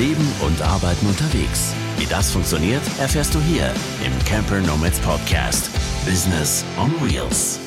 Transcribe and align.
Leben 0.00 0.26
und 0.40 0.62
Arbeiten 0.62 1.06
unterwegs. 1.06 1.74
Wie 1.98 2.06
das 2.06 2.30
funktioniert, 2.30 2.80
erfährst 2.98 3.34
du 3.34 3.38
hier 3.38 3.66
im 4.02 4.24
Camper 4.24 4.58
Nomads 4.62 4.98
Podcast. 5.00 5.70
Business 6.06 6.64
on 6.80 6.90
Wheels. 7.02 7.60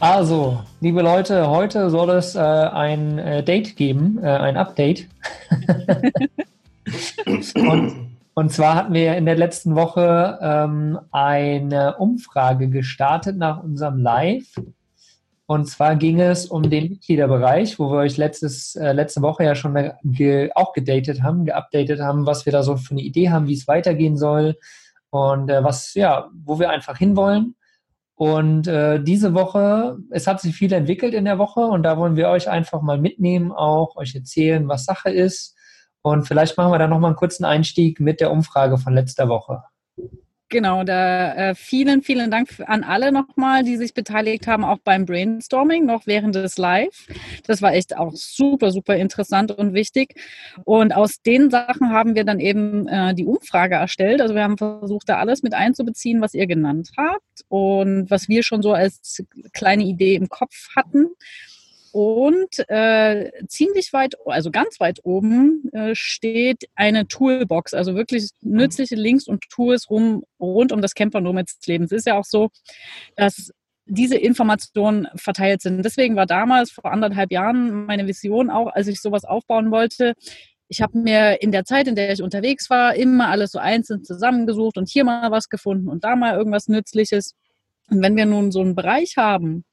Also, 0.00 0.62
liebe 0.80 1.02
Leute, 1.02 1.50
heute 1.50 1.90
soll 1.90 2.08
es 2.08 2.34
äh, 2.34 2.38
ein 2.38 3.18
äh, 3.18 3.44
Date 3.44 3.76
geben, 3.76 4.20
äh, 4.22 4.26
ein 4.26 4.56
Update. 4.56 5.06
und, 7.26 7.94
und, 8.32 8.50
zwar 8.50 8.74
hatten 8.74 8.94
wir 8.94 9.14
in 9.14 9.26
der 9.26 9.36
letzten 9.36 9.74
Woche 9.74 10.38
ähm, 10.40 10.98
eine 11.10 11.98
Umfrage 11.98 12.70
gestartet 12.70 13.36
nach 13.36 13.62
unserem 13.62 13.98
Live 13.98 14.54
und 15.52 15.66
zwar 15.66 15.96
ging 15.96 16.18
es 16.18 16.46
um 16.46 16.70
den 16.70 16.88
Mitgliederbereich, 16.88 17.78
wo 17.78 17.90
wir 17.90 17.98
euch 17.98 18.16
letztes, 18.16 18.74
äh, 18.74 18.92
letzte 18.92 19.20
Woche 19.20 19.44
ja 19.44 19.54
schon 19.54 19.92
ge 20.02 20.50
auch 20.54 20.72
gedatet 20.72 21.22
haben, 21.22 21.44
geupdatet 21.44 22.00
haben, 22.00 22.24
was 22.24 22.46
wir 22.46 22.54
da 22.54 22.62
so 22.62 22.78
für 22.78 22.92
eine 22.92 23.02
Idee 23.02 23.28
haben, 23.28 23.48
wie 23.48 23.52
es 23.52 23.68
weitergehen 23.68 24.16
soll 24.16 24.56
und 25.10 25.50
äh, 25.50 25.62
was, 25.62 25.92
ja, 25.92 26.30
wo 26.42 26.58
wir 26.58 26.70
einfach 26.70 26.96
hinwollen. 26.96 27.54
Und 28.14 28.66
äh, 28.66 29.02
diese 29.02 29.34
Woche, 29.34 29.98
es 30.08 30.26
hat 30.26 30.40
sich 30.40 30.56
viel 30.56 30.72
entwickelt 30.72 31.12
in 31.12 31.26
der 31.26 31.38
Woche 31.38 31.60
und 31.60 31.82
da 31.82 31.98
wollen 31.98 32.16
wir 32.16 32.30
euch 32.30 32.48
einfach 32.48 32.80
mal 32.80 32.96
mitnehmen, 32.96 33.52
auch 33.52 33.96
euch 33.96 34.14
erzählen, 34.14 34.66
was 34.68 34.86
Sache 34.86 35.10
ist. 35.10 35.54
Und 36.00 36.26
vielleicht 36.26 36.56
machen 36.56 36.72
wir 36.72 36.78
da 36.78 36.88
nochmal 36.88 37.10
einen 37.10 37.16
kurzen 37.16 37.44
Einstieg 37.44 38.00
mit 38.00 38.20
der 38.20 38.30
Umfrage 38.30 38.78
von 38.78 38.94
letzter 38.94 39.28
Woche. 39.28 39.62
Genau, 40.52 40.84
da 40.84 41.32
äh, 41.32 41.54
vielen, 41.54 42.02
vielen 42.02 42.30
Dank 42.30 42.62
an 42.66 42.84
alle 42.84 43.10
nochmal, 43.10 43.62
die 43.62 43.78
sich 43.78 43.94
beteiligt 43.94 44.46
haben, 44.46 44.64
auch 44.64 44.80
beim 44.84 45.06
Brainstorming, 45.06 45.86
noch 45.86 46.06
während 46.06 46.34
des 46.34 46.58
Live. 46.58 47.06
Das 47.46 47.62
war 47.62 47.72
echt 47.72 47.96
auch 47.96 48.12
super, 48.12 48.70
super 48.70 48.96
interessant 48.96 49.50
und 49.52 49.72
wichtig. 49.72 50.14
Und 50.64 50.94
aus 50.94 51.22
den 51.22 51.48
Sachen 51.48 51.88
haben 51.88 52.14
wir 52.14 52.24
dann 52.24 52.38
eben 52.38 52.86
äh, 52.86 53.14
die 53.14 53.24
Umfrage 53.24 53.76
erstellt. 53.76 54.20
Also 54.20 54.34
wir 54.34 54.42
haben 54.42 54.58
versucht, 54.58 55.08
da 55.08 55.16
alles 55.16 55.42
mit 55.42 55.54
einzubeziehen, 55.54 56.20
was 56.20 56.34
ihr 56.34 56.46
genannt 56.46 56.90
habt 56.98 57.46
und 57.48 58.10
was 58.10 58.28
wir 58.28 58.42
schon 58.42 58.60
so 58.60 58.74
als 58.74 59.24
kleine 59.54 59.84
Idee 59.84 60.16
im 60.16 60.28
Kopf 60.28 60.68
hatten. 60.76 61.06
Und 61.92 62.58
äh, 62.68 63.30
ziemlich 63.48 63.92
weit, 63.92 64.14
also 64.26 64.50
ganz 64.50 64.80
weit 64.80 65.00
oben 65.02 65.68
äh, 65.72 65.94
steht 65.94 66.64
eine 66.74 67.06
Toolbox, 67.06 67.74
also 67.74 67.94
wirklich 67.94 68.30
nützliche 68.40 68.94
Links 68.94 69.26
und 69.26 69.48
Tools 69.50 69.90
rum, 69.90 70.24
rund 70.40 70.72
um 70.72 70.80
das 70.80 70.94
Camper 70.94 71.20
Nomads 71.20 71.58
Leben. 71.66 71.84
Es 71.84 71.92
ist 71.92 72.06
ja 72.06 72.18
auch 72.18 72.24
so, 72.24 72.48
dass 73.16 73.52
diese 73.84 74.16
Informationen 74.16 75.08
verteilt 75.16 75.60
sind. 75.60 75.84
Deswegen 75.84 76.16
war 76.16 76.26
damals 76.26 76.70
vor 76.70 76.86
anderthalb 76.86 77.30
Jahren 77.30 77.84
meine 77.84 78.06
Vision 78.06 78.48
auch, 78.48 78.68
als 78.68 78.86
ich 78.86 79.00
sowas 79.00 79.24
aufbauen 79.24 79.70
wollte, 79.70 80.14
ich 80.72 80.80
habe 80.80 80.98
mir 80.98 81.42
in 81.42 81.52
der 81.52 81.66
Zeit, 81.66 81.86
in 81.86 81.96
der 81.96 82.10
ich 82.10 82.22
unterwegs 82.22 82.70
war, 82.70 82.94
immer 82.94 83.28
alles 83.28 83.52
so 83.52 83.58
einzeln 83.58 84.04
zusammengesucht 84.04 84.78
und 84.78 84.88
hier 84.88 85.04
mal 85.04 85.30
was 85.30 85.50
gefunden 85.50 85.86
und 85.90 86.02
da 86.02 86.16
mal 86.16 86.34
irgendwas 86.34 86.66
Nützliches. 86.66 87.34
Und 87.90 88.02
wenn 88.02 88.16
wir 88.16 88.24
nun 88.24 88.50
so 88.50 88.62
einen 88.62 88.74
Bereich 88.74 89.18
haben, 89.18 89.66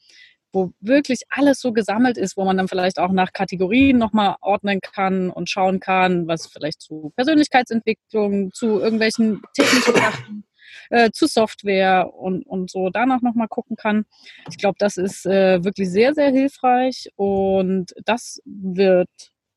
wo 0.52 0.72
wirklich 0.80 1.22
alles 1.30 1.60
so 1.62 1.74
gesammelt 1.74 2.18
ist, 2.18 2.38
wo 2.38 2.46
man 2.46 2.58
dann 2.58 2.68
vielleicht 2.68 3.00
auch 3.00 3.12
nach 3.12 3.34
Kategorien 3.34 3.98
nochmal 3.98 4.36
ordnen 4.42 4.80
kann 4.82 5.30
und 5.30 5.50
schauen 5.50 5.80
kann, 5.80 6.28
was 6.28 6.48
vielleicht 6.48 6.82
zu 6.82 7.12
Persönlichkeitsentwicklung, 7.16 8.52
zu 8.52 8.80
irgendwelchen 8.80 9.42
technischen 9.54 9.94
Sachen, 9.96 10.44
äh, 10.90 11.12
zu 11.12 11.28
Software 11.28 12.14
und, 12.14 12.46
und 12.46 12.72
so 12.72 12.90
danach 12.90 13.22
nochmal 13.22 13.48
gucken 13.48 13.76
kann. 13.76 14.06
Ich 14.50 14.58
glaube, 14.58 14.76
das 14.80 14.98
ist 14.98 15.26
äh, 15.26 15.64
wirklich 15.64 15.90
sehr, 15.90 16.14
sehr 16.14 16.32
hilfreich 16.32 17.10
und 17.16 17.94
das 18.06 18.42
wird 18.46 19.10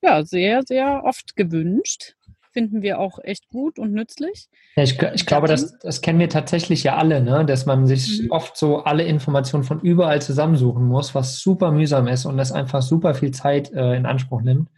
ja 0.02 0.24
sehr, 0.24 0.62
sehr 0.66 1.02
oft 1.04 1.36
gewünscht 1.36 2.14
finden 2.52 2.82
wir 2.82 2.98
auch 2.98 3.18
echt 3.22 3.48
gut 3.48 3.78
und 3.78 3.92
nützlich. 3.92 4.48
Ja, 4.76 4.82
ich, 4.82 5.00
ich 5.00 5.26
glaube, 5.26 5.48
das, 5.48 5.78
das 5.78 6.00
kennen 6.00 6.18
wir 6.18 6.28
tatsächlich 6.28 6.82
ja 6.84 6.96
alle, 6.96 7.22
ne? 7.22 7.44
dass 7.44 7.66
man 7.66 7.86
sich 7.86 8.22
mhm. 8.22 8.30
oft 8.30 8.56
so 8.56 8.84
alle 8.84 9.04
Informationen 9.04 9.64
von 9.64 9.80
überall 9.80 10.22
zusammensuchen 10.22 10.86
muss, 10.86 11.14
was 11.14 11.38
super 11.40 11.72
mühsam 11.72 12.06
ist 12.06 12.26
und 12.26 12.36
das 12.36 12.52
einfach 12.52 12.82
super 12.82 13.14
viel 13.14 13.30
Zeit 13.30 13.72
äh, 13.72 13.94
in 13.94 14.06
Anspruch 14.06 14.42
nimmt. 14.42 14.68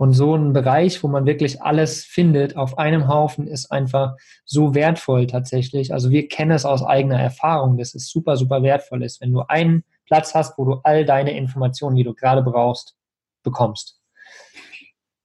Und 0.00 0.14
so 0.14 0.34
ein 0.34 0.54
Bereich, 0.54 1.02
wo 1.02 1.08
man 1.08 1.26
wirklich 1.26 1.60
alles 1.60 2.04
findet 2.04 2.56
auf 2.56 2.78
einem 2.78 3.06
Haufen, 3.06 3.46
ist 3.46 3.70
einfach 3.70 4.16
so 4.46 4.74
wertvoll 4.74 5.26
tatsächlich. 5.26 5.92
Also 5.92 6.08
wir 6.08 6.26
kennen 6.26 6.52
es 6.52 6.64
aus 6.64 6.82
eigener 6.82 7.20
Erfahrung, 7.20 7.76
dass 7.76 7.94
es 7.94 8.08
super, 8.08 8.38
super 8.38 8.62
wertvoll 8.62 9.02
ist, 9.02 9.20
wenn 9.20 9.30
du 9.30 9.42
einen 9.42 9.84
Platz 10.06 10.34
hast, 10.34 10.56
wo 10.56 10.64
du 10.64 10.80
all 10.84 11.04
deine 11.04 11.36
Informationen, 11.36 11.96
die 11.96 12.04
du 12.04 12.14
gerade 12.14 12.42
brauchst, 12.42 12.96
bekommst. 13.42 13.99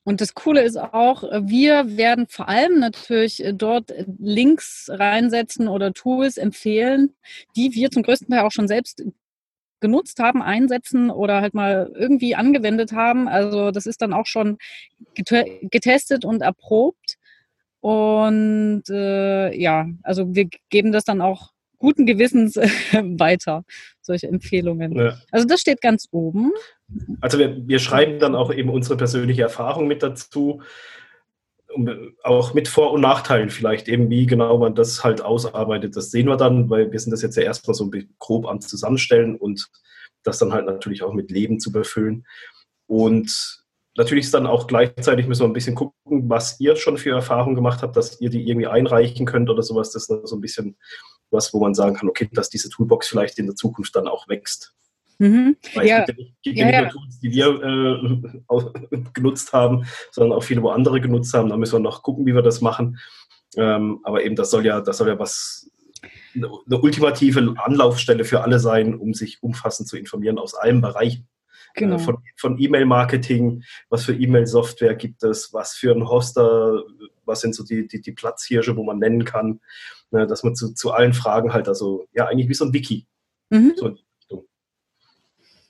Und 0.05 0.21
das 0.21 0.35
Coole 0.35 0.61
ist 0.61 0.77
auch, 0.77 1.23
wir 1.23 1.97
werden 1.97 2.27
vor 2.29 2.47
allem 2.47 2.79
natürlich 2.79 3.43
äh, 3.43 3.53
dort 3.53 3.91
Links 4.19 4.87
reinsetzen 4.91 5.67
oder 5.67 5.93
Tools 5.93 6.37
empfehlen, 6.37 7.15
die 7.55 7.73
wir 7.73 7.89
zum 7.89 8.03
größten 8.03 8.29
Teil 8.29 8.41
auch 8.41 8.51
schon 8.51 8.67
selbst 8.67 9.03
genutzt 9.81 10.19
haben, 10.19 10.43
einsetzen 10.43 11.09
oder 11.09 11.41
halt 11.41 11.55
mal 11.55 11.91
irgendwie 11.95 12.35
angewendet 12.35 12.91
haben. 12.91 13.27
Also 13.27 13.71
das 13.71 13.87
ist 13.87 14.01
dann 14.01 14.13
auch 14.13 14.27
schon 14.27 14.57
getestet 15.15 16.23
und 16.23 16.41
erprobt. 16.41 17.17
Und 17.81 18.83
äh, 18.89 19.55
ja, 19.55 19.87
also 20.03 20.35
wir 20.35 20.47
geben 20.69 20.91
das 20.91 21.03
dann 21.03 21.21
auch 21.21 21.51
guten 21.77 22.05
Gewissens 22.05 22.55
weiter, 22.91 23.63
solche 24.01 24.27
Empfehlungen. 24.27 24.93
Ja. 24.93 25.17
Also 25.31 25.47
das 25.47 25.61
steht 25.61 25.81
ganz 25.81 26.07
oben. 26.11 26.51
Also 27.21 27.39
wir, 27.39 27.67
wir 27.67 27.79
schreiben 27.79 28.19
dann 28.19 28.35
auch 28.35 28.53
eben 28.53 28.69
unsere 28.69 28.97
persönliche 28.97 29.41
Erfahrung 29.41 29.87
mit 29.87 30.03
dazu, 30.03 30.61
auch 32.23 32.53
mit 32.53 32.67
Vor- 32.67 32.93
und 32.93 33.01
Nachteilen 33.01 33.49
vielleicht, 33.49 33.87
eben 33.87 34.09
wie 34.09 34.25
genau 34.25 34.57
man 34.57 34.75
das 34.75 35.03
halt 35.03 35.21
ausarbeitet. 35.21 35.95
Das 35.95 36.11
sehen 36.11 36.27
wir 36.27 36.37
dann, 36.37 36.69
weil 36.69 36.91
wir 36.91 36.99
sind 36.99 37.11
das 37.11 37.21
jetzt 37.21 37.35
ja 37.35 37.43
erstmal 37.43 37.73
so 37.73 37.91
grob 38.19 38.45
am 38.47 38.61
Zusammenstellen 38.61 39.35
und 39.35 39.69
das 40.23 40.37
dann 40.37 40.53
halt 40.53 40.65
natürlich 40.65 41.03
auch 41.03 41.13
mit 41.13 41.31
Leben 41.31 41.59
zu 41.59 41.71
befüllen. 41.71 42.25
Und 42.87 43.63
natürlich 43.97 44.25
ist 44.25 44.33
dann 44.33 44.47
auch 44.47 44.67
gleichzeitig 44.67 45.27
müssen 45.27 45.41
wir 45.41 45.47
ein 45.47 45.53
bisschen 45.53 45.75
gucken, 45.75 46.29
was 46.29 46.59
ihr 46.59 46.75
schon 46.75 46.97
für 46.97 47.11
Erfahrungen 47.11 47.55
gemacht 47.55 47.81
habt, 47.81 47.95
dass 47.97 48.21
ihr 48.21 48.29
die 48.29 48.47
irgendwie 48.47 48.67
einreichen 48.67 49.25
könnt 49.25 49.49
oder 49.49 49.63
sowas. 49.63 49.91
Das 49.91 50.09
ist 50.09 50.27
so 50.27 50.35
ein 50.35 50.41
bisschen 50.41 50.77
was, 51.31 51.53
wo 51.53 51.59
man 51.59 51.73
sagen 51.73 51.95
kann, 51.95 52.09
okay, 52.09 52.29
dass 52.31 52.49
diese 52.49 52.69
Toolbox 52.69 53.07
vielleicht 53.07 53.39
in 53.39 53.47
der 53.47 53.55
Zukunft 53.55 53.95
dann 53.95 54.07
auch 54.07 54.27
wächst. 54.29 54.73
Mhm. 55.17 55.57
Weil 55.73 55.87
ja. 55.87 55.99
es 56.01 56.15
gibt 56.41 56.57
ja 56.57 56.65
nicht, 56.65 56.75
ja, 56.75 56.83
ja. 56.83 56.89
Tools, 56.89 57.19
die 57.19 57.31
wir 57.31 57.47
äh, 57.63 58.97
genutzt 59.13 59.53
haben, 59.53 59.85
sondern 60.11 60.37
auch 60.37 60.43
viele, 60.43 60.61
wo 60.61 60.69
andere 60.69 60.99
genutzt 61.01 61.33
haben. 61.33 61.49
Da 61.49 61.57
müssen 61.57 61.73
wir 61.73 61.79
noch 61.79 62.03
gucken, 62.03 62.25
wie 62.25 62.35
wir 62.35 62.41
das 62.41 62.61
machen. 62.61 62.99
Ähm, 63.55 63.99
aber 64.03 64.23
eben, 64.23 64.35
das 64.35 64.51
soll 64.51 64.65
ja, 64.65 64.81
das 64.81 64.97
soll 64.97 65.07
ja 65.07 65.17
was 65.19 65.71
eine, 66.35 66.47
eine 66.47 66.79
ultimative 66.79 67.55
Anlaufstelle 67.57 68.25
für 68.25 68.41
alle 68.41 68.59
sein, 68.59 68.95
um 68.95 69.13
sich 69.13 69.41
umfassend 69.41 69.87
zu 69.87 69.97
informieren 69.97 70.37
aus 70.37 70.53
allen 70.53 70.81
Bereichen. 70.81 71.27
Äh, 71.75 71.81
genau. 71.81 71.97
von, 71.99 72.17
von 72.35 72.59
E-Mail-Marketing, 72.59 73.63
was 73.89 74.05
für 74.05 74.13
E-Mail-Software 74.13 74.95
gibt 74.95 75.23
es, 75.23 75.53
was 75.53 75.73
für 75.73 75.93
ein 75.93 76.07
Hoster, 76.07 76.83
was 77.25 77.41
sind 77.41 77.55
so 77.55 77.63
die, 77.63 77.87
die, 77.87 78.01
die 78.01 78.11
Platzhirsche, 78.11 78.75
wo 78.75 78.83
man 78.83 78.99
nennen 78.99 79.25
kann, 79.25 79.59
ne, 80.11 80.27
dass 80.27 80.43
man 80.43 80.55
zu, 80.55 80.73
zu 80.73 80.91
allen 80.91 81.13
Fragen 81.13 81.53
halt, 81.53 81.67
also 81.67 82.07
ja, 82.13 82.27
eigentlich 82.27 82.49
wie 82.49 82.53
so 82.53 82.65
ein 82.65 82.73
Wiki. 82.73 83.07
Mhm. 83.49 83.73
So 83.75 83.95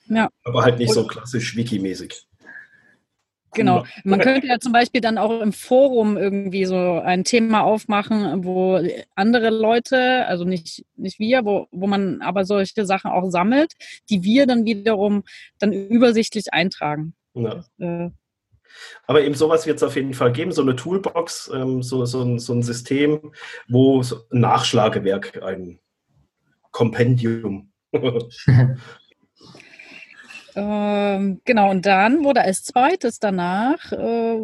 ja. 0.07 0.29
Aber 0.43 0.63
halt 0.63 0.79
nicht 0.79 0.93
so 0.93 1.05
klassisch 1.05 1.55
Wiki-mäßig. 1.55 2.27
Genau. 3.55 3.85
Man 4.03 4.19
könnte 4.19 4.47
ja 4.47 4.59
zum 4.59 4.73
Beispiel 4.73 5.01
dann 5.01 5.17
auch 5.17 5.41
im 5.41 5.53
Forum 5.53 6.17
irgendwie 6.17 6.65
so 6.65 6.99
ein 6.99 7.23
Thema 7.23 7.63
aufmachen, 7.63 8.43
wo 8.43 8.81
andere 9.15 9.49
Leute, 9.49 10.25
also 10.27 10.43
nicht, 10.43 10.85
nicht 10.95 11.19
wir, 11.19 11.45
wo, 11.45 11.67
wo 11.71 11.87
man 11.87 12.21
aber 12.21 12.45
solche 12.45 12.85
Sachen 12.85 13.11
auch 13.11 13.29
sammelt, 13.29 13.73
die 14.09 14.23
wir 14.23 14.45
dann 14.45 14.65
wiederum 14.65 15.23
dann 15.59 15.71
übersichtlich 15.71 16.53
eintragen. 16.53 17.15
Ja. 17.33 17.65
äh, 17.79 18.09
aber 19.07 19.23
eben 19.23 19.35
sowas 19.35 19.65
wird 19.65 19.77
es 19.77 19.83
auf 19.83 19.95
jeden 19.95 20.13
Fall 20.13 20.33
geben, 20.33 20.51
so 20.51 20.61
eine 20.61 20.75
Toolbox, 20.75 21.49
ähm, 21.53 21.81
so, 21.81 22.05
so, 22.05 22.23
ein, 22.23 22.39
so 22.39 22.53
ein 22.53 22.61
System, 22.61 23.31
wo 23.67 24.03
so 24.03 24.17
ein 24.31 24.41
Nachschlagewerk, 24.41 25.41
ein 25.43 25.79
Kompendium 26.71 27.71
Ähm, 30.55 31.41
genau, 31.43 31.71
und 31.71 31.85
dann 31.85 32.23
wurde 32.23 32.41
als 32.41 32.63
zweites 32.63 33.19
danach, 33.19 33.91
äh, 33.91 34.39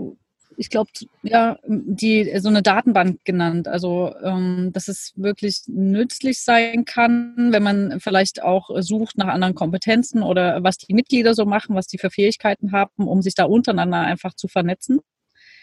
ich 0.57 0.69
glaube, 0.69 0.91
ja, 1.23 1.57
die, 1.65 2.31
so 2.39 2.49
eine 2.49 2.61
Datenbank 2.61 3.23
genannt. 3.23 3.67
Also, 3.67 4.13
ähm, 4.21 4.71
dass 4.73 4.87
es 4.87 5.13
wirklich 5.15 5.61
nützlich 5.67 6.41
sein 6.41 6.85
kann, 6.85 7.51
wenn 7.51 7.63
man 7.63 7.99
vielleicht 7.99 8.43
auch 8.43 8.69
sucht 8.81 9.17
nach 9.17 9.27
anderen 9.27 9.55
Kompetenzen 9.55 10.21
oder 10.21 10.63
was 10.63 10.77
die 10.77 10.93
Mitglieder 10.93 11.33
so 11.33 11.45
machen, 11.45 11.75
was 11.75 11.87
die 11.87 11.97
für 11.97 12.11
Fähigkeiten 12.11 12.73
haben, 12.73 13.07
um 13.07 13.21
sich 13.21 13.33
da 13.33 13.45
untereinander 13.45 14.01
einfach 14.01 14.33
zu 14.33 14.47
vernetzen. 14.47 14.99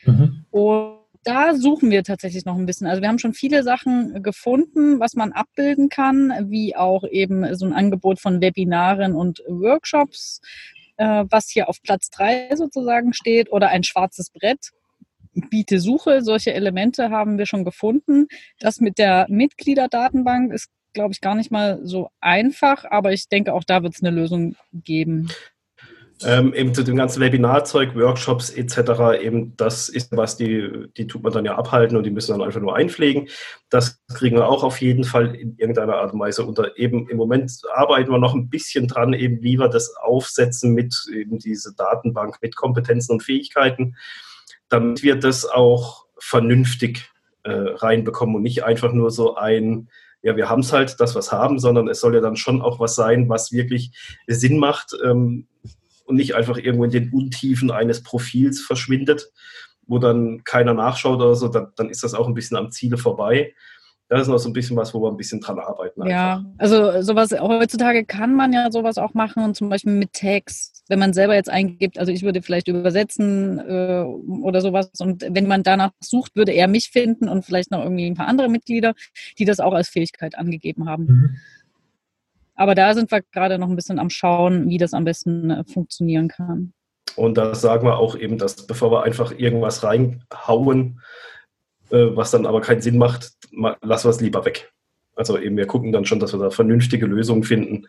Mhm. 0.04 0.46
Und 0.50 0.97
da 1.28 1.54
suchen 1.54 1.90
wir 1.90 2.04
tatsächlich 2.04 2.46
noch 2.46 2.56
ein 2.56 2.64
bisschen. 2.64 2.86
Also 2.86 3.02
wir 3.02 3.08
haben 3.08 3.18
schon 3.18 3.34
viele 3.34 3.62
Sachen 3.62 4.22
gefunden, 4.22 4.98
was 4.98 5.12
man 5.12 5.32
abbilden 5.32 5.90
kann, 5.90 6.32
wie 6.48 6.74
auch 6.74 7.04
eben 7.04 7.54
so 7.54 7.66
ein 7.66 7.74
Angebot 7.74 8.18
von 8.18 8.40
Webinaren 8.40 9.14
und 9.14 9.42
Workshops, 9.46 10.40
äh, 10.96 11.26
was 11.28 11.50
hier 11.50 11.68
auf 11.68 11.82
Platz 11.82 12.08
drei 12.08 12.48
sozusagen 12.56 13.12
steht, 13.12 13.52
oder 13.52 13.68
ein 13.68 13.84
schwarzes 13.84 14.30
Brett, 14.30 14.70
Biete-Suche. 15.34 16.22
Solche 16.22 16.54
Elemente 16.54 17.10
haben 17.10 17.36
wir 17.36 17.44
schon 17.44 17.66
gefunden. 17.66 18.28
Das 18.58 18.80
mit 18.80 18.96
der 18.96 19.26
Mitgliederdatenbank 19.28 20.54
ist, 20.54 20.70
glaube 20.94 21.12
ich, 21.12 21.20
gar 21.20 21.34
nicht 21.34 21.50
mal 21.50 21.78
so 21.82 22.08
einfach, 22.22 22.86
aber 22.86 23.12
ich 23.12 23.28
denke, 23.28 23.52
auch 23.52 23.64
da 23.64 23.82
wird 23.82 23.94
es 23.94 24.02
eine 24.02 24.16
Lösung 24.16 24.56
geben. 24.72 25.28
Ähm, 26.24 26.52
eben 26.52 26.74
zu 26.74 26.82
dem 26.82 26.96
ganzen 26.96 27.20
Webinarzeug, 27.20 27.94
Workshops 27.94 28.50
etc., 28.50 29.20
eben 29.20 29.56
das 29.56 29.88
ist 29.88 30.16
was, 30.16 30.36
die, 30.36 30.88
die 30.96 31.06
tut 31.06 31.22
man 31.22 31.32
dann 31.32 31.44
ja 31.44 31.56
abhalten 31.56 31.96
und 31.96 32.04
die 32.04 32.10
müssen 32.10 32.32
dann 32.32 32.42
einfach 32.42 32.60
nur 32.60 32.74
einpflegen. 32.74 33.28
Das 33.70 34.02
kriegen 34.12 34.36
wir 34.36 34.48
auch 34.48 34.64
auf 34.64 34.80
jeden 34.80 35.04
Fall 35.04 35.34
in 35.36 35.56
irgendeiner 35.58 35.96
Art 35.96 36.12
und 36.12 36.20
Weise 36.20 36.44
unter. 36.44 36.76
Eben 36.76 37.08
im 37.08 37.16
Moment 37.16 37.52
arbeiten 37.72 38.10
wir 38.10 38.18
noch 38.18 38.34
ein 38.34 38.48
bisschen 38.48 38.88
dran, 38.88 39.12
eben 39.12 39.42
wie 39.42 39.58
wir 39.58 39.68
das 39.68 39.94
aufsetzen 39.96 40.74
mit 40.74 40.94
eben 41.12 41.38
diese 41.38 41.74
Datenbank 41.74 42.38
mit 42.42 42.56
Kompetenzen 42.56 43.12
und 43.12 43.22
Fähigkeiten, 43.22 43.96
damit 44.68 45.02
wir 45.04 45.16
das 45.16 45.46
auch 45.46 46.06
vernünftig 46.18 47.10
äh, 47.44 47.50
reinbekommen 47.52 48.34
und 48.34 48.42
nicht 48.42 48.64
einfach 48.64 48.92
nur 48.92 49.12
so 49.12 49.36
ein 49.36 49.88
ja, 50.22 50.36
wir 50.36 50.48
haben 50.48 50.60
es 50.60 50.72
halt, 50.72 50.98
das 50.98 51.14
was 51.14 51.30
haben, 51.30 51.58
sondern 51.60 51.88
es 51.88 52.00
soll 52.00 52.14
ja 52.14 52.20
dann 52.20 52.36
schon 52.36 52.60
auch 52.60 52.80
was 52.80 52.96
sein, 52.96 53.28
was 53.28 53.52
wirklich 53.52 53.92
Sinn 54.26 54.58
macht. 54.58 54.92
Ähm, 55.04 55.46
und 56.08 56.16
nicht 56.16 56.34
einfach 56.34 56.56
irgendwo 56.56 56.84
in 56.84 56.90
den 56.90 57.12
Untiefen 57.12 57.70
eines 57.70 58.02
Profils 58.02 58.60
verschwindet, 58.60 59.30
wo 59.86 59.98
dann 59.98 60.42
keiner 60.44 60.74
nachschaut 60.74 61.20
oder 61.20 61.34
so, 61.34 61.48
dann, 61.48 61.68
dann 61.76 61.90
ist 61.90 62.02
das 62.02 62.14
auch 62.14 62.26
ein 62.26 62.34
bisschen 62.34 62.56
am 62.56 62.70
Ziele 62.70 62.96
vorbei. 62.96 63.54
Das 64.08 64.22
ist 64.22 64.28
noch 64.28 64.38
so 64.38 64.48
ein 64.48 64.54
bisschen 64.54 64.74
was, 64.74 64.94
wo 64.94 65.02
wir 65.02 65.10
ein 65.10 65.18
bisschen 65.18 65.40
dran 65.40 65.58
arbeiten. 65.58 66.00
Einfach. 66.00 66.10
Ja, 66.10 66.44
also 66.56 67.02
sowas, 67.02 67.30
heutzutage 67.38 68.06
kann 68.06 68.34
man 68.34 68.54
ja 68.54 68.70
sowas 68.70 68.96
auch 68.96 69.12
machen, 69.12 69.54
zum 69.54 69.68
Beispiel 69.68 69.92
mit 69.92 70.14
Tags, 70.14 70.82
wenn 70.88 70.98
man 70.98 71.12
selber 71.12 71.34
jetzt 71.34 71.50
eingibt, 71.50 71.98
also 71.98 72.10
ich 72.10 72.22
würde 72.22 72.40
vielleicht 72.40 72.68
übersetzen 72.68 73.58
äh, 73.58 74.02
oder 74.02 74.62
sowas 74.62 74.90
und 74.98 75.26
wenn 75.28 75.46
man 75.46 75.62
danach 75.62 75.90
sucht, 76.00 76.36
würde 76.36 76.52
er 76.52 76.68
mich 76.68 76.88
finden 76.88 77.28
und 77.28 77.44
vielleicht 77.44 77.70
noch 77.70 77.82
irgendwie 77.82 78.06
ein 78.06 78.14
paar 78.14 78.28
andere 78.28 78.48
Mitglieder, 78.48 78.94
die 79.38 79.44
das 79.44 79.60
auch 79.60 79.74
als 79.74 79.90
Fähigkeit 79.90 80.38
angegeben 80.38 80.88
haben. 80.88 81.04
Mhm. 81.04 81.36
Aber 82.58 82.74
da 82.74 82.92
sind 82.92 83.10
wir 83.12 83.22
gerade 83.32 83.56
noch 83.56 83.68
ein 83.68 83.76
bisschen 83.76 84.00
am 84.00 84.10
Schauen, 84.10 84.68
wie 84.68 84.78
das 84.78 84.92
am 84.92 85.04
besten 85.04 85.50
äh, 85.50 85.64
funktionieren 85.64 86.26
kann. 86.28 86.72
Und 87.14 87.38
da 87.38 87.54
sagen 87.54 87.86
wir 87.86 87.98
auch 87.98 88.16
eben, 88.16 88.36
dass 88.36 88.66
bevor 88.66 88.90
wir 88.90 89.04
einfach 89.04 89.30
irgendwas 89.30 89.84
reinhauen, 89.84 91.00
äh, 91.90 92.06
was 92.16 92.32
dann 92.32 92.46
aber 92.46 92.60
keinen 92.60 92.82
Sinn 92.82 92.98
macht, 92.98 93.32
lassen 93.80 94.06
wir 94.06 94.10
es 94.10 94.20
lieber 94.20 94.44
weg. 94.44 94.72
Also 95.18 95.36
eben, 95.36 95.56
wir 95.56 95.66
gucken 95.66 95.90
dann 95.90 96.04
schon, 96.04 96.20
dass 96.20 96.32
wir 96.32 96.38
da 96.38 96.50
vernünftige 96.50 97.06
Lösungen 97.06 97.42
finden, 97.42 97.86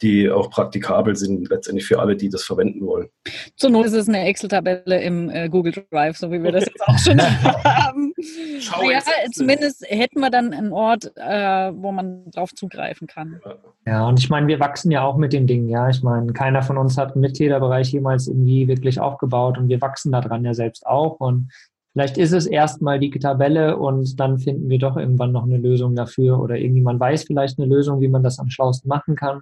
die 0.00 0.30
auch 0.30 0.50
praktikabel 0.50 1.14
sind, 1.14 1.50
letztendlich 1.50 1.86
für 1.86 2.00
alle, 2.00 2.16
die 2.16 2.30
das 2.30 2.44
verwenden 2.44 2.86
wollen. 2.86 3.08
Zur 3.56 3.68
Not 3.68 3.86
ist 3.86 3.92
es 3.92 4.08
eine 4.08 4.24
Excel-Tabelle 4.24 5.02
im 5.02 5.28
äh, 5.28 5.48
Google 5.50 5.74
Drive, 5.90 6.16
so 6.16 6.32
wie 6.32 6.42
wir 6.42 6.52
das 6.52 6.64
jetzt 6.64 6.80
auch 6.88 6.98
schon 6.98 7.20
haben. 7.64 8.14
Schau 8.60 8.90
ja, 8.90 9.00
zumindest 9.32 9.84
hätten 9.88 10.20
wir 10.20 10.30
dann 10.30 10.54
einen 10.54 10.72
Ort, 10.72 11.12
äh, 11.16 11.72
wo 11.74 11.92
man 11.92 12.30
drauf 12.30 12.54
zugreifen 12.54 13.06
kann. 13.06 13.40
Ja, 13.86 14.06
und 14.06 14.18
ich 14.18 14.30
meine, 14.30 14.46
wir 14.46 14.58
wachsen 14.60 14.90
ja 14.90 15.02
auch 15.02 15.16
mit 15.18 15.32
den 15.34 15.46
Dingen, 15.46 15.68
ja. 15.68 15.88
Ich 15.90 16.02
meine, 16.02 16.32
keiner 16.32 16.62
von 16.62 16.78
uns 16.78 16.96
hat 16.96 17.12
einen 17.12 17.20
Mitgliederbereich 17.20 17.92
jemals 17.92 18.26
irgendwie 18.26 18.68
wirklich 18.68 19.00
aufgebaut 19.00 19.58
und 19.58 19.68
wir 19.68 19.80
wachsen 19.80 20.12
daran 20.12 20.44
ja 20.44 20.54
selbst 20.54 20.86
auch. 20.86 21.20
Und 21.20 21.50
Vielleicht 21.92 22.18
ist 22.18 22.32
es 22.32 22.46
erstmal 22.46 23.00
die 23.00 23.10
Tabelle 23.10 23.76
und 23.76 24.20
dann 24.20 24.38
finden 24.38 24.68
wir 24.68 24.78
doch 24.78 24.96
irgendwann 24.96 25.32
noch 25.32 25.42
eine 25.42 25.58
Lösung 25.58 25.96
dafür 25.96 26.38
oder 26.38 26.56
irgendjemand 26.56 27.00
weiß 27.00 27.24
vielleicht 27.24 27.58
eine 27.58 27.68
Lösung, 27.68 28.00
wie 28.00 28.08
man 28.08 28.22
das 28.22 28.38
am 28.38 28.48
schlausten 28.48 28.88
machen 28.88 29.16
kann. 29.16 29.40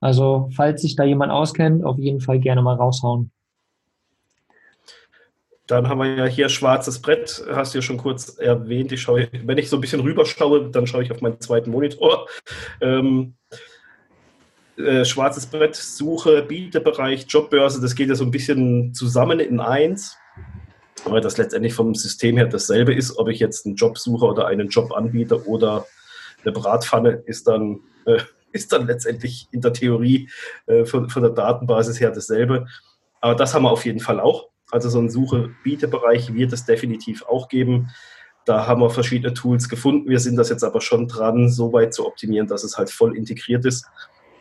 Also, 0.00 0.50
falls 0.54 0.82
sich 0.82 0.94
da 0.96 1.04
jemand 1.04 1.32
auskennt, 1.32 1.84
auf 1.84 1.98
jeden 1.98 2.20
Fall 2.20 2.38
gerne 2.38 2.62
mal 2.62 2.76
raushauen. 2.76 3.32
Dann 5.66 5.88
haben 5.88 5.98
wir 5.98 6.14
ja 6.14 6.26
hier 6.26 6.50
schwarzes 6.50 7.00
Brett, 7.00 7.42
hast 7.50 7.72
du 7.72 7.78
ja 7.78 7.82
schon 7.82 7.96
kurz 7.96 8.36
erwähnt. 8.38 8.92
Ich 8.92 9.00
schaue, 9.00 9.28
wenn 9.44 9.56
ich 9.56 9.70
so 9.70 9.78
ein 9.78 9.80
bisschen 9.80 10.00
rüberschaue, 10.00 10.70
dann 10.70 10.86
schaue 10.86 11.02
ich 11.02 11.10
auf 11.10 11.22
meinen 11.22 11.40
zweiten 11.40 11.70
Monitor. 11.70 12.28
Ähm, 12.82 13.34
äh, 14.76 15.04
schwarzes 15.04 15.46
Brett, 15.46 15.74
Suche, 15.74 16.42
Bietebereich, 16.42 17.24
Jobbörse, 17.28 17.80
das 17.80 17.94
geht 17.94 18.08
ja 18.08 18.14
so 18.14 18.24
ein 18.24 18.30
bisschen 18.30 18.92
zusammen 18.92 19.40
in 19.40 19.58
eins 19.58 20.18
weil 21.04 21.20
das 21.20 21.36
letztendlich 21.36 21.74
vom 21.74 21.94
System 21.94 22.36
her 22.36 22.46
dasselbe 22.46 22.94
ist, 22.94 23.18
ob 23.18 23.28
ich 23.28 23.38
jetzt 23.38 23.66
einen 23.66 23.76
Job 23.76 23.98
suche 23.98 24.26
oder 24.26 24.46
einen 24.46 24.68
Job 24.68 24.92
anbiete 24.92 25.46
oder 25.46 25.86
eine 26.42 26.52
Bratpfanne 26.52 27.22
ist 27.26 27.48
dann, 27.48 27.80
äh, 28.06 28.18
ist 28.52 28.72
dann 28.72 28.86
letztendlich 28.86 29.48
in 29.50 29.60
der 29.60 29.72
Theorie 29.72 30.28
äh, 30.66 30.84
von, 30.84 31.10
von 31.10 31.22
der 31.22 31.32
Datenbasis 31.32 32.00
her 32.00 32.10
dasselbe. 32.10 32.66
Aber 33.20 33.34
das 33.34 33.54
haben 33.54 33.62
wir 33.62 33.70
auf 33.70 33.84
jeden 33.84 34.00
Fall 34.00 34.20
auch. 34.20 34.48
Also 34.70 34.88
so 34.88 34.98
einen 34.98 35.10
Suche-Biete-Bereich 35.10 36.34
wird 36.34 36.52
es 36.52 36.64
definitiv 36.64 37.24
auch 37.24 37.48
geben. 37.48 37.90
Da 38.44 38.66
haben 38.66 38.80
wir 38.80 38.90
verschiedene 38.90 39.32
Tools 39.32 39.68
gefunden. 39.68 40.08
Wir 40.08 40.20
sind 40.20 40.36
das 40.36 40.50
jetzt 40.50 40.64
aber 40.64 40.80
schon 40.80 41.08
dran, 41.08 41.48
so 41.50 41.72
weit 41.72 41.94
zu 41.94 42.06
optimieren, 42.06 42.46
dass 42.46 42.64
es 42.64 42.76
halt 42.76 42.90
voll 42.90 43.16
integriert 43.16 43.64
ist, 43.64 43.86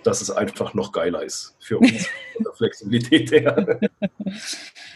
dass 0.03 0.21
es 0.21 0.29
einfach 0.29 0.73
noch 0.73 0.91
geiler 0.91 1.23
ist 1.23 1.55
für 1.59 1.77
uns 1.77 2.07
von 2.35 2.43
der 2.43 2.53
Flexibilität 2.53 3.31
her. 3.31 3.79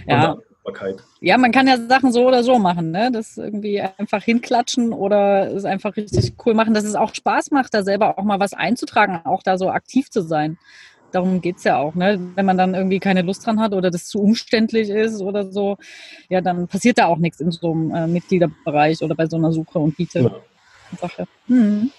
ja. 0.07 0.37
Dankbarkeit. 0.67 1.03
Ja, 1.19 1.37
man 1.37 1.51
kann 1.51 1.67
ja 1.67 1.77
Sachen 1.77 2.11
so 2.11 2.27
oder 2.27 2.43
so 2.43 2.59
machen, 2.59 2.91
ne? 2.91 3.09
Das 3.11 3.37
irgendwie 3.37 3.81
einfach 3.81 4.23
hinklatschen 4.23 4.93
oder 4.93 5.51
es 5.53 5.65
einfach 5.65 5.95
richtig 5.95 6.33
cool 6.45 6.53
machen, 6.53 6.73
dass 6.73 6.83
es 6.83 6.95
auch 6.95 7.15
Spaß 7.15 7.51
macht, 7.51 7.73
da 7.73 7.83
selber 7.83 8.17
auch 8.17 8.23
mal 8.23 8.39
was 8.39 8.53
einzutragen, 8.53 9.21
auch 9.25 9.43
da 9.43 9.57
so 9.57 9.69
aktiv 9.69 10.09
zu 10.09 10.21
sein. 10.21 10.57
Darum 11.11 11.41
geht 11.41 11.57
es 11.57 11.63
ja 11.63 11.77
auch, 11.77 11.95
ne? 11.95 12.19
Wenn 12.35 12.45
man 12.45 12.57
dann 12.57 12.75
irgendwie 12.75 12.99
keine 12.99 13.21
Lust 13.21 13.45
dran 13.45 13.59
hat 13.59 13.73
oder 13.73 13.89
das 13.89 14.07
zu 14.07 14.19
umständlich 14.19 14.89
ist 14.89 15.21
oder 15.21 15.49
so, 15.51 15.77
ja, 16.29 16.41
dann 16.41 16.67
passiert 16.67 16.97
da 16.97 17.07
auch 17.07 17.17
nichts 17.17 17.39
in 17.39 17.51
so 17.51 17.71
einem 17.71 17.95
äh, 17.95 18.07
Mitgliederbereich 18.07 19.01
oder 19.01 19.15
bei 19.15 19.25
so 19.27 19.37
einer 19.37 19.51
Suche 19.51 19.79
und 19.79 19.95
Biete-Sache. 19.95 20.31
Ja. 21.17 21.25
Mhm. 21.47 21.91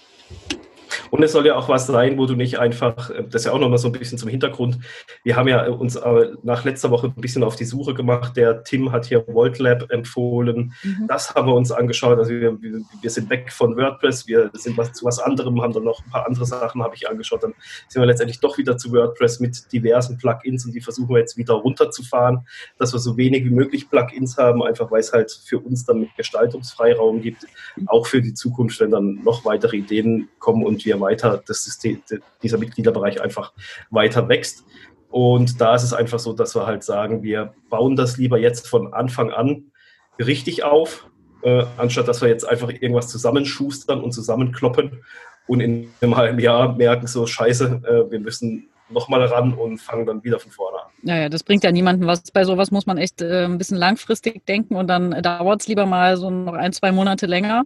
Und 1.11 1.23
es 1.23 1.31
soll 1.31 1.45
ja 1.45 1.55
auch 1.55 1.69
was 1.69 1.87
sein, 1.87 2.17
wo 2.17 2.25
du 2.25 2.35
nicht 2.35 2.59
einfach, 2.59 3.09
äh, 3.09 3.23
das 3.23 3.41
ist 3.41 3.45
ja 3.45 3.51
auch 3.51 3.59
nochmal 3.59 3.77
so 3.77 3.87
ein 3.87 3.91
bisschen 3.91 4.17
zum 4.17 4.29
Hintergrund. 4.29 4.79
Wir 5.23 5.35
haben 5.35 5.47
ja 5.47 5.67
uns 5.67 5.95
äh, 5.95 6.31
nach 6.43 6.65
letzter 6.65 6.91
Woche 6.91 7.07
ein 7.07 7.21
bisschen 7.21 7.43
auf 7.43 7.55
die 7.55 7.65
Suche 7.65 7.93
gemacht. 7.93 8.37
Der 8.37 8.63
Tim 8.63 8.91
hat 8.91 9.05
hier 9.05 9.25
VoltLab 9.27 9.91
empfohlen. 9.91 10.73
Mhm. 10.83 11.07
Das 11.07 11.33
haben 11.33 11.47
wir 11.47 11.53
uns 11.53 11.71
angeschaut. 11.71 12.17
Also 12.17 12.31
wir, 12.31 12.57
wir, 12.61 13.09
sind 13.09 13.29
weg 13.29 13.51
von 13.51 13.75
WordPress, 13.75 14.27
wir 14.27 14.51
sind 14.53 14.77
was, 14.77 14.93
zu 14.93 15.05
was 15.05 15.19
anderem, 15.19 15.61
haben 15.61 15.73
dann 15.73 15.83
noch 15.83 16.03
ein 16.05 16.11
paar 16.11 16.27
andere 16.27 16.45
Sachen, 16.45 16.83
habe 16.83 16.95
ich 16.95 17.09
angeschaut. 17.09 17.43
Dann 17.43 17.53
sind 17.87 18.01
wir 18.01 18.05
letztendlich 18.05 18.39
doch 18.39 18.57
wieder 18.57 18.77
zu 18.77 18.91
WordPress 18.91 19.39
mit 19.39 19.71
diversen 19.71 20.17
Plugins 20.17 20.65
und 20.65 20.73
die 20.73 20.81
versuchen 20.81 21.09
wir 21.09 21.19
jetzt 21.19 21.37
wieder 21.37 21.55
runterzufahren, 21.55 22.47
dass 22.77 22.93
wir 22.93 22.99
so 22.99 23.17
wenig 23.17 23.45
wie 23.45 23.49
möglich 23.49 23.89
Plugins 23.89 24.37
haben, 24.37 24.61
einfach 24.63 24.91
weil 24.91 24.99
es 24.99 25.11
halt 25.11 25.31
für 25.31 25.59
uns 25.59 25.85
dann 25.85 26.09
Gestaltungsfreiraum 26.17 27.21
gibt, 27.21 27.47
auch 27.87 28.05
für 28.05 28.21
die 28.21 28.33
Zukunft, 28.33 28.79
wenn 28.79 28.91
dann 28.91 29.19
noch 29.23 29.45
weitere 29.45 29.77
Ideen 29.77 30.29
kommen 30.39 30.65
und 30.65 30.85
wir 30.85 30.98
weiter 30.99 31.41
das 31.45 31.63
System, 31.63 32.01
dieser 32.41 32.57
Mitgliederbereich 32.57 33.21
einfach 33.21 33.53
weiter 33.89 34.27
wächst. 34.29 34.63
Und 35.09 35.59
da 35.59 35.75
ist 35.75 35.83
es 35.83 35.93
einfach 35.93 36.19
so, 36.19 36.33
dass 36.33 36.55
wir 36.55 36.67
halt 36.67 36.83
sagen, 36.83 37.23
wir 37.23 37.53
bauen 37.69 37.95
das 37.95 38.17
lieber 38.17 38.37
jetzt 38.37 38.67
von 38.67 38.93
Anfang 38.93 39.31
an 39.31 39.71
richtig 40.19 40.63
auf, 40.63 41.07
äh, 41.41 41.63
anstatt 41.77 42.07
dass 42.07 42.21
wir 42.21 42.29
jetzt 42.29 42.47
einfach 42.47 42.69
irgendwas 42.69 43.07
zusammenschustern 43.07 44.01
und 44.01 44.11
zusammenkloppen 44.11 45.03
und 45.47 45.61
in 45.61 45.89
einem 46.01 46.15
halben 46.15 46.39
Jahr 46.39 46.75
merken 46.75 47.07
so, 47.07 47.25
scheiße, 47.25 47.81
äh, 47.83 48.11
wir 48.11 48.19
müssen 48.19 48.69
nochmal 48.89 49.23
ran 49.25 49.53
und 49.53 49.79
fangen 49.79 50.05
dann 50.05 50.23
wieder 50.23 50.39
von 50.39 50.51
vorne 50.51 50.77
an. 50.77 50.89
Naja, 51.01 51.29
das 51.29 51.43
bringt 51.43 51.63
ja 51.63 51.71
niemanden 51.71 52.05
was. 52.05 52.31
Bei 52.31 52.43
sowas 52.43 52.71
muss 52.71 52.85
man 52.85 52.97
echt 52.97 53.21
äh, 53.21 53.45
ein 53.45 53.57
bisschen 53.57 53.77
langfristig 53.77 54.45
denken 54.45 54.75
und 54.75 54.87
dann 54.87 55.11
dauert 55.21 55.61
es 55.61 55.67
lieber 55.67 55.85
mal 55.85 56.17
so 56.17 56.29
noch 56.29 56.53
ein, 56.53 56.73
zwei 56.73 56.91
Monate 56.91 57.25
länger. 57.25 57.63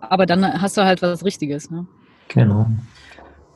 Aber 0.00 0.26
dann 0.26 0.60
hast 0.60 0.76
du 0.76 0.84
halt 0.84 1.02
was 1.02 1.24
Richtiges. 1.24 1.70
Ne? 1.70 1.86
Genau. 2.28 2.66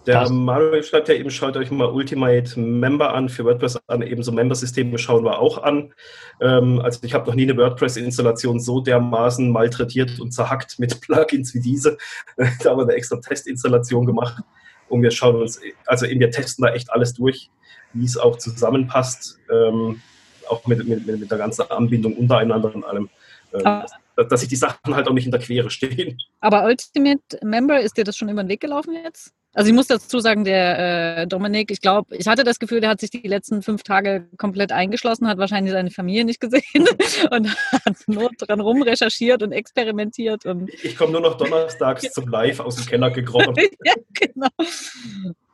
Der 0.08 0.20
das. 0.20 0.30
Manuel 0.30 0.82
schreibt 0.82 1.08
ja 1.08 1.14
eben, 1.14 1.30
schaut 1.30 1.56
euch 1.58 1.70
mal 1.70 1.90
Ultimate 1.90 2.58
Member 2.58 3.12
an, 3.12 3.28
für 3.28 3.44
WordPress 3.44 3.78
an, 3.88 4.00
ebenso 4.00 4.32
Member-Systeme 4.32 4.96
schauen 4.96 5.22
wir 5.22 5.38
auch 5.38 5.62
an. 5.62 5.92
Ähm, 6.40 6.80
also 6.80 7.00
ich 7.02 7.12
habe 7.12 7.26
noch 7.26 7.34
nie 7.34 7.42
eine 7.42 7.58
WordPress-Installation 7.58 8.58
so 8.58 8.80
dermaßen 8.80 9.50
malträtiert 9.50 10.18
und 10.18 10.32
zerhackt 10.32 10.78
mit 10.78 10.98
Plugins 11.02 11.52
wie 11.54 11.60
diese. 11.60 11.98
da 12.36 12.70
haben 12.70 12.78
wir 12.78 12.84
eine 12.84 12.94
extra 12.94 13.16
Testinstallation 13.16 14.06
gemacht 14.06 14.42
und 14.88 15.02
wir 15.02 15.10
schauen 15.10 15.36
uns, 15.36 15.60
also 15.84 16.06
eben 16.06 16.20
wir 16.20 16.30
testen 16.30 16.64
da 16.64 16.72
echt 16.72 16.90
alles 16.90 17.12
durch, 17.12 17.50
wie 17.92 18.06
es 18.06 18.16
auch 18.16 18.38
zusammenpasst, 18.38 19.38
ähm, 19.52 20.00
auch 20.48 20.66
mit, 20.66 20.88
mit, 20.88 21.06
mit, 21.06 21.30
der 21.30 21.38
ganzen 21.38 21.70
Anbindung 21.70 22.14
untereinander 22.14 22.74
und 22.74 22.84
allem. 22.84 23.10
Ähm, 23.52 23.82
dass 24.24 24.40
sich 24.40 24.48
die 24.48 24.56
Sachen 24.56 24.94
halt 24.94 25.08
auch 25.08 25.12
nicht 25.12 25.26
in 25.26 25.32
der 25.32 25.40
Quere 25.40 25.70
stehen. 25.70 26.18
Aber 26.40 26.64
Ultimate 26.64 27.38
Member, 27.42 27.80
ist 27.80 27.96
dir 27.96 28.04
das 28.04 28.16
schon 28.16 28.28
über 28.28 28.42
den 28.42 28.48
Weg 28.48 28.60
gelaufen 28.60 28.94
jetzt? 28.94 29.32
Also 29.54 29.70
ich 29.70 29.74
muss 29.74 29.86
dazu 29.86 30.20
sagen, 30.20 30.44
der 30.44 31.18
äh, 31.18 31.26
Dominik, 31.26 31.70
ich 31.70 31.80
glaube, 31.80 32.14
ich 32.16 32.26
hatte 32.26 32.44
das 32.44 32.58
Gefühl, 32.58 32.80
der 32.80 32.90
hat 32.90 33.00
sich 33.00 33.10
die 33.10 33.26
letzten 33.26 33.62
fünf 33.62 33.82
Tage 33.82 34.28
komplett 34.36 34.72
eingeschlossen, 34.72 35.26
hat 35.26 35.38
wahrscheinlich 35.38 35.72
seine 35.72 35.90
Familie 35.90 36.24
nicht 36.24 36.40
gesehen 36.40 36.62
und 37.30 37.56
hat 37.72 37.96
nur 38.06 38.30
dran 38.38 38.60
rumrecherchiert 38.60 39.42
und 39.42 39.52
experimentiert. 39.52 40.44
Und 40.44 40.70
ich 40.84 40.96
komme 40.96 41.12
nur 41.12 41.22
noch 41.22 41.36
donnerstags 41.36 42.12
zum 42.12 42.28
Live 42.28 42.60
aus 42.60 42.76
dem 42.76 42.86
Keller 42.86 43.10
gekrochen. 43.10 43.54
ja, 43.84 43.94
genau. 44.12 44.48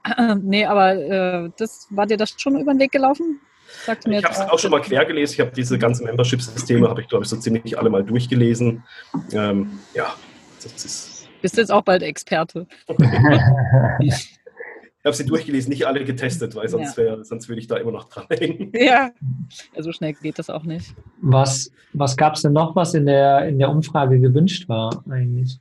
nee, 0.42 0.66
aber 0.66 0.94
äh, 0.94 1.50
das, 1.56 1.87
war 1.90 2.06
dir 2.06 2.16
das 2.16 2.35
schon 2.37 2.61
über 2.61 2.75
den 2.75 2.80
Weg 2.80 2.92
gelaufen? 2.92 3.40
Sagt 3.85 4.07
mir 4.07 4.19
ich 4.19 4.25
habe 4.25 4.35
es 4.35 4.40
auch 4.40 4.59
schon 4.59 4.71
mal 4.71 4.81
quer 4.81 5.04
gelesen. 5.04 5.35
Ich 5.35 5.40
habe 5.40 5.52
diese 5.54 5.78
ganzen 5.78 6.04
Membership-Systeme, 6.04 6.88
habe 6.88 7.02
ich 7.02 7.09
glaube 7.09 7.25
ich 7.25 7.31
so 7.31 7.37
ziemlich 7.37 7.78
alle 7.78 7.90
mal 7.90 8.04
durchgelesen. 8.04 8.83
Ähm, 9.33 9.78
ja, 9.95 10.14
das 10.62 10.85
ist. 10.85 11.28
Bist 11.43 11.57
jetzt 11.57 11.71
auch 11.71 11.83
bald 11.83 12.02
Experte. 12.02 12.66
ich 14.00 14.38
habe 15.04 15.14
sie 15.14 15.26
durchgelesen, 15.26 15.69
nicht 15.69 15.87
alle 15.87 16.02
getestet, 16.02 16.54
weil 16.54 16.66
sonst, 16.69 16.97
wär, 16.97 17.23
sonst 17.25 17.49
würde 17.49 17.61
ich 17.61 17.66
da 17.66 17.76
immer 17.76 17.93
noch 17.93 18.09
dran 18.09 18.25
hängen. 18.31 18.73
Ja, 18.75 19.11
so 19.78 19.93
schnell 19.93 20.14
geht 20.14 20.38
das 20.38 20.49
auch 20.49 20.62
nicht. 20.62 20.95
Was, 21.21 21.71
was 21.93 22.16
gab 22.16 22.37
es 22.37 22.43
denn 22.43 22.54
noch, 22.54 22.75
was 22.75 22.95
in 22.95 23.04
der, 23.04 23.47
in 23.47 23.59
der 23.59 23.69
Umfrage 23.69 24.19
gewünscht 24.19 24.69
war 24.69 25.04
eigentlich? 25.11 25.61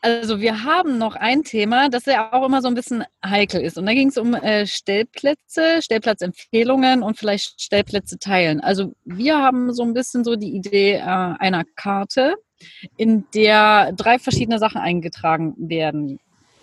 Also 0.00 0.40
wir 0.40 0.62
haben 0.62 0.96
noch 0.96 1.16
ein 1.16 1.42
Thema, 1.42 1.88
das 1.88 2.06
ja 2.06 2.32
auch 2.32 2.46
immer 2.46 2.62
so 2.62 2.68
ein 2.68 2.74
bisschen 2.74 3.04
heikel 3.24 3.60
ist. 3.60 3.78
Und 3.78 3.86
da 3.86 3.94
ging 3.94 4.08
es 4.08 4.16
um 4.16 4.32
äh, 4.34 4.64
Stellplätze, 4.66 5.82
Stellplatzempfehlungen 5.82 7.02
und 7.02 7.18
vielleicht 7.18 7.60
Stellplätze 7.60 8.18
teilen. 8.18 8.60
Also 8.60 8.94
wir 9.04 9.38
haben 9.38 9.72
so 9.72 9.82
ein 9.82 9.94
bisschen 9.94 10.22
so 10.22 10.36
die 10.36 10.54
Idee 10.54 10.94
äh, 10.94 11.00
einer 11.00 11.64
Karte, 11.74 12.36
in 12.96 13.24
der 13.34 13.92
drei 13.92 14.18
verschiedene 14.18 14.58
Sachen 14.58 14.80
eingetragen 14.80 15.54
werden 15.58 16.20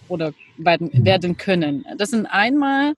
oder 0.07 0.33
werden, 0.57 0.89
werden 1.05 1.37
können. 1.37 1.85
Das 1.97 2.09
sind 2.11 2.25
einmal 2.25 2.93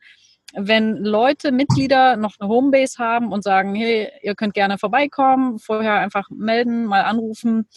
wenn 0.53 0.97
Leute, 0.97 1.51
Mitglieder 1.51 2.15
noch 2.15 2.35
eine 2.39 2.49
Homebase 2.49 2.97
haben 2.99 3.31
und 3.31 3.43
sagen, 3.43 3.75
hey, 3.75 4.09
ihr 4.21 4.35
könnt 4.35 4.53
gerne 4.53 4.77
vorbeikommen, 4.77 5.59
vorher 5.59 5.95
einfach 5.95 6.29
melden, 6.29 6.85
mal 6.85 7.01
anrufen. 7.01 7.67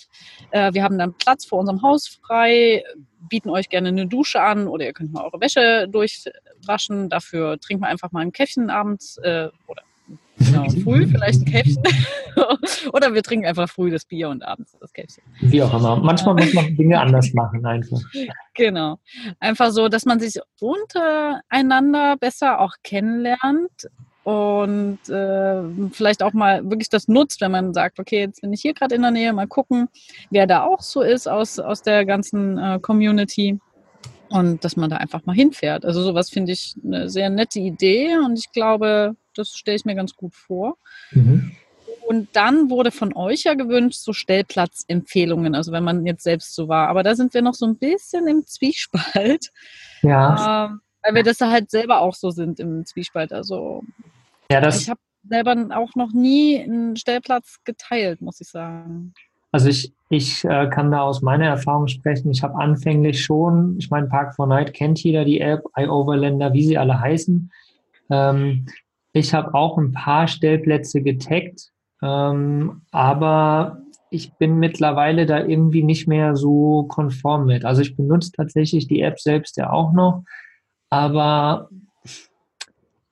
Äh, 0.51 0.73
wir 0.73 0.85
haben 0.85 0.99
dann 0.99 1.15
Platz 1.15 1.45
vor 1.45 1.59
unserem 1.59 1.83
Haus 1.83 2.07
frei, 2.07 2.85
bieten 3.29 3.51
euch 3.51 3.69
gerne 3.69 3.89
eine 3.89 4.07
Dusche 4.07 4.41
an 4.41 4.69
oder 4.69 4.87
ihr 4.87 4.93
könnt 4.93 5.13
mal 5.13 5.25
eure 5.25 5.41
Wäsche 5.41 5.89
durchwaschen. 5.89 7.09
Dafür 7.09 7.59
trinken 7.59 7.83
wir 7.83 7.89
einfach 7.89 8.13
mal 8.13 8.21
ein 8.21 8.33
Käffchen 8.33 8.71
abends 8.71 9.19
äh, 9.19 9.49
oder 9.67 9.83
Genau, 10.41 10.69
früh 10.85 11.07
vielleicht 11.07 11.43
ein 11.43 11.45
Käffchen. 11.45 11.83
Oder 12.93 13.15
wir 13.15 13.23
trinken 13.23 13.47
einfach 13.47 13.69
früh 13.69 13.91
das 13.91 14.05
Bier 14.05 14.29
und 14.29 14.43
abends 14.43 14.77
das 14.81 14.93
Käffchen. 14.93 15.23
Wie 15.41 15.63
auch 15.63 15.73
immer. 15.75 15.97
Manchmal 15.97 16.35
muss 16.35 16.53
man 16.55 16.75
Dinge 16.77 17.01
anders 17.01 17.33
machen 17.35 17.65
einfach. 17.65 18.01
Genau. 18.55 18.99
Einfach 19.39 19.71
so, 19.71 19.89
dass 19.89 20.05
man 20.05 20.21
sich 20.21 20.35
untereinander 20.61 22.17
besser 22.19 22.61
auch 22.61 22.75
kennenlernt 22.83 23.89
und 24.25 24.99
äh, 25.09 25.63
vielleicht 25.93 26.23
auch 26.23 26.35
mal 26.35 26.69
wirklich 26.69 26.91
das 26.91 27.09
nutzt, 27.09 27.41
wenn 27.41 27.53
man 27.53 27.73
sagt, 27.73 27.99
okay, 27.99 28.21
jetzt 28.21 28.43
bin 28.43 28.53
ich 28.53 28.61
hier 28.61 28.75
gerade 28.75 28.97
in 28.97 29.03
der 29.03 29.13
Nähe, 29.13 29.33
mal 29.33 29.47
gucken, 29.47 29.89
wer 30.31 30.47
da 30.47 30.65
auch 30.65 30.83
so 30.83 31.01
ist 31.01 31.27
aus, 31.27 31.59
aus 31.59 31.81
der 31.81 32.05
ganzen 32.05 32.59
äh, 32.59 32.79
Community 32.83 33.59
und 34.31 34.65
dass 34.65 34.77
man 34.77 34.91
da 34.91 34.97
einfach 34.97 35.25
mal 35.27 35.35
hinfährt. 35.35 35.85
Also 35.85 36.03
sowas 36.03 36.31
finde 36.31 36.53
ich 36.53 36.75
eine 36.85 37.09
sehr 37.09 37.31
nette 37.31 37.61
Idee 37.61 38.17
und 38.19 38.39
ich 38.39 38.53
glaube, 38.53 39.17
das 39.41 39.51
stelle 39.51 39.77
ich 39.77 39.85
mir 39.85 39.95
ganz 39.95 40.15
gut 40.15 40.35
vor. 40.35 40.77
Mhm. 41.11 41.53
Und 42.07 42.29
dann 42.33 42.71
wurde 42.71 42.91
von 42.91 43.15
euch 43.15 43.45
ja 43.45 43.55
gewünscht, 43.55 44.01
so 44.01 44.13
Stellplatzempfehlungen, 44.13 45.55
also 45.55 45.71
wenn 45.71 45.85
man 45.85 46.07
jetzt 46.07 46.25
selbst 46.25 46.55
so 46.55 46.67
war. 46.67 46.89
Aber 46.89 47.03
da 47.03 47.15
sind 47.15 47.35
wir 47.35 47.43
noch 47.43 47.55
so 47.55 47.67
ein 47.67 47.77
bisschen 47.77 48.27
im 48.27 48.47
Zwiespalt. 48.47 49.51
Ja. 50.03 50.67
Äh, 50.67 50.69
weil 51.03 51.15
wir 51.15 51.23
das 51.23 51.39
da 51.39 51.51
halt 51.51 51.71
selber 51.71 52.01
auch 52.01 52.15
so 52.15 52.31
sind 52.31 52.61
im 52.61 52.85
Zwiespalt. 52.85 53.33
Also 53.33 53.83
ja, 54.51 54.61
das 54.61 54.83
ich 54.83 54.91
habe 54.91 55.01
selber 55.29 55.55
auch 55.77 55.95
noch 55.95 56.13
nie 56.13 56.61
einen 56.61 56.97
Stellplatz 56.97 57.59
geteilt, 57.65 58.21
muss 58.21 58.41
ich 58.41 58.49
sagen. 58.49 59.15
Also 59.53 59.69
ich, 59.69 59.93
ich 60.09 60.45
äh, 60.45 60.69
kann 60.69 60.91
da 60.91 61.03
aus 61.03 61.23
meiner 61.23 61.47
Erfahrung 61.47 61.89
sprechen. 61.89 62.31
Ich 62.31 62.43
habe 62.43 62.57
anfänglich 62.57 63.23
schon, 63.23 63.77
ich 63.79 63.91
meine, 63.91 64.07
Park 64.07 64.37
4 64.37 64.47
Night 64.47 64.75
kennt 64.75 65.03
jeder 65.03 65.25
die 65.25 65.41
App, 65.41 65.65
iOverlander, 65.77 66.53
wie 66.53 66.65
sie 66.65 66.79
alle 66.79 67.01
heißen. 67.01 67.51
Ähm, 68.11 68.67
ich 69.13 69.35
habe 69.35 69.55
auch 69.55 69.79
ein 69.79 69.93
paar 69.93 70.29
Stellplätze 70.29 71.03
getaggt, 71.03 71.71
ähm, 72.03 72.83
aber 72.91 73.83
ich 74.11 74.33
bin 74.35 74.59
mittlerweile 74.59 75.27
da 75.27 75.45
irgendwie 75.45 75.83
nicht 75.83 76.09
mehr 76.09 76.35
so 76.37 76.85
konform 76.89 77.47
mit. 77.47 77.65
Also 77.65 77.83
ich 77.83 77.97
benutze 77.97 78.33
tatsächlich 78.33 78.89
die 78.89 79.03
App 79.03 79.21
selbst 79.21 79.57
ja 79.57 79.71
auch 79.71 79.93
noch, 79.93 80.25
aber 80.91 81.69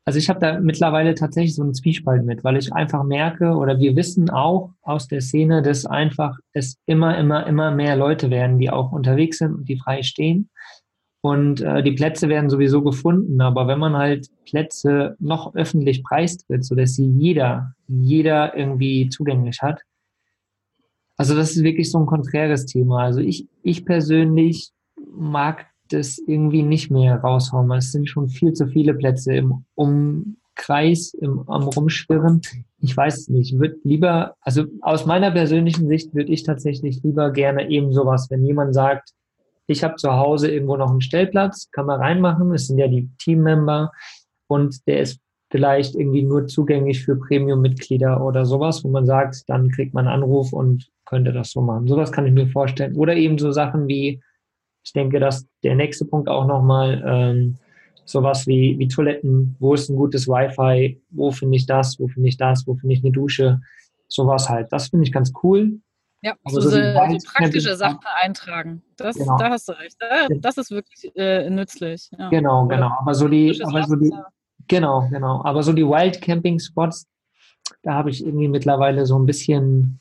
also 0.09 0.19
ich 0.19 0.31
habe 0.31 0.41
da 0.41 0.59
mittlerweile 0.59 1.15
tatsächlich 1.15 1.55
so 1.55 1.63
einen 1.63 1.75
Zwiespalt 1.75 2.25
mit, 2.25 2.43
weil 2.43 2.57
ich 2.57 2.73
einfach 2.73 3.05
merke 3.05 3.51
oder 3.51 3.79
wir 3.79 3.95
wissen 3.95 4.31
auch 4.31 4.71
aus 4.81 5.07
der 5.07 5.21
Szene, 5.21 5.61
dass 5.61 5.85
einfach 5.85 6.39
es 6.55 6.79
immer, 6.87 7.19
immer, 7.19 7.47
immer 7.47 7.73
mehr 7.73 7.95
Leute 7.95 8.31
werden, 8.31 8.59
die 8.59 8.71
auch 8.71 8.91
unterwegs 8.91 9.37
sind 9.37 9.55
und 9.55 9.69
die 9.69 9.79
frei 9.79 10.03
stehen. 10.03 10.49
Und 11.21 11.61
äh, 11.61 11.83
die 11.83 11.93
Plätze 11.93 12.29
werden 12.29 12.49
sowieso 12.49 12.83
gefunden, 12.83 13.41
aber 13.41 13.67
wenn 13.67 13.81
man 13.81 13.97
halt 13.97 14.29
Plätze 14.45 15.17
noch 15.19 15.55
öffentlich 15.55 16.05
preistritt, 16.05 16.65
sodass 16.65 16.95
sie 16.95 17.07
jeder, 17.07 17.75
jeder 17.89 18.57
irgendwie 18.57 19.09
zugänglich 19.09 19.61
hat, 19.61 19.83
also 21.17 21.35
das 21.35 21.51
ist 21.51 21.65
wirklich 21.65 21.91
so 21.91 21.99
ein 21.99 22.07
konträres 22.07 22.65
Thema. 22.65 23.03
Also 23.03 23.21
ich, 23.21 23.49
ich 23.65 23.85
persönlich 23.85 24.71
mag 25.11 25.67
das 25.91 26.19
irgendwie 26.19 26.63
nicht 26.63 26.91
mehr 26.91 27.17
raushauen. 27.17 27.71
Es 27.73 27.91
sind 27.91 28.09
schon 28.09 28.29
viel 28.29 28.53
zu 28.53 28.69
viele 28.69 28.95
Plätze 28.95 29.35
im 29.35 29.65
Umkreis, 29.75 31.15
im, 31.15 31.43
am 31.49 31.65
Rumschwirren. 31.65 32.41
Ich 32.81 32.97
weiß 32.97 33.19
es 33.19 33.29
nicht. 33.29 33.53
Ich 33.53 33.59
würde 33.59 33.79
lieber, 33.83 34.37
also 34.41 34.65
aus 34.81 35.07
meiner 35.07 35.33
persönlichen 35.33 35.89
Sicht 35.89 36.15
würde 36.15 36.31
ich 36.31 36.45
tatsächlich 36.45 37.03
lieber 37.03 37.33
gerne 37.33 37.69
eben 37.69 37.93
sowas, 37.93 38.29
wenn 38.31 38.45
jemand 38.45 38.73
sagt, 38.75 39.11
ich 39.69 39.85
habe 39.85 39.97
zu 39.97 40.13
Hause 40.13 40.51
irgendwo 40.51 40.77
noch 40.77 40.91
einen 40.91 41.01
Stellplatz, 41.01 41.71
kann 41.71 41.87
man 41.87 42.01
reinmachen, 42.01 42.53
es 42.53 42.67
sind 42.67 42.79
ja 42.79 42.89
die 42.89 43.09
Teammember 43.19 43.93
und 44.49 44.87
der 44.87 45.01
ist 45.01 45.21
vielleicht 45.51 45.95
irgendwie 45.95 46.23
nur 46.23 46.47
zugänglich 46.47 47.05
für 47.05 47.17
Premium-Mitglieder 47.17 48.23
oder 48.25 48.45
sowas, 48.45 48.83
wo 48.85 48.89
man 48.89 49.07
sagt, 49.07 49.45
dann 49.49 49.71
kriegt 49.71 49.95
man 49.95 50.07
einen 50.07 50.23
Anruf 50.23 50.53
und 50.53 50.89
könnte 51.05 51.33
das 51.33 51.51
so 51.51 51.61
machen. 51.61 51.87
Sowas 51.87 52.13
kann 52.13 52.27
ich 52.27 52.33
mir 52.33 52.49
vorstellen. 52.49 52.97
Oder 52.97 53.15
eben 53.15 53.39
so 53.39 53.51
Sachen 53.51 53.89
wie, 53.89 54.21
ich 54.85 54.93
denke, 54.93 55.21
dass 55.21 55.47
der 55.63 55.75
nächste 55.75 56.05
Punkt 56.05 56.29
auch 56.29 56.47
nochmal 56.47 57.03
ähm, 57.07 57.57
sowas 58.05 58.47
wie, 58.47 58.79
wie 58.79 58.89
Toiletten, 58.89 59.57
wo 59.59 59.75
ist 59.75 59.89
ein 59.89 59.97
gutes 59.97 60.29
Wi-Fi, 60.29 61.01
wo 61.11 61.31
finde 61.31 61.57
ich 61.57 61.67
das, 61.67 61.99
wo 61.99 62.09
finde 62.09 62.29
ich 62.29 62.37
das, 62.37 62.67
wo 62.67 62.75
finde 62.75 62.95
ich 62.95 63.03
eine 63.03 63.13
Dusche, 63.13 63.61
sowas 64.07 64.49
halt. 64.49 64.73
Das 64.73 64.89
finde 64.89 65.07
ich 65.07 65.13
ganz 65.13 65.33
cool. 65.43 65.81
Ja, 66.21 66.35
also 66.45 66.61
so, 66.61 66.71
so, 66.71 66.79
praktische 67.33 67.77
Sachen 67.77 68.01
eintragen. 68.21 68.83
Das, 68.97 69.17
genau. 69.17 69.37
Da 69.39 69.51
hast 69.51 69.69
du 69.69 69.73
recht. 69.73 69.97
Das 70.41 70.59
ist 70.59 70.71
wirklich 70.71 71.15
äh, 71.17 71.49
nützlich. 71.49 72.11
Ja. 72.19 72.29
Genau, 72.31 72.67
genau. 72.67 72.91
Aber 72.99 73.15
so 73.15 73.29
die, 73.29 73.63
aber 73.65 73.85
so 73.85 73.95
die, 73.95 74.13
genau, 74.67 75.09
genau. 75.11 75.45
Aber 75.45 75.63
so 75.63 75.73
die 75.73 75.87
Wild 75.87 76.21
Camping 76.21 76.59
Spots, 76.59 77.07
da 77.83 77.95
habe 77.95 78.11
ich 78.11 78.25
irgendwie 78.25 78.49
mittlerweile 78.49 79.07
so 79.07 79.17
ein 79.17 79.27
bisschen 79.27 80.01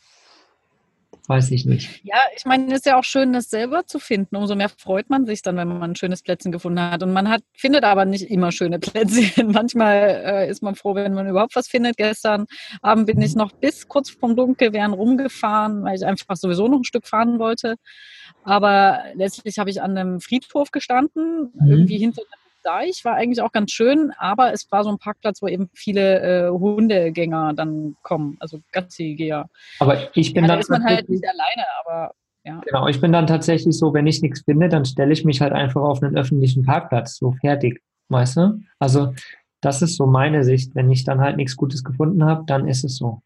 weiß 1.28 1.52
ich 1.52 1.66
nicht. 1.66 2.02
Ja, 2.04 2.18
ich 2.36 2.46
meine, 2.46 2.68
es 2.68 2.80
ist 2.80 2.86
ja 2.86 2.98
auch 2.98 3.04
schön, 3.04 3.34
das 3.34 3.50
selber 3.50 3.86
zu 3.86 4.00
finden. 4.00 4.36
Umso 4.38 4.56
mehr 4.56 4.70
freut 4.70 5.10
man 5.10 5.26
sich 5.26 5.42
dann, 5.42 5.58
wenn 5.58 5.68
man 5.68 5.92
ein 5.92 5.96
schönes 5.96 6.24
Plätzchen 6.24 6.54
gefunden 6.54 6.80
hat. 6.80 7.04
Und 7.04 7.12
man 7.12 7.30
hat, 7.30 7.44
findet 7.54 7.84
aber 7.84 8.06
nicht 8.06 8.32
immer 8.32 8.52
schöne 8.54 8.80
Plätzchen. 8.80 9.52
Manchmal 9.52 10.24
äh, 10.26 10.50
ist 10.50 10.64
man 10.64 10.76
froh, 10.76 10.96
wenn 10.96 11.14
man 11.14 11.28
überhaupt 11.28 11.56
was 11.56 11.68
findet. 11.68 11.98
Gestern 11.98 12.46
Abend 12.82 13.08
bin 13.08 13.22
ich 13.22 13.36
noch 13.36 13.52
bis 13.52 13.88
kurz 13.90 14.10
vorm 14.10 14.38
Dunkelwerden 14.38 14.94
rumgefahren, 14.94 15.84
weil 15.84 15.98
ich 15.98 16.06
einfach 16.06 16.38
sowieso 16.38 16.70
noch 16.70 16.80
ein 16.80 16.86
Stück 16.86 17.06
fahren 17.06 17.40
wollte. 17.40 17.76
Aber 18.44 19.04
letztlich 19.16 19.60
habe 19.60 19.70
ich 19.70 19.82
an 19.82 19.98
einem 19.98 20.22
Friedhof 20.22 20.72
gestanden, 20.72 21.52
mhm. 21.54 21.68
irgendwie 21.70 21.98
hinter 21.98 22.22
einem 22.22 22.47
Deich 22.68 23.06
war 23.06 23.16
eigentlich 23.16 23.42
auch 23.42 23.54
ganz 23.54 23.72
schön, 23.72 24.12
aber 24.18 24.52
es 24.52 24.70
war 24.72 24.84
so 24.84 24.90
ein 24.90 24.98
Parkplatz, 24.98 25.42
wo 25.42 25.48
eben 25.48 25.70
viele 25.74 26.48
äh, 26.48 26.50
Hundegänger 26.50 27.54
dann 27.54 27.96
kommen, 28.04 28.36
also 28.40 28.60
Gassi-Geher. 28.74 29.50
Aber 29.80 30.16
ich 30.16 30.34
bin 30.34 30.44
ja, 30.44 30.50
dann 30.50 30.58
da 30.58 30.62
ist 30.62 30.70
man 30.70 30.84
halt 30.84 31.08
nicht 31.08 31.24
alleine, 31.26 31.66
aber 31.86 32.14
ja. 32.44 32.62
Genau, 32.66 32.88
ich 32.88 33.00
bin 33.00 33.12
dann 33.12 33.28
tatsächlich 33.28 33.78
so, 33.78 33.94
wenn 33.94 34.08
ich 34.08 34.22
nichts 34.22 34.42
finde, 34.42 34.70
dann 34.70 34.86
stelle 34.86 35.14
ich 35.14 35.24
mich 35.24 35.42
halt 35.42 35.54
einfach 35.54 35.82
auf 35.82 36.04
einen 36.04 36.18
öffentlichen 36.18 36.64
Parkplatz, 36.64 37.18
so 37.18 37.34
fertig, 37.42 37.82
weißt 38.10 38.38
du? 38.38 38.60
Also 38.80 39.14
das 39.62 39.82
ist 39.82 39.96
so 39.96 40.06
meine 40.06 40.44
Sicht. 40.44 40.76
Wenn 40.76 40.90
ich 40.92 41.04
dann 41.04 41.22
halt 41.22 41.38
nichts 41.38 41.56
Gutes 41.56 41.84
gefunden 41.84 42.26
habe, 42.26 42.44
dann 42.48 42.68
ist 42.68 42.84
es 42.84 42.98
so. 42.98 43.22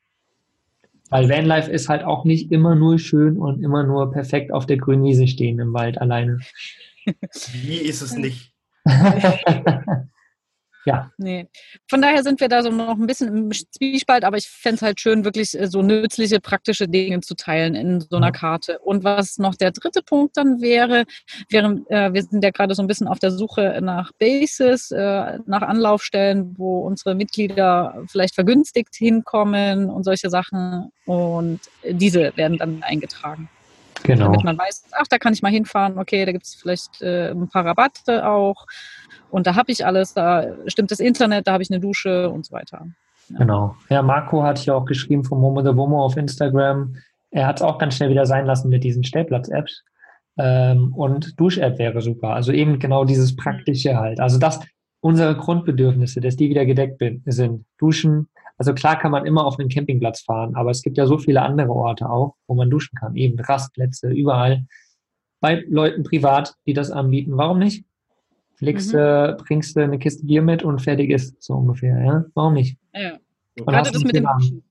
Weil 1.10 1.29
Vanlife 1.29 1.69
ist 1.69 1.89
halt 1.89 2.03
auch 2.03 2.24
nicht 2.24 2.51
immer 2.51 2.74
nur 2.74 2.98
schön 2.98 3.38
und 3.38 3.62
immer 3.62 3.83
nur 3.83 4.12
perfekt 4.12 4.53
auf 4.53 4.65
der 4.65 4.77
grünen 4.77 5.03
Wiese 5.03 5.27
stehen 5.27 5.60
im 5.60 5.74
Wald 5.74 6.00
alleine. 6.00 6.39
Wie 7.51 7.77
ist 7.77 8.01
es 8.01 8.15
nicht? 8.15 8.50
ja. 10.85 11.11
Nee. 11.17 11.47
Von 11.89 12.01
daher 12.01 12.23
sind 12.23 12.39
wir 12.39 12.47
da 12.47 12.63
so 12.63 12.69
noch 12.69 12.97
ein 12.97 13.05
bisschen 13.07 13.35
im 13.35 13.51
Zwiespalt, 13.51 14.23
aber 14.23 14.38
ich 14.38 14.47
fände 14.47 14.77
es 14.77 14.81
halt 14.81 15.00
schön, 15.00 15.23
wirklich 15.23 15.59
äh, 15.59 15.67
so 15.67 15.81
nützliche, 15.81 16.39
praktische 16.39 16.88
Dinge 16.88 17.21
zu 17.21 17.35
teilen 17.35 17.75
in 17.75 18.01
so 18.01 18.17
einer 18.17 18.31
Karte. 18.31 18.79
Und 18.79 19.03
was 19.03 19.38
noch 19.38 19.55
der 19.55 19.71
dritte 19.71 20.01
Punkt 20.01 20.38
dann 20.38 20.61
wäre, 20.61 21.05
wäre 21.50 21.81
äh, 21.89 22.13
wir 22.13 22.23
sind 22.23 22.43
ja 22.43 22.50
gerade 22.50 22.75
so 22.75 22.81
ein 22.81 22.88
bisschen 22.88 23.07
auf 23.07 23.19
der 23.19 23.31
Suche 23.31 23.79
nach 23.81 24.11
Bases, 24.19 24.91
äh, 24.91 25.39
nach 25.45 25.61
Anlaufstellen, 25.61 26.55
wo 26.57 26.79
unsere 26.79 27.15
Mitglieder 27.15 28.03
vielleicht 28.09 28.35
vergünstigt 28.35 28.95
hinkommen 28.95 29.89
und 29.89 30.03
solche 30.03 30.29
Sachen. 30.29 30.91
Und 31.05 31.59
diese 31.83 32.35
werden 32.35 32.57
dann 32.57 32.83
eingetragen. 32.83 33.50
Genau. 34.03 34.25
Damit 34.25 34.43
man 34.43 34.58
weiß, 34.58 34.86
ach, 34.91 35.08
da 35.10 35.17
kann 35.17 35.34
ich 35.34 35.41
mal 35.41 35.51
hinfahren, 35.51 35.98
okay, 35.98 36.25
da 36.25 36.31
gibt 36.31 36.46
es 36.46 36.55
vielleicht 36.55 37.01
äh, 37.01 37.31
ein 37.31 37.48
paar 37.50 37.65
Rabatte 37.65 38.27
auch 38.27 38.65
und 39.29 39.48
da 39.48 39.55
habe 39.55 39.72
ich 39.72 39.86
alles, 39.86 40.13
da 40.13 40.48
stimmt 40.67 40.91
das 40.91 41.00
Internet, 41.00 41.48
da 41.48 41.53
habe 41.53 41.63
ich 41.63 41.72
eine 41.72 41.79
Dusche 41.79 42.29
und 42.29 42.46
so 42.46 42.53
weiter. 42.53 42.88
Ja. 43.29 43.38
Genau. 43.39 43.75
Ja, 43.89 44.01
Marco 44.01 44.43
hat 44.43 44.58
hier 44.58 44.75
auch 44.75 44.86
geschrieben 44.86 45.24
vom 45.24 45.39
Momo 45.39 45.62
the 45.62 45.75
Womo 45.75 46.03
auf 46.03 46.17
Instagram. 46.17 46.96
Er 47.31 47.48
hat 47.48 47.58
es 47.58 47.62
auch 47.62 47.77
ganz 47.77 47.96
schnell 47.96 48.10
wieder 48.10 48.25
sein 48.25 48.46
lassen 48.46 48.70
mit 48.70 48.84
diesen 48.84 49.03
Stellplatz-Apps. 49.03 49.84
Ähm, 50.38 50.93
und 50.93 51.39
Dusch-App 51.39 51.77
wäre 51.77 52.01
super. 52.01 52.29
Also 52.29 52.51
eben 52.51 52.79
genau 52.79 53.05
dieses 53.05 53.36
Praktische 53.36 53.96
halt. 53.96 54.20
Also 54.20 54.38
das, 54.38 54.60
unsere 55.00 55.36
Grundbedürfnisse, 55.36 56.20
dass 56.20 56.36
die 56.36 56.50
wieder 56.50 56.65
gedeckt 56.65 57.01
sind. 57.25 57.65
Duschen. 57.77 58.27
Also 58.62 58.75
klar 58.75 59.00
kann 59.00 59.10
man 59.10 59.25
immer 59.25 59.44
auf 59.44 59.58
einen 59.58 59.70
Campingplatz 59.70 60.22
fahren, 60.22 60.53
aber 60.53 60.70
es 60.70 60.84
gibt 60.84 60.96
ja 60.96 61.08
so 61.08 61.18
viele 61.18 61.41
andere 61.41 61.72
Orte 61.72 62.08
auch, 62.08 62.36
wo 62.46 62.53
man 62.53 62.70
duschen 62.70 62.96
kann. 62.96 63.15
Eben 63.15 63.39
Rastplätze, 63.39 64.12
überall. 64.12 64.68
Bei 65.39 65.63
Leuten 65.68 66.03
privat, 66.03 66.53
die 66.68 66.74
das 66.74 66.91
anbieten. 66.91 67.38
Warum 67.38 67.58
nicht? 67.58 67.84
Legst, 68.60 68.94
mhm. 68.94 69.00
äh, 69.00 69.36
bringst 69.39 69.75
du 69.75 69.80
eine 69.80 69.98
Kiste 69.98 70.27
Bier 70.27 70.44
mit 70.44 70.62
und 70.62 70.80
fertig 70.80 71.10
ist 71.10 71.41
so 71.41 71.56
ungefähr. 71.56 72.00
Ja? 72.06 72.25
Warum 72.36 72.53
nicht? 72.53 72.77
Ja. 72.94 73.18
Gerade 73.56 73.91
das 73.91 74.03
mit 74.03 74.15
dem 74.15 74.27
Duschen. 74.32 74.63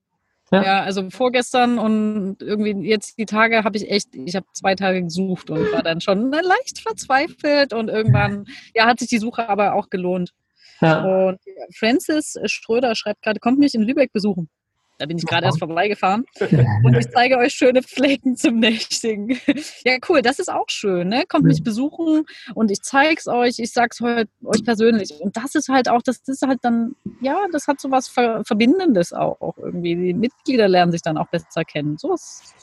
Ja. 0.52 0.62
ja. 0.62 0.82
also 0.82 1.11
vorgestern 1.11 1.80
und 1.80 2.37
irgendwie 2.42 2.88
jetzt 2.88 3.18
die 3.18 3.26
Tage 3.26 3.64
habe 3.64 3.76
ich 3.76 3.90
echt, 3.90 4.14
ich 4.14 4.37
habe 4.37 4.47
zwei 4.52 4.76
Tage 4.76 5.02
gesucht 5.02 5.50
und 5.50 5.73
war 5.73 5.82
dann 5.82 6.00
schon 6.00 6.30
leicht 6.30 6.78
verzweifelt 6.78 7.73
und 7.73 7.88
irgendwann, 7.88 8.44
ja, 8.73 8.87
hat 8.87 9.00
sich 9.00 9.09
die 9.09 9.18
Suche 9.18 9.49
aber 9.49 9.75
auch 9.75 9.90
gelohnt. 9.90 10.32
Ja. 10.80 11.28
Und 11.28 11.38
Francis 11.76 12.37
Ströder 12.44 12.94
schreibt 12.94 13.22
gerade, 13.22 13.40
kommt 13.40 13.58
mich 13.58 13.75
in 13.75 13.82
Lübeck 13.82 14.12
besuchen. 14.12 14.49
Da 15.00 15.06
bin 15.06 15.16
ich 15.16 15.25
gerade 15.25 15.46
erst 15.46 15.58
vorbeigefahren. 15.58 16.26
Und 16.84 16.94
ich 16.94 17.08
zeige 17.08 17.38
euch 17.38 17.54
schöne 17.54 17.82
Flecken 17.82 18.37
zum 18.37 18.58
Nächtigen. 18.58 19.38
Ja, 19.84 19.96
cool, 20.08 20.20
das 20.20 20.38
ist 20.38 20.52
auch 20.52 20.68
schön. 20.68 21.08
Ne? 21.08 21.25
Kommt 21.26 21.44
mich 21.44 21.62
besuchen 21.62 22.25
und 22.54 22.70
ich 22.70 22.82
zeige 22.82 23.16
es 23.18 23.26
euch, 23.26 23.58
ich 23.58 23.72
sage 23.72 23.88
es 23.92 24.00
euch 24.44 24.64
persönlich. 24.64 25.10
Und 25.20 25.37
das 25.37 25.54
ist 25.54 25.68
halt 25.68 25.88
auch, 25.88 26.02
das 26.02 26.20
ist 26.26 26.42
halt 26.42 26.58
dann, 26.62 26.94
ja, 27.22 27.38
das 27.52 27.66
hat 27.66 27.80
so 27.80 27.90
was 27.90 28.08
Verbindendes 28.08 29.12
auch 29.12 29.56
irgendwie. 29.56 29.96
Die 29.96 30.14
Mitglieder 30.14 30.68
lernen 30.68 30.92
sich 30.92 31.02
dann 31.02 31.16
auch 31.16 31.28
besser 31.28 31.64
kennen. 31.64 31.96
So 31.96 32.14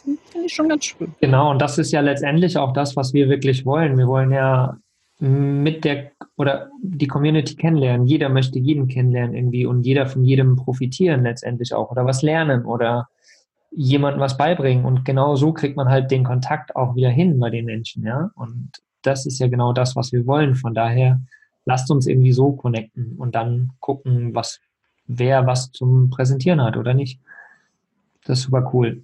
finde 0.03 0.45
ich 0.45 0.53
schon 0.53 0.69
ganz 0.69 0.85
schön. 0.85 1.15
Genau, 1.21 1.49
und 1.49 1.59
das 1.59 1.77
ist 1.77 1.91
ja 1.91 2.01
letztendlich 2.01 2.57
auch 2.57 2.73
das, 2.73 2.95
was 2.95 3.13
wir 3.13 3.29
wirklich 3.29 3.65
wollen. 3.65 3.97
Wir 3.97 4.07
wollen 4.07 4.31
ja 4.31 4.77
mit 5.19 5.83
der 5.83 6.11
oder 6.35 6.69
die 6.81 7.07
Community 7.07 7.55
kennenlernen. 7.55 8.05
Jeder 8.05 8.29
möchte 8.29 8.59
jeden 8.59 8.87
kennenlernen 8.87 9.35
irgendwie 9.35 9.65
und 9.65 9.83
jeder 9.83 10.05
von 10.05 10.23
jedem 10.23 10.55
profitieren 10.55 11.23
letztendlich 11.23 11.73
auch 11.73 11.89
oder 11.91 12.05
was 12.05 12.21
lernen 12.21 12.65
oder 12.65 13.09
jemandem 13.71 14.21
was 14.21 14.37
beibringen. 14.37 14.85
Und 14.85 15.05
genau 15.05 15.35
so 15.35 15.53
kriegt 15.53 15.75
man 15.75 15.89
halt 15.89 16.11
den 16.11 16.23
Kontakt 16.23 16.75
auch 16.75 16.95
wieder 16.95 17.09
hin 17.09 17.39
bei 17.39 17.49
den 17.49 17.65
Menschen, 17.65 18.03
ja. 18.05 18.31
Und 18.35 18.71
das 19.01 19.25
ist 19.25 19.39
ja 19.39 19.47
genau 19.47 19.73
das, 19.73 19.95
was 19.95 20.11
wir 20.11 20.25
wollen. 20.27 20.55
Von 20.55 20.73
daher 20.73 21.19
lasst 21.65 21.89
uns 21.89 22.07
irgendwie 22.07 22.31
so 22.31 22.51
connecten 22.51 23.15
und 23.17 23.35
dann 23.35 23.71
gucken, 23.79 24.35
was 24.35 24.59
wer 25.07 25.47
was 25.47 25.71
zum 25.71 26.09
Präsentieren 26.09 26.61
hat 26.61 26.77
oder 26.77 26.93
nicht. 26.93 27.19
Das 28.25 28.39
ist 28.39 28.45
super 28.45 28.69
cool. 28.73 29.01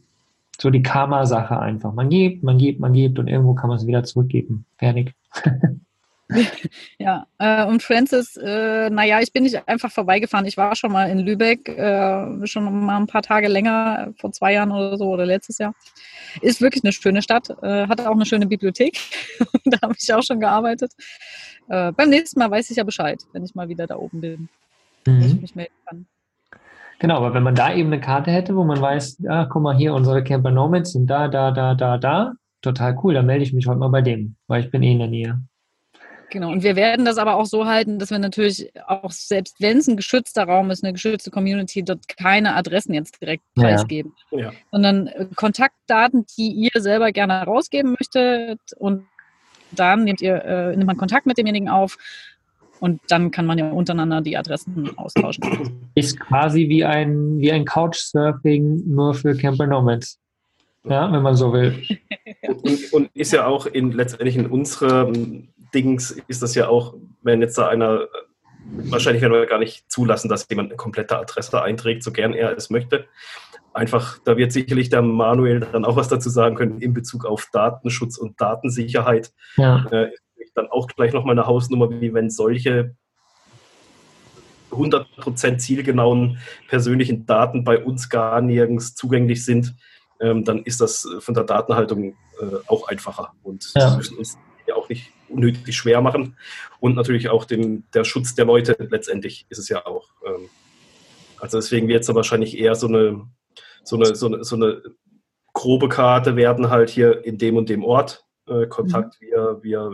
So 0.59 0.69
die 0.69 0.83
Karma-Sache 0.83 1.57
einfach. 1.59 1.93
Man 1.93 2.09
gibt, 2.09 2.43
man 2.43 2.57
gibt, 2.57 2.79
man 2.79 2.93
gibt 2.93 3.17
und 3.17 3.27
irgendwo 3.27 3.53
kann 3.53 3.69
man 3.69 3.77
es 3.77 3.87
wieder 3.87 4.03
zurückgeben. 4.03 4.65
Fertig. 4.77 5.15
ja, 6.99 7.27
äh, 7.39 7.65
und 7.65 7.83
Francis, 7.83 8.37
äh, 8.37 8.89
naja, 8.89 9.19
ich 9.21 9.31
bin 9.31 9.43
nicht 9.43 9.67
einfach 9.67 9.91
vorbeigefahren. 9.91 10.45
Ich 10.45 10.57
war 10.57 10.75
schon 10.75 10.91
mal 10.91 11.09
in 11.09 11.19
Lübeck, 11.19 11.69
äh, 11.69 12.45
schon 12.47 12.85
mal 12.85 12.97
ein 12.97 13.07
paar 13.07 13.21
Tage 13.21 13.47
länger, 13.47 14.13
vor 14.17 14.31
zwei 14.31 14.53
Jahren 14.53 14.71
oder 14.71 14.97
so 14.97 15.09
oder 15.09 15.25
letztes 15.25 15.57
Jahr. 15.57 15.73
Ist 16.41 16.61
wirklich 16.61 16.83
eine 16.83 16.93
schöne 16.93 17.21
Stadt, 17.21 17.49
äh, 17.61 17.87
hat 17.87 18.01
auch 18.01 18.11
eine 18.13 18.25
schöne 18.25 18.47
Bibliothek. 18.47 18.97
da 19.65 19.81
habe 19.81 19.95
ich 19.97 20.13
auch 20.13 20.23
schon 20.23 20.39
gearbeitet. 20.39 20.91
Äh, 21.69 21.91
beim 21.91 22.09
nächsten 22.09 22.39
Mal 22.39 22.51
weiß 22.51 22.69
ich 22.69 22.77
ja 22.77 22.83
Bescheid, 22.83 23.21
wenn 23.31 23.43
ich 23.43 23.55
mal 23.55 23.69
wieder 23.69 23.87
da 23.87 23.95
oben 23.95 24.21
bin, 24.21 24.49
mhm. 25.05 25.21
dass 25.21 25.31
ich 25.31 25.41
mich 25.41 25.55
melden 25.55 25.73
kann. 25.85 26.05
Genau, 26.99 27.17
aber 27.17 27.33
wenn 27.33 27.43
man 27.43 27.55
da 27.55 27.73
eben 27.73 27.91
eine 27.91 27.99
Karte 27.99 28.31
hätte, 28.31 28.55
wo 28.55 28.63
man 28.63 28.79
weiß, 28.79 29.19
ja, 29.19 29.45
guck 29.45 29.61
mal 29.61 29.75
hier, 29.75 29.93
unsere 29.93 30.23
Camper 30.23 30.51
Nomads 30.51 30.93
sind 30.93 31.07
da, 31.07 31.27
da, 31.27 31.51
da, 31.51 31.75
da, 31.75 31.97
da, 31.97 32.33
total 32.61 32.97
cool, 33.03 33.13
dann 33.13 33.25
melde 33.25 33.43
ich 33.43 33.53
mich 33.53 33.67
heute 33.67 33.79
mal 33.79 33.89
bei 33.89 34.01
dem, 34.01 34.35
weil 34.47 34.63
ich 34.63 34.71
bin 34.71 34.83
eh 34.83 34.93
in 34.93 34.99
der 34.99 35.07
Nähe. 35.09 35.41
Genau, 36.33 36.51
und 36.51 36.63
wir 36.63 36.75
werden 36.75 37.05
das 37.05 37.19
aber 37.19 37.35
auch 37.35 37.45
so 37.45 37.67
halten, 37.67 37.99
dass 37.99 38.09
wir 38.09 38.17
natürlich 38.17 38.71
auch, 38.87 39.11
selbst 39.11 39.61
wenn 39.61 39.77
es 39.77 39.87
ein 39.87 39.97
geschützter 39.97 40.45
Raum 40.45 40.71
ist, 40.71 40.83
eine 40.83 40.91
geschützte 40.91 41.29
Community, 41.29 41.83
dort 41.83 42.07
keine 42.07 42.55
Adressen 42.55 42.95
jetzt 42.95 43.21
direkt 43.21 43.43
preisgeben, 43.53 44.13
ja. 44.31 44.51
sondern 44.71 45.05
äh, 45.05 45.27
Kontaktdaten, 45.35 46.25
die 46.35 46.49
ihr 46.49 46.81
selber 46.81 47.11
gerne 47.11 47.41
herausgeben 47.41 47.91
möchtet 47.91 48.59
und 48.79 49.05
dann 49.69 50.05
nehmt 50.05 50.23
ihr, 50.23 50.43
äh, 50.43 50.75
nimmt 50.75 50.87
man 50.87 50.97
Kontakt 50.97 51.27
mit 51.27 51.37
demjenigen 51.37 51.69
auf 51.69 51.99
und 52.79 52.99
dann 53.09 53.29
kann 53.29 53.45
man 53.45 53.59
ja 53.59 53.69
untereinander 53.69 54.21
die 54.21 54.35
Adressen 54.35 54.89
austauschen. 54.97 55.43
Ist 55.93 56.19
quasi 56.19 56.67
wie 56.67 56.83
ein, 56.83 57.37
wie 57.37 57.51
ein 57.51 57.65
Couchsurfing 57.65 58.85
nur 58.87 59.13
für 59.13 59.37
Camper 59.37 59.67
Nomads. 59.67 60.17
Ja, 60.83 61.11
wenn 61.11 61.21
man 61.21 61.35
so 61.35 61.53
will. 61.53 61.79
und, 62.47 62.93
und, 62.93 63.09
ist 63.13 63.33
ja 63.33 63.45
auch 63.45 63.67
in, 63.67 63.91
letztendlich 63.91 64.35
in 64.35 64.47
unserem 64.47 65.49
Dings 65.73 66.11
ist 66.27 66.41
das 66.41 66.55
ja 66.55 66.67
auch, 66.67 66.95
wenn 67.21 67.41
jetzt 67.41 67.57
da 67.57 67.67
einer, 67.67 68.07
wahrscheinlich 68.65 69.21
werden 69.21 69.33
wir 69.33 69.45
gar 69.45 69.59
nicht 69.59 69.91
zulassen, 69.91 70.29
dass 70.29 70.47
jemand 70.49 70.69
eine 70.69 70.77
komplette 70.77 71.17
Adresse 71.17 71.61
einträgt, 71.61 72.03
so 72.03 72.11
gern 72.11 72.33
er 72.33 72.55
es 72.55 72.69
möchte. 72.69 73.05
Einfach, 73.73 74.19
da 74.23 74.37
wird 74.37 74.51
sicherlich 74.51 74.89
der 74.89 75.01
Manuel 75.01 75.61
dann 75.61 75.85
auch 75.85 75.95
was 75.95 76.07
dazu 76.07 76.29
sagen 76.29 76.55
können 76.55 76.79
in 76.79 76.93
Bezug 76.93 77.25
auf 77.25 77.47
Datenschutz 77.51 78.17
und 78.17 78.39
Datensicherheit. 78.39 79.33
Ja. 79.57 79.85
Äh, 79.91 80.11
dann 80.55 80.67
auch 80.67 80.87
gleich 80.87 81.13
nochmal 81.13 81.37
eine 81.37 81.47
Hausnummer, 81.47 81.89
wie 81.89 82.13
wenn 82.13 82.29
solche 82.29 82.95
100% 84.71 85.57
zielgenauen 85.57 86.39
persönlichen 86.67 87.25
Daten 87.25 87.63
bei 87.63 87.83
uns 87.83 88.09
gar 88.09 88.41
nirgends 88.41 88.95
zugänglich 88.95 89.45
sind, 89.45 89.75
ähm, 90.19 90.43
dann 90.45 90.63
ist 90.63 90.81
das 90.81 91.07
von 91.19 91.33
der 91.35 91.43
Datenhaltung 91.43 92.15
äh, 92.41 92.55
auch 92.67 92.87
einfacher. 92.87 93.33
Und 93.43 93.71
ja. 93.75 93.95
müssen 93.95 94.17
uns 94.17 94.37
ja 94.67 94.75
auch 94.75 94.89
nicht 94.89 95.11
unnötig 95.33 95.75
schwer 95.75 96.01
machen. 96.01 96.37
Und 96.79 96.95
natürlich 96.95 97.29
auch 97.29 97.45
dem, 97.45 97.83
der 97.93 98.03
Schutz 98.03 98.35
der 98.35 98.45
Leute 98.45 98.75
letztendlich 98.89 99.45
ist 99.49 99.57
es 99.57 99.69
ja 99.69 99.85
auch. 99.85 100.09
Ähm, 100.25 100.49
also 101.39 101.57
deswegen 101.57 101.87
wird 101.87 102.01
es 102.01 102.07
dann 102.07 102.15
wahrscheinlich 102.15 102.57
eher 102.57 102.75
so 102.75 102.87
eine, 102.87 103.27
so 103.83 103.97
eine, 103.97 104.15
so 104.15 104.27
eine, 104.27 104.43
so 104.43 104.55
eine 104.55 104.81
grobe 105.53 105.89
Karte 105.89 106.35
werden 106.35 106.69
halt 106.69 106.89
hier 106.89 107.25
in 107.25 107.37
dem 107.37 107.57
und 107.57 107.69
dem 107.69 107.83
Ort. 107.83 108.25
Äh, 108.47 108.67
Kontakt 108.67 109.21
mhm. 109.21 109.25
via, 109.25 109.63
via 109.63 109.91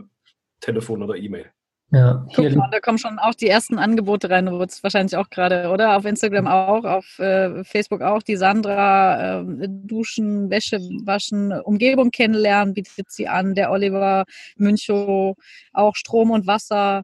Telefon 0.59 1.03
oder 1.03 1.15
E-Mail. 1.15 1.51
Ja, 1.91 2.23
Guck 2.35 2.55
mal, 2.55 2.69
da 2.71 2.79
kommen 2.79 2.99
schon 2.99 3.17
auch 3.17 3.33
die 3.33 3.47
ersten 3.47 3.79
Angebote 3.79 4.29
rein. 4.29 4.45
Du 4.45 4.59
wirst 4.59 4.83
wahrscheinlich 4.83 5.17
auch 5.17 5.29
gerade, 5.31 5.69
oder? 5.69 5.97
Auf 5.97 6.05
Instagram 6.05 6.45
auch, 6.45 6.83
auf 6.83 7.17
äh, 7.17 7.63
Facebook 7.63 8.01
auch. 8.01 8.21
Die 8.21 8.35
Sandra, 8.35 9.41
äh, 9.41 9.67
Duschen, 9.67 10.51
Wäsche 10.51 10.77
waschen, 11.03 11.51
Umgebung 11.51 12.11
kennenlernen, 12.11 12.75
bietet 12.75 13.11
sie 13.11 13.27
an. 13.27 13.55
Der 13.55 13.71
Oliver 13.71 14.25
Münchow, 14.57 15.35
auch 15.73 15.95
Strom 15.95 16.29
und 16.29 16.45
Wasser 16.45 17.01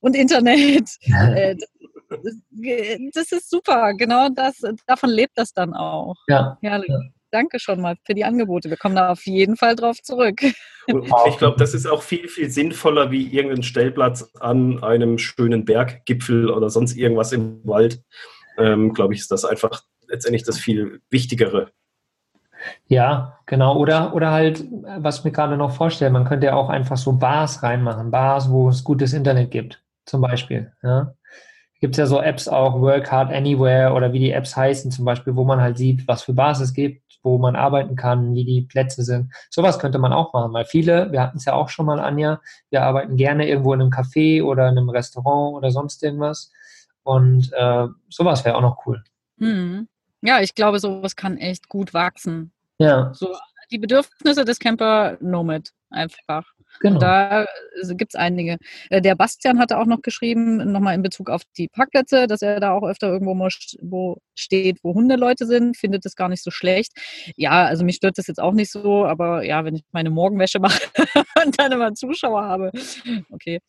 und 0.00 0.14
Internet. 0.14 0.90
äh, 1.34 1.56
das, 2.10 2.36
das, 3.14 3.32
ist 3.32 3.48
super. 3.48 3.94
Genau 3.94 4.28
das, 4.28 4.60
davon 4.86 5.10
lebt 5.10 5.32
das 5.36 5.54
dann 5.54 5.72
auch. 5.72 6.16
Ja. 6.28 6.58
Herrlich. 6.60 6.90
Ja 6.90 7.15
danke 7.36 7.60
schon 7.60 7.80
mal 7.80 7.96
für 8.04 8.14
die 8.14 8.24
Angebote. 8.24 8.70
Wir 8.70 8.76
kommen 8.76 8.96
da 8.96 9.10
auf 9.10 9.26
jeden 9.26 9.56
Fall 9.56 9.76
drauf 9.76 10.02
zurück. 10.02 10.40
ich 10.86 11.38
glaube, 11.38 11.56
das 11.58 11.74
ist 11.74 11.86
auch 11.86 12.02
viel, 12.02 12.28
viel 12.28 12.50
sinnvoller 12.50 13.10
wie 13.10 13.26
irgendein 13.28 13.62
Stellplatz 13.62 14.30
an 14.40 14.82
einem 14.82 15.18
schönen 15.18 15.64
Berggipfel 15.64 16.50
oder 16.50 16.70
sonst 16.70 16.96
irgendwas 16.96 17.32
im 17.32 17.60
Wald. 17.64 18.02
Ähm, 18.58 18.94
glaube 18.94 19.14
ich, 19.14 19.20
ist 19.20 19.30
das 19.30 19.44
einfach 19.44 19.82
letztendlich 20.08 20.44
das 20.44 20.58
viel 20.58 21.00
Wichtigere. 21.10 21.72
Ja, 22.86 23.38
genau. 23.44 23.76
Oder, 23.76 24.14
oder 24.14 24.30
halt, 24.30 24.64
was 24.98 25.18
ich 25.18 25.24
mir 25.24 25.32
gerade 25.32 25.58
noch 25.58 25.72
vorstelle, 25.72 26.10
man 26.10 26.24
könnte 26.24 26.46
ja 26.46 26.54
auch 26.54 26.70
einfach 26.70 26.96
so 26.96 27.12
Bars 27.12 27.62
reinmachen. 27.62 28.10
Bars, 28.10 28.50
wo 28.50 28.70
es 28.70 28.82
gutes 28.82 29.12
Internet 29.12 29.50
gibt, 29.50 29.82
zum 30.06 30.22
Beispiel. 30.22 30.72
Ja? 30.82 31.14
Gibt 31.80 31.94
es 31.94 31.98
ja 31.98 32.06
so 32.06 32.20
Apps 32.20 32.48
auch, 32.48 32.80
Work 32.80 33.10
Hard 33.10 33.32
Anywhere 33.32 33.92
oder 33.92 34.12
wie 34.12 34.18
die 34.18 34.32
Apps 34.32 34.56
heißen 34.56 34.90
zum 34.90 35.04
Beispiel, 35.04 35.36
wo 35.36 35.44
man 35.44 35.60
halt 35.60 35.76
sieht, 35.76 36.06
was 36.08 36.22
für 36.22 36.32
Basis 36.32 36.72
gibt, 36.72 37.02
wo 37.22 37.38
man 37.38 37.56
arbeiten 37.56 37.96
kann, 37.96 38.34
wie 38.34 38.44
die 38.44 38.62
Plätze 38.62 39.02
sind. 39.02 39.32
Sowas 39.50 39.78
könnte 39.78 39.98
man 39.98 40.12
auch 40.12 40.32
machen, 40.32 40.52
weil 40.52 40.64
viele, 40.64 41.12
wir 41.12 41.20
hatten 41.20 41.38
es 41.38 41.44
ja 41.44 41.54
auch 41.54 41.68
schon 41.68 41.86
mal, 41.86 42.00
Anja, 42.00 42.40
wir 42.70 42.82
arbeiten 42.82 43.16
gerne 43.16 43.48
irgendwo 43.48 43.74
in 43.74 43.80
einem 43.80 43.90
Café 43.90 44.42
oder 44.42 44.68
in 44.68 44.78
einem 44.78 44.88
Restaurant 44.88 45.56
oder 45.56 45.70
sonst 45.70 46.02
irgendwas. 46.02 46.50
Und 47.02 47.52
äh, 47.52 47.86
sowas 48.08 48.44
wäre 48.44 48.56
auch 48.56 48.62
noch 48.62 48.86
cool. 48.86 49.02
Hm. 49.38 49.88
Ja, 50.22 50.40
ich 50.40 50.54
glaube, 50.54 50.78
sowas 50.78 51.14
kann 51.14 51.36
echt 51.36 51.68
gut 51.68 51.94
wachsen. 51.94 52.52
Ja. 52.78 53.12
So 53.14 53.34
die 53.70 53.78
Bedürfnisse 53.78 54.44
des 54.44 54.58
Camper 54.58 55.16
Nomad 55.20 55.70
einfach. 55.90 56.44
Genau. 56.80 56.98
Da 56.98 57.46
gibt 57.96 58.14
es 58.14 58.20
einige. 58.20 58.58
Äh, 58.90 59.00
der 59.00 59.14
Bastian 59.14 59.58
hatte 59.58 59.78
auch 59.78 59.86
noch 59.86 60.02
geschrieben, 60.02 60.72
nochmal 60.72 60.94
in 60.94 61.02
Bezug 61.02 61.30
auf 61.30 61.42
die 61.56 61.68
Parkplätze, 61.68 62.26
dass 62.26 62.42
er 62.42 62.60
da 62.60 62.72
auch 62.72 62.82
öfter 62.82 63.08
irgendwo 63.08 63.34
wo 63.82 64.18
steht, 64.34 64.78
wo 64.82 64.94
Hundeleute 64.94 65.46
sind, 65.46 65.76
findet 65.76 66.04
das 66.04 66.16
gar 66.16 66.28
nicht 66.28 66.42
so 66.42 66.50
schlecht. 66.50 66.92
Ja, 67.36 67.64
also 67.64 67.84
mich 67.84 67.96
stört 67.96 68.18
das 68.18 68.26
jetzt 68.26 68.40
auch 68.40 68.52
nicht 68.52 68.70
so, 68.70 69.04
aber 69.06 69.44
ja, 69.44 69.64
wenn 69.64 69.76
ich 69.76 69.84
meine 69.92 70.10
Morgenwäsche 70.10 70.58
mache 70.60 70.80
und 71.44 71.58
dann 71.58 71.72
immer 71.72 71.94
Zuschauer 71.94 72.42
habe, 72.42 72.70
okay. 73.30 73.60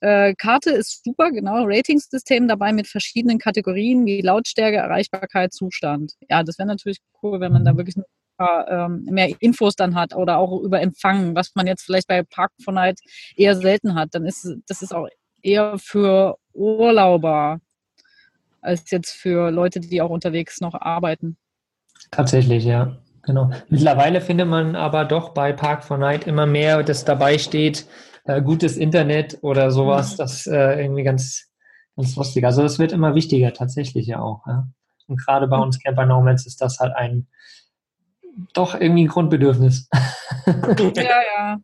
Äh, 0.00 0.34
Karte 0.34 0.70
ist 0.70 1.04
super, 1.04 1.30
genau. 1.30 1.64
Ratingssystem 1.64 2.48
dabei 2.48 2.72
mit 2.72 2.86
verschiedenen 2.88 3.38
Kategorien 3.38 4.06
wie 4.06 4.20
Lautstärke, 4.20 4.76
Erreichbarkeit, 4.78 5.52
Zustand. 5.52 6.12
Ja, 6.28 6.42
das 6.42 6.58
wäre 6.58 6.68
natürlich 6.68 6.98
cool, 7.22 7.40
wenn 7.40 7.52
man 7.52 7.64
da 7.64 7.76
wirklich 7.76 7.96
ähm, 8.38 9.04
mehr 9.10 9.30
Infos 9.40 9.76
dann 9.76 9.94
hat 9.94 10.14
oder 10.14 10.38
auch 10.38 10.60
über 10.60 10.80
Empfang, 10.80 11.34
was 11.34 11.54
man 11.54 11.66
jetzt 11.66 11.84
vielleicht 11.84 12.08
bei 12.08 12.22
Park 12.22 12.52
for 12.62 12.74
Night 12.74 13.00
eher 13.36 13.56
selten 13.56 13.94
hat. 13.94 14.10
Dann 14.12 14.26
ist 14.26 14.48
das 14.68 14.82
ist 14.82 14.94
auch 14.94 15.08
eher 15.42 15.78
für 15.78 16.36
Urlauber 16.52 17.60
als 18.60 18.90
jetzt 18.90 19.12
für 19.12 19.50
Leute, 19.50 19.80
die 19.80 20.02
auch 20.02 20.10
unterwegs 20.10 20.60
noch 20.60 20.74
arbeiten. 20.74 21.36
Tatsächlich, 22.10 22.64
ja. 22.64 22.98
Genau. 23.22 23.50
Mittlerweile 23.68 24.20
findet 24.20 24.46
man 24.46 24.76
aber 24.76 25.04
doch 25.04 25.30
bei 25.30 25.52
Park 25.52 25.84
for 25.84 25.98
Night 25.98 26.26
immer 26.26 26.46
mehr, 26.46 26.82
dass 26.84 27.04
dabei 27.04 27.38
steht, 27.38 27.86
äh, 28.24 28.40
gutes 28.40 28.76
Internet 28.76 29.38
oder 29.42 29.72
sowas. 29.72 30.12
Mhm. 30.12 30.16
Das 30.18 30.46
äh, 30.46 30.80
irgendwie 30.80 31.02
ganz, 31.02 31.48
ganz 31.96 32.14
lustig. 32.14 32.44
Also 32.44 32.62
das 32.62 32.78
wird 32.78 32.92
immer 32.92 33.14
wichtiger, 33.14 33.52
tatsächlich 33.52 34.06
ja 34.06 34.20
auch. 34.20 34.46
Ja. 34.46 34.68
Und 35.08 35.20
gerade 35.20 35.48
bei 35.48 35.56
mhm. 35.56 35.64
uns 35.64 35.82
Camper 35.82 36.06
Nomads 36.06 36.46
ist 36.46 36.60
das 36.60 36.78
halt 36.78 36.94
ein 36.94 37.26
doch 38.52 38.74
irgendwie 38.74 39.04
ein 39.04 39.08
Grundbedürfnis. 39.08 39.88
Ja, 40.94 41.02
ja. 41.02 41.56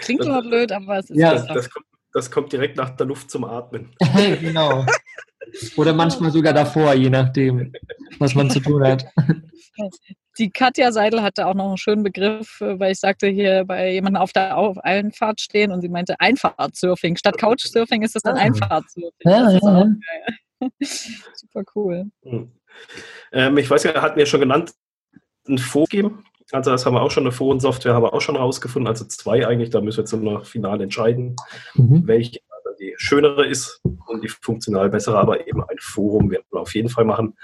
Klingt 0.00 0.24
immer 0.24 0.42
blöd, 0.42 0.72
aber 0.72 0.98
es 0.98 1.08
ist 1.08 1.18
ja. 1.18 1.34
das, 1.34 1.46
das, 1.46 1.70
kommt, 1.70 1.86
das 2.12 2.30
kommt 2.32 2.52
direkt 2.52 2.76
nach 2.76 2.90
der 2.90 3.06
Luft 3.06 3.30
zum 3.30 3.44
Atmen. 3.44 3.94
genau. 4.40 4.84
Oder 5.76 5.92
manchmal 5.92 6.32
sogar 6.32 6.52
davor, 6.52 6.94
je 6.94 7.10
nachdem, 7.10 7.72
was 8.18 8.34
man 8.34 8.50
zu 8.50 8.58
tun 8.58 8.82
hat. 8.82 9.06
Die 10.38 10.50
Katja 10.50 10.90
Seidel 10.90 11.22
hatte 11.22 11.46
auch 11.46 11.54
noch 11.54 11.68
einen 11.68 11.76
schönen 11.76 12.02
Begriff, 12.02 12.60
weil 12.60 12.90
ich 12.90 12.98
sagte 12.98 13.28
hier 13.28 13.64
bei 13.64 13.92
jemandem 13.92 14.20
auf 14.20 14.32
der 14.32 14.56
Einfahrt 14.82 15.40
stehen 15.40 15.70
und 15.70 15.80
sie 15.80 15.88
meinte 15.88 16.18
Einfahrtsurfing. 16.18 17.16
Statt 17.16 17.38
Couchsurfing 17.38 18.02
ist 18.02 18.16
es 18.16 18.22
dann 18.22 18.36
ah. 18.36 18.40
Einfahrtsurfing. 18.40 19.12
Ja, 19.20 19.50
ja, 19.50 19.86
ja. 20.60 20.68
Super 20.80 21.62
cool. 21.76 22.10
Hm. 22.24 22.50
Ähm, 23.32 23.58
ich 23.58 23.70
weiß 23.70 23.84
ja, 23.84 24.02
hatten 24.02 24.18
wir 24.18 24.26
schon 24.26 24.40
genannt, 24.40 24.72
ein 25.48 25.58
Forum 25.58 25.86
geben. 25.90 26.24
Also 26.52 26.70
das 26.70 26.84
haben 26.84 26.94
wir 26.94 27.02
auch 27.02 27.10
schon, 27.10 27.24
eine 27.24 27.32
Forensoftware 27.32 27.94
haben 27.94 28.02
wir 28.02 28.12
auch 28.12 28.20
schon 28.20 28.36
rausgefunden, 28.36 28.86
also 28.86 29.04
zwei 29.06 29.46
eigentlich, 29.46 29.70
da 29.70 29.80
müssen 29.80 29.98
wir 29.98 30.02
jetzt 30.02 30.12
noch 30.12 30.46
final 30.46 30.80
entscheiden, 30.80 31.36
mhm. 31.74 32.06
welche 32.06 32.40
die 32.80 32.94
schönere 32.96 33.46
ist 33.46 33.80
und 34.06 34.22
die 34.22 34.28
funktional 34.28 34.90
bessere, 34.90 35.18
aber 35.18 35.46
eben 35.46 35.62
ein 35.62 35.76
Forum 35.78 36.30
werden 36.30 36.44
wir 36.50 36.60
auf 36.60 36.74
jeden 36.74 36.88
Fall 36.88 37.04
machen, 37.04 37.34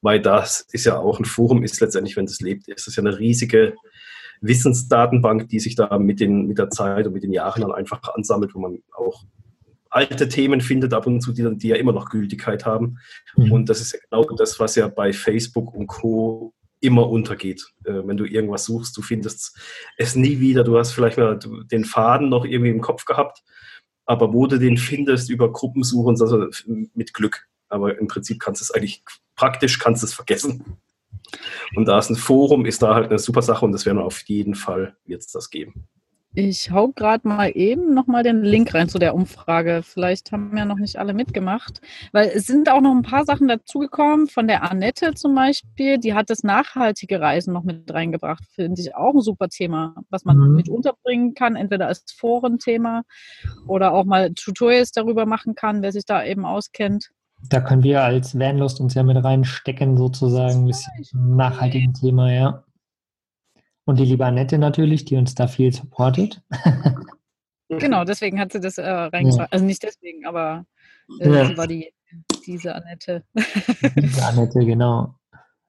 weil 0.00 0.20
das 0.20 0.66
ist 0.72 0.86
ja 0.86 0.98
auch 0.98 1.18
ein 1.18 1.24
Forum, 1.24 1.62
ist 1.62 1.80
letztendlich, 1.80 2.16
wenn 2.16 2.24
es 2.24 2.40
lebt, 2.40 2.68
ist 2.68 2.88
es 2.88 2.96
ja 2.96 3.02
eine 3.02 3.18
riesige 3.18 3.74
Wissensdatenbank, 4.40 5.48
die 5.48 5.60
sich 5.60 5.74
da 5.74 5.98
mit, 5.98 6.20
den, 6.20 6.46
mit 6.46 6.58
der 6.58 6.70
Zeit 6.70 7.06
und 7.06 7.12
mit 7.12 7.22
den 7.22 7.32
Jahren 7.32 7.60
dann 7.60 7.72
einfach 7.72 8.00
ansammelt, 8.14 8.54
wo 8.54 8.60
man 8.60 8.82
auch 8.96 9.24
alte 9.90 10.28
Themen 10.28 10.60
findet 10.60 10.94
ab 10.94 11.06
und 11.06 11.20
zu, 11.20 11.32
die, 11.32 11.56
die 11.56 11.68
ja 11.68 11.76
immer 11.76 11.92
noch 11.92 12.08
Gültigkeit 12.08 12.64
haben. 12.64 12.98
Mhm. 13.36 13.52
Und 13.52 13.68
das 13.68 13.80
ist 13.80 13.92
ja 13.92 13.98
genau 14.08 14.24
das, 14.36 14.58
was 14.60 14.76
ja 14.76 14.88
bei 14.88 15.12
Facebook 15.12 15.74
und 15.74 15.88
Co 15.88 16.54
immer 16.80 17.08
untergeht. 17.08 17.72
Äh, 17.84 18.06
wenn 18.06 18.16
du 18.16 18.24
irgendwas 18.24 18.64
suchst, 18.64 18.96
du 18.96 19.02
findest 19.02 19.56
es 19.96 20.16
nie 20.16 20.40
wieder. 20.40 20.64
Du 20.64 20.78
hast 20.78 20.92
vielleicht 20.92 21.18
mal 21.18 21.38
den 21.38 21.84
Faden 21.84 22.28
noch 22.28 22.44
irgendwie 22.44 22.70
im 22.70 22.80
Kopf 22.80 23.04
gehabt, 23.04 23.42
aber 24.06 24.32
wo 24.32 24.46
du 24.46 24.58
den 24.58 24.76
findest 24.76 25.30
über 25.30 25.52
Gruppensuchen, 25.52 26.20
also 26.20 26.48
mit 26.94 27.14
Glück. 27.14 27.48
Aber 27.68 27.98
im 27.98 28.08
Prinzip 28.08 28.40
kannst 28.40 28.60
du 28.60 28.64
es 28.64 28.70
eigentlich 28.70 29.04
praktisch 29.36 29.78
kannst 29.78 30.02
du 30.02 30.06
es 30.06 30.14
vergessen. 30.14 30.78
Und 31.74 31.86
da 31.86 31.98
ist 31.98 32.10
ein 32.10 32.16
Forum, 32.16 32.66
ist 32.66 32.82
da 32.82 32.94
halt 32.94 33.10
eine 33.10 33.18
super 33.18 33.42
Sache 33.42 33.64
und 33.64 33.72
das 33.72 33.86
werden 33.86 33.98
wir 33.98 34.04
auf 34.04 34.20
jeden 34.22 34.54
Fall 34.54 34.96
jetzt 35.04 35.34
das 35.34 35.50
geben. 35.50 35.86
Ich 36.32 36.70
hau 36.70 36.88
gerade 36.88 37.26
mal 37.26 37.50
eben 37.56 37.92
nochmal 37.92 38.22
den 38.22 38.42
Link 38.42 38.72
rein 38.72 38.88
zu 38.88 39.00
der 39.00 39.16
Umfrage. 39.16 39.80
Vielleicht 39.82 40.30
haben 40.30 40.56
ja 40.56 40.64
noch 40.64 40.78
nicht 40.78 40.96
alle 40.96 41.12
mitgemacht, 41.12 41.80
weil 42.12 42.30
es 42.32 42.46
sind 42.46 42.70
auch 42.70 42.80
noch 42.80 42.92
ein 42.92 43.02
paar 43.02 43.24
Sachen 43.24 43.48
dazugekommen. 43.48 44.28
Von 44.28 44.46
der 44.46 44.70
Annette 44.70 45.14
zum 45.14 45.34
Beispiel, 45.34 45.98
die 45.98 46.14
hat 46.14 46.30
das 46.30 46.44
nachhaltige 46.44 47.20
Reisen 47.20 47.52
noch 47.52 47.64
mit 47.64 47.92
reingebracht. 47.92 48.44
Finde 48.54 48.80
ich 48.80 48.94
auch 48.94 49.12
ein 49.12 49.20
super 49.20 49.48
Thema, 49.48 49.96
was 50.08 50.24
man 50.24 50.38
mhm. 50.38 50.54
mit 50.54 50.68
unterbringen 50.68 51.34
kann, 51.34 51.56
entweder 51.56 51.88
als 51.88 52.04
Forenthema 52.12 53.02
oder 53.66 53.92
auch 53.92 54.04
mal 54.04 54.32
Tutorials 54.32 54.92
darüber 54.92 55.26
machen 55.26 55.56
kann, 55.56 55.82
wer 55.82 55.90
sich 55.90 56.04
da 56.04 56.24
eben 56.24 56.46
auskennt. 56.46 57.10
Da 57.48 57.60
können 57.60 57.82
wir 57.82 58.04
als 58.04 58.38
Vanlust 58.38 58.80
uns 58.80 58.94
ja 58.94 59.02
mit 59.02 59.22
reinstecken, 59.22 59.96
sozusagen, 59.96 60.60
ein 60.60 60.66
bisschen 60.66 61.36
nachhaltigen 61.36 61.94
Thema, 61.94 62.32
ja. 62.32 62.64
Und 63.90 63.98
die 63.98 64.04
liebe 64.04 64.24
Annette 64.24 64.56
natürlich, 64.56 65.04
die 65.04 65.16
uns 65.16 65.34
da 65.34 65.48
viel 65.48 65.74
supportet. 65.74 66.40
genau, 67.68 68.04
deswegen 68.04 68.38
hat 68.38 68.52
sie 68.52 68.60
das 68.60 68.78
äh, 68.78 68.88
reingeschrieben. 68.88 69.46
Ja. 69.46 69.48
Also 69.50 69.64
nicht 69.64 69.82
deswegen, 69.82 70.26
aber 70.26 70.64
äh, 71.18 71.28
ja. 71.28 71.46
sie 71.46 71.56
war 71.56 71.66
die, 71.66 71.92
diese 72.46 72.72
Annette. 72.72 73.24
diese 73.96 74.24
Annette, 74.24 74.60
genau. 74.60 75.16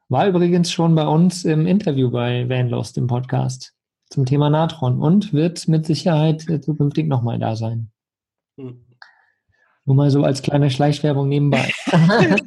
War 0.10 0.28
übrigens 0.28 0.72
schon 0.72 0.94
bei 0.94 1.08
uns 1.08 1.46
im 1.46 1.66
Interview 1.66 2.12
bei 2.12 2.48
Vanlost 2.48 2.96
im 3.00 3.08
Podcast 3.08 3.74
zum 4.12 4.28
Thema 4.28 4.52
Natron 4.52 5.02
und 5.02 5.34
wird 5.34 5.68
mit 5.68 5.88
Sicherheit 5.88 6.44
zukünftig 6.64 7.08
nochmal 7.08 7.40
da 7.40 7.56
sein. 7.56 7.90
Hm. 8.60 8.86
Nur 9.86 9.96
mal 9.96 10.12
so 10.12 10.24
als 10.24 10.44
kleine 10.44 10.70
Schleichwerbung 10.70 11.28
nebenbei. 11.28 11.72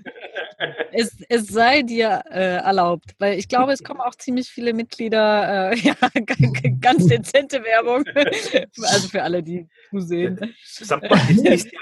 es, 0.94 1.16
es 1.28 1.48
sei 1.48 1.83
dir 1.83 2.22
äh, 2.30 2.57
erlaubt, 2.57 3.14
weil 3.18 3.38
ich 3.38 3.48
glaube, 3.48 3.72
es 3.72 3.83
kommen 3.83 4.00
auch 4.00 4.14
ziemlich 4.14 4.48
viele 4.48 4.72
Mitglieder, 4.72 5.72
äh, 5.72 5.76
ja, 5.78 5.94
ganz 6.80 7.07
dezente 7.07 7.62
Werbung, 7.62 8.04
also 8.14 9.09
für 9.09 9.22
alle, 9.22 9.42
die 9.42 9.66
zusehen. 9.90 10.54
Sag 10.64 11.02
mal, 11.09 11.20
ist, 11.28 11.70
dir 11.70 11.78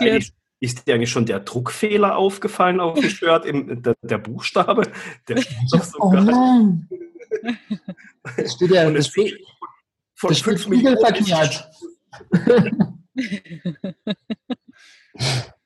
eigentlich, 0.00 0.32
ist, 0.60 0.86
dir 0.86 0.94
eigentlich 0.94 1.10
schon 1.10 1.26
der 1.26 1.40
Druckfehler 1.40 2.16
aufgefallen 2.16 2.80
auf 2.80 2.98
dem 2.98 3.10
Shirt, 3.10 3.44
im, 3.44 3.82
der, 3.82 3.94
der 4.02 4.18
Buchstabe? 4.18 4.90
Der 5.28 5.42
oh 5.98 6.12
nein! 6.12 6.88
Das 8.36 8.52
steht 8.52 8.70
ja, 8.70 8.90
das 8.90 9.08
steht, 9.08 9.38
von 10.14 10.28
das 10.28 10.38
steht 10.38 10.60
verkehrt. 10.60 11.68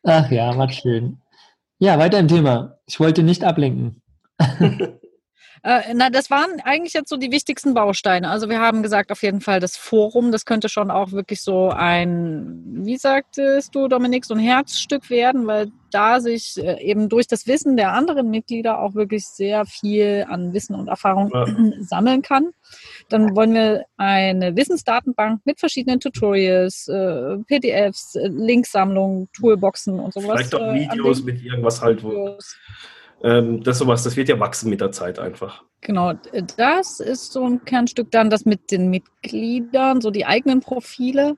Ach 0.03 0.31
ja, 0.31 0.57
was 0.57 0.77
schön. 0.77 1.21
Ja, 1.79 1.99
weiter 1.99 2.19
im 2.19 2.29
Thema. 2.29 2.79
Ich 2.87 3.01
wollte 3.01 3.23
nicht 3.23 3.45
ablenken. 3.45 4.03
Äh, 5.67 5.95
na, 5.95 6.11
das 6.11 6.31
waren 6.31 6.61
eigentlich 6.63 6.93
jetzt 6.93 7.09
so 7.09 7.17
die 7.17 7.33
wichtigsten 7.33 7.75
Bausteine. 7.75 8.31
Also 8.31 8.49
wir 8.49 8.61
haben 8.61 8.85
gesagt, 8.85 9.11
auf 9.11 9.25
jeden 9.25 9.41
Fall 9.41 9.59
das 9.59 9.77
Forum, 9.77 10.31
das 10.31 10.45
könnte 10.45 10.69
schon 10.69 10.93
auch 10.93 11.11
wirklich 11.11 11.43
so 11.43 11.71
ein, 11.71 12.63
wie 12.85 12.97
sagtest 12.97 13.75
du, 13.75 13.89
Dominik, 13.89 14.25
so 14.25 14.35
ein 14.35 14.39
Herzstück 14.39 15.11
werden, 15.11 15.49
weil 15.49 15.73
da 15.91 16.21
sich 16.21 16.57
äh, 16.59 16.81
eben 16.81 17.09
durch 17.09 17.27
das 17.27 17.49
Wissen 17.49 17.77
der 17.77 17.95
anderen 17.95 18.31
Mitglieder 18.31 18.79
auch 18.79 18.95
wirklich 18.95 19.27
sehr 19.27 19.67
viel 19.67 20.25
an 20.29 20.53
Wissen 20.53 20.77
und 20.77 20.87
Erfahrung 20.87 21.33
ja. 21.35 21.47
sammeln 21.81 22.23
kann. 22.23 22.51
Dann 23.09 23.37
wollen 23.37 23.55
wir 23.55 23.85
eine 23.97 24.57
Wissensdatenbank 24.57 25.43
mit 25.45 25.61
verschiedenen 25.61 26.01
Tutorials, 26.01 26.89
äh, 26.89 27.37
PDFs, 27.47 28.17
äh, 28.17 28.29
Linksammlungen, 28.29 29.29
Toolboxen 29.33 30.01
und 30.01 30.13
sowas. 30.13 30.49
Vielleicht 30.49 30.55
auch 30.55 30.75
Videos 30.75 31.23
mit 31.23 31.43
irgendwas 31.43 31.81
halt, 31.81 32.03
wo 32.03 32.37
ähm, 33.23 33.63
das 33.63 33.79
sowas, 33.79 34.03
das 34.03 34.17
wird 34.17 34.29
ja 34.29 34.39
wachsen 34.39 34.71
mit 34.71 34.81
der 34.81 34.93
Zeit 34.93 35.19
einfach. 35.19 35.63
Genau, 35.81 36.13
das 36.57 37.01
ist 37.01 37.33
so 37.33 37.45
ein 37.45 37.65
Kernstück 37.65 38.11
dann, 38.11 38.29
das 38.29 38.45
mit 38.45 38.71
den 38.71 38.91
Mitgliedern, 38.91 40.01
so 40.01 40.11
die 40.11 40.27
eigenen 40.27 40.61
Profile. 40.61 41.37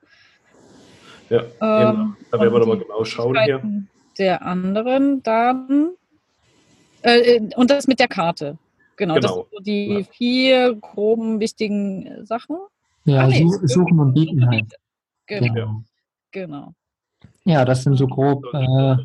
Ja, 1.29 1.41
ähm, 1.61 2.15
da 2.31 2.39
werden 2.39 2.53
wir 2.53 2.59
nochmal 2.59 2.79
genau 2.79 3.03
schauen 3.05 3.37
hier. 3.43 3.61
Der 4.17 4.41
anderen 4.41 5.23
dann. 5.23 5.91
Äh, 7.01 7.35
äh, 7.35 7.49
und 7.55 7.69
das 7.69 7.87
mit 7.87 7.99
der 7.99 8.07
Karte. 8.07 8.57
Genau, 8.99 9.15
genau. 9.15 9.27
das 9.27 9.35
sind 9.35 9.45
so 9.51 9.59
die 9.63 9.87
ja. 9.87 10.03
vier 10.03 10.75
groben 10.75 11.39
wichtigen 11.39 12.25
Sachen. 12.25 12.57
Ja, 13.05 13.21
ah, 13.21 13.27
nee, 13.27 13.47
suchen 13.63 13.97
und 13.97 14.13
bieten 14.13 14.45
halt. 14.45 14.75
Genau. 15.25 15.53
genau. 15.53 15.83
genau. 16.31 16.73
Ja, 17.45 17.63
das 17.63 17.83
sind 17.83 17.95
so 17.95 18.07
grob 18.07 18.45
äh, 18.53 18.97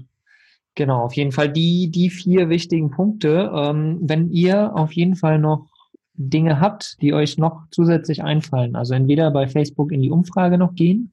Genau, 0.74 1.04
auf 1.04 1.14
jeden 1.14 1.30
Fall 1.30 1.48
die, 1.48 1.88
die 1.92 2.11
vier 2.11 2.48
wichtigen 2.48 2.90
Punkte. 2.90 3.52
Ähm, 3.54 4.00
wenn 4.02 4.30
ihr 4.30 4.74
auf 4.74 4.92
jeden 4.92 5.14
Fall 5.14 5.38
noch 5.38 5.68
Dinge 6.14 6.59
habt, 6.59 7.00
die 7.00 7.14
euch 7.14 7.38
noch 7.38 7.62
zusätzlich 7.70 8.24
einfallen, 8.24 8.74
also 8.74 8.94
entweder 8.94 9.30
bei 9.30 9.46
Facebook 9.46 9.92
in 9.92 10.02
die 10.02 10.11
Umfrage 10.11 10.59
noch 10.59 10.74
gehen 10.74 11.12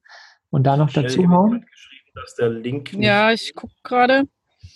und 0.50 0.64
da 0.64 0.76
noch 0.76 0.92
dazu 0.92 1.28
hauen. 1.28 1.64
Dass 2.14 2.34
der 2.34 2.50
Link 2.50 2.92
ja, 2.94 3.30
ich 3.30 3.54
gucke 3.54 3.74
gerade. 3.84 4.24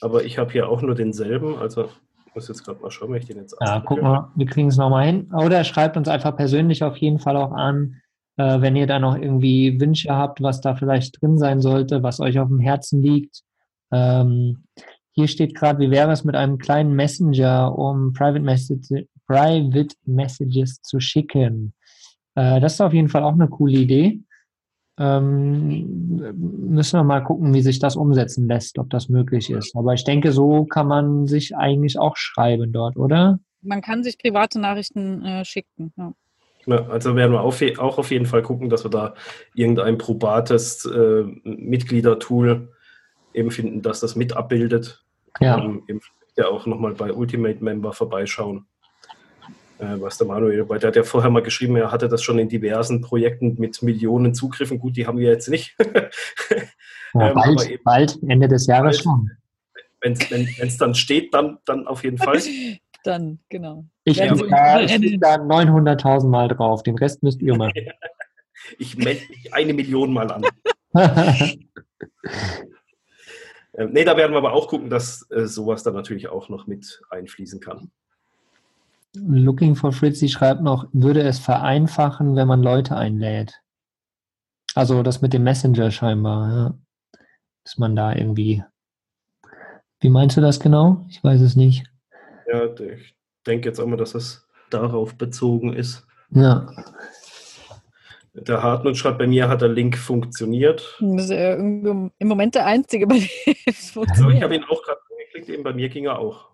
Aber 0.01 0.25
ich 0.25 0.39
habe 0.39 0.53
hier 0.53 0.69
auch 0.69 0.83
nur 0.83 0.95
denselben, 0.95 1.57
also 1.57 1.91
muss 2.37 2.47
jetzt 2.47 2.65
gerade 2.65 2.81
mal 2.81 2.91
schauen, 2.91 3.11
wenn 3.11 3.19
ich 3.19 3.27
den 3.27 3.39
jetzt 3.39 3.57
Ja, 3.61 3.81
guck 3.81 4.01
mal, 4.01 4.31
wir 4.37 4.47
kriegen 4.47 4.69
es 4.69 4.77
nochmal 4.77 5.07
hin. 5.07 5.29
Oder 5.33 5.65
schreibt 5.65 5.97
uns 5.97 6.07
einfach 6.07 6.37
persönlich 6.37 6.85
auf 6.85 6.97
jeden 6.99 7.19
Fall 7.19 7.37
auch 7.37 7.53
an, 7.53 7.97
Äh, 8.39 8.61
wenn 8.61 8.77
ihr 8.77 8.87
da 8.87 8.99
noch 8.99 9.17
irgendwie 9.17 9.81
Wünsche 9.81 10.15
habt, 10.15 10.43
was 10.43 10.61
da 10.61 10.75
vielleicht 10.75 11.23
drin 11.23 11.39
sein 11.39 11.63
sollte, 11.63 12.03
was 12.03 12.21
euch 12.21 12.39
auf 12.39 12.49
dem 12.49 12.61
Herzen 12.61 13.01
liegt. 13.01 13.41
Ähm, 13.91 14.65
hier 15.13 15.27
steht 15.27 15.55
gerade, 15.55 15.79
wie 15.79 15.91
wäre 15.91 16.13
es 16.13 16.23
mit 16.23 16.37
einem 16.37 16.59
kleinen 16.59 16.93
Messenger, 16.95 17.75
um 17.79 18.13
Private, 18.13 18.41
Message, 18.41 19.07
Private 19.27 19.95
Messages 20.05 20.83
zu 20.83 21.01
schicken? 21.01 21.73
Äh, 22.35 22.61
das 22.61 22.75
ist 22.75 22.83
auf 22.83 22.93
jeden 22.93 23.09
Fall 23.09 23.23
auch 23.23 23.33
eine 23.33 23.49
coole 23.49 23.79
Idee. 23.79 24.21
Ähm, 24.99 26.33
müssen 26.37 26.99
wir 26.99 27.05
mal 27.05 27.23
gucken, 27.23 27.53
wie 27.53 27.61
sich 27.61 27.79
das 27.79 27.97
umsetzen 27.97 28.49
lässt, 28.49 28.79
ob 28.79 28.89
das 28.91 29.09
möglich 29.09 29.51
ist. 29.51 29.77
Aber 29.77 29.93
ich 29.93 30.05
denke, 30.05 30.33
so 30.33 30.65
kann 30.65 30.87
man 30.87 31.27
sich 31.27 31.55
eigentlich 31.55 31.99
auch 31.99 32.17
schreiben 32.17 32.73
dort, 32.73 32.97
oder? 32.97 33.39
Man 33.61 33.83
kann 33.83 34.03
sich 34.03 34.19
private 34.19 34.59
Nachrichten 34.59 35.23
äh, 35.25 35.45
schicken. 35.45 35.93
Ja. 35.97 36.13
Ja, 36.67 36.85
also 36.89 37.15
werden 37.15 37.33
wir 37.33 37.43
auf, 37.43 37.63
auch 37.79 37.99
auf 37.99 38.11
jeden 38.11 38.27
Fall 38.27 38.43
gucken, 38.43 38.69
dass 38.69 38.85
wir 38.85 38.91
da 38.91 39.15
irgendein 39.55 39.99
probates 39.99 40.85
äh, 40.85 41.23
Mitgliedertool 41.45 42.73
eben 43.33 43.51
finden, 43.53 43.83
dass 43.83 44.01
das 44.01 44.17
mit 44.17 44.37
abbildet. 44.37 45.05
Ja. 45.41 45.59
Ähm, 45.59 45.85
eben 45.87 46.01
ja 46.37 46.49
auch 46.49 46.67
nochmal 46.67 46.95
bei 46.95 47.13
Ultimate 47.13 47.63
Member 47.63 47.93
vorbeischauen 47.93 48.67
äh, 49.79 50.01
was 50.01 50.19
der 50.19 50.27
Manuel, 50.27 50.69
weil 50.69 50.79
der 50.79 50.89
hat 50.89 50.97
ja 50.97 51.03
vorher 51.03 51.31
mal 51.31 51.43
geschrieben, 51.43 51.77
er 51.77 51.93
hatte 51.93 52.09
das 52.09 52.23
schon 52.23 52.39
in 52.39 52.49
diversen 52.49 53.03
Projekten 53.03 53.57
mit 53.59 53.83
Millionen 53.83 54.35
Zugriffen. 54.35 54.79
Gut, 54.79 54.97
die 54.97 55.07
haben 55.07 55.19
wir 55.19 55.31
jetzt 55.31 55.49
nicht. 55.49 55.77
ja, 57.15 57.29
ähm, 57.29 57.35
bald, 57.35 57.69
eben, 57.69 57.85
bald, 57.85 58.19
Ende 58.27 58.49
des 58.49 58.67
Jahres 58.67 59.01
schon. 59.01 59.31
Wenn 60.01 60.13
es 60.13 60.79
dann 60.79 60.95
steht, 60.95 61.35
dann, 61.35 61.59
dann 61.67 61.87
auf 61.87 62.05
jeden 62.05 62.19
Fall. 62.19 62.41
dann, 63.05 63.39
genau. 63.49 63.85
Ich 64.05 64.19
ja, 64.19 64.35
da, 64.35 64.87
da 64.87 65.35
900.000 65.37 66.29
Mal 66.29 66.49
drauf, 66.49 66.83
den 66.83 66.97
Rest 66.97 67.23
müsst 67.23 67.43
ihr 67.43 67.57
machen. 67.57 67.73
ich 68.79 68.97
melde 68.97 69.21
mich 69.29 69.53
eine 69.53 69.75
Million 69.75 70.13
Mal 70.13 70.31
an. 70.31 70.45
ähm, 73.75 73.91
nee, 73.93 74.05
da 74.05 74.17
werden 74.17 74.33
wir 74.33 74.39
aber 74.39 74.53
auch 74.53 74.69
gucken, 74.69 74.89
dass 74.89 75.29
äh, 75.31 75.47
sowas 75.47 75.83
dann 75.83 75.95
natürlich 75.95 76.29
auch 76.29 76.49
noch 76.49 76.67
mit 76.67 77.03
einfließen 77.11 77.61
kann. 77.61 77.91
Looking 79.19 79.75
for 79.75 79.93
Fritzy 79.93 80.29
schreibt 80.29 80.63
noch, 80.63 80.89
würde 80.93 81.23
es 81.23 81.39
vereinfachen, 81.39 82.37
wenn 82.37 82.49
man 82.49 82.63
Leute 82.63 82.97
einlädt. 82.97 83.61
Also 84.75 85.03
das 85.03 85.23
mit 85.23 85.33
dem 85.33 85.45
Messenger 85.45 85.91
scheinbar, 85.91 86.51
ja. 86.51 86.79
Dass 87.65 87.79
man 87.79 87.97
da 87.97 88.15
irgendwie. 88.15 88.63
Wie 90.01 90.11
meinst 90.11 90.37
du 90.37 90.41
das 90.41 90.61
genau? 90.61 91.05
Ich 91.09 91.25
weiß 91.25 91.41
es 91.41 91.57
nicht. 91.57 91.85
Ja, 92.53 92.67
ich 92.67 93.17
denke 93.47 93.69
jetzt 93.69 93.81
auch 93.81 93.87
mal, 93.87 93.97
dass 93.97 94.15
es 94.15 94.47
darauf 94.71 95.17
bezogen 95.17 95.73
ist. 95.73 96.07
Ja. 96.31 96.69
Der 98.35 98.63
Hartmut 98.63 98.97
schreibt, 98.97 99.19
bei 99.19 99.27
mir 99.27 99.49
hat 99.49 99.63
der 99.63 99.71
Link 99.71 99.97
funktioniert. 99.97 100.99
Das 101.01 101.25
ist 101.25 101.31
ja 101.31 101.55
im 101.55 102.13
Moment 102.19 102.55
der 102.55 102.67
einzige, 102.67 103.07
bei 103.07 103.19
dem 103.19 103.55
es 103.65 103.91
funktioniert. 103.91 104.11
Also 104.11 104.29
ich 104.29 104.43
habe 104.43 104.57
ihn 104.57 104.65
auch 104.65 104.83
gerade 104.83 105.01
angeklickt, 105.11 105.49
eben 105.49 105.63
bei 105.63 105.73
mir 105.73 105.89
ging 105.89 106.05
er 106.05 106.19
auch. 106.19 106.51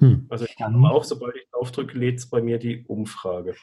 Hm. 0.00 0.26
Also 0.28 0.46
ich 0.46 0.56
habe 0.60 0.76
auch, 0.90 1.04
sobald 1.04 1.36
ich 1.36 1.48
draufdrücke, 1.50 1.96
lädt 1.96 2.18
es 2.18 2.28
bei 2.28 2.40
mir 2.42 2.58
die 2.58 2.84
Umfrage. 2.86 3.54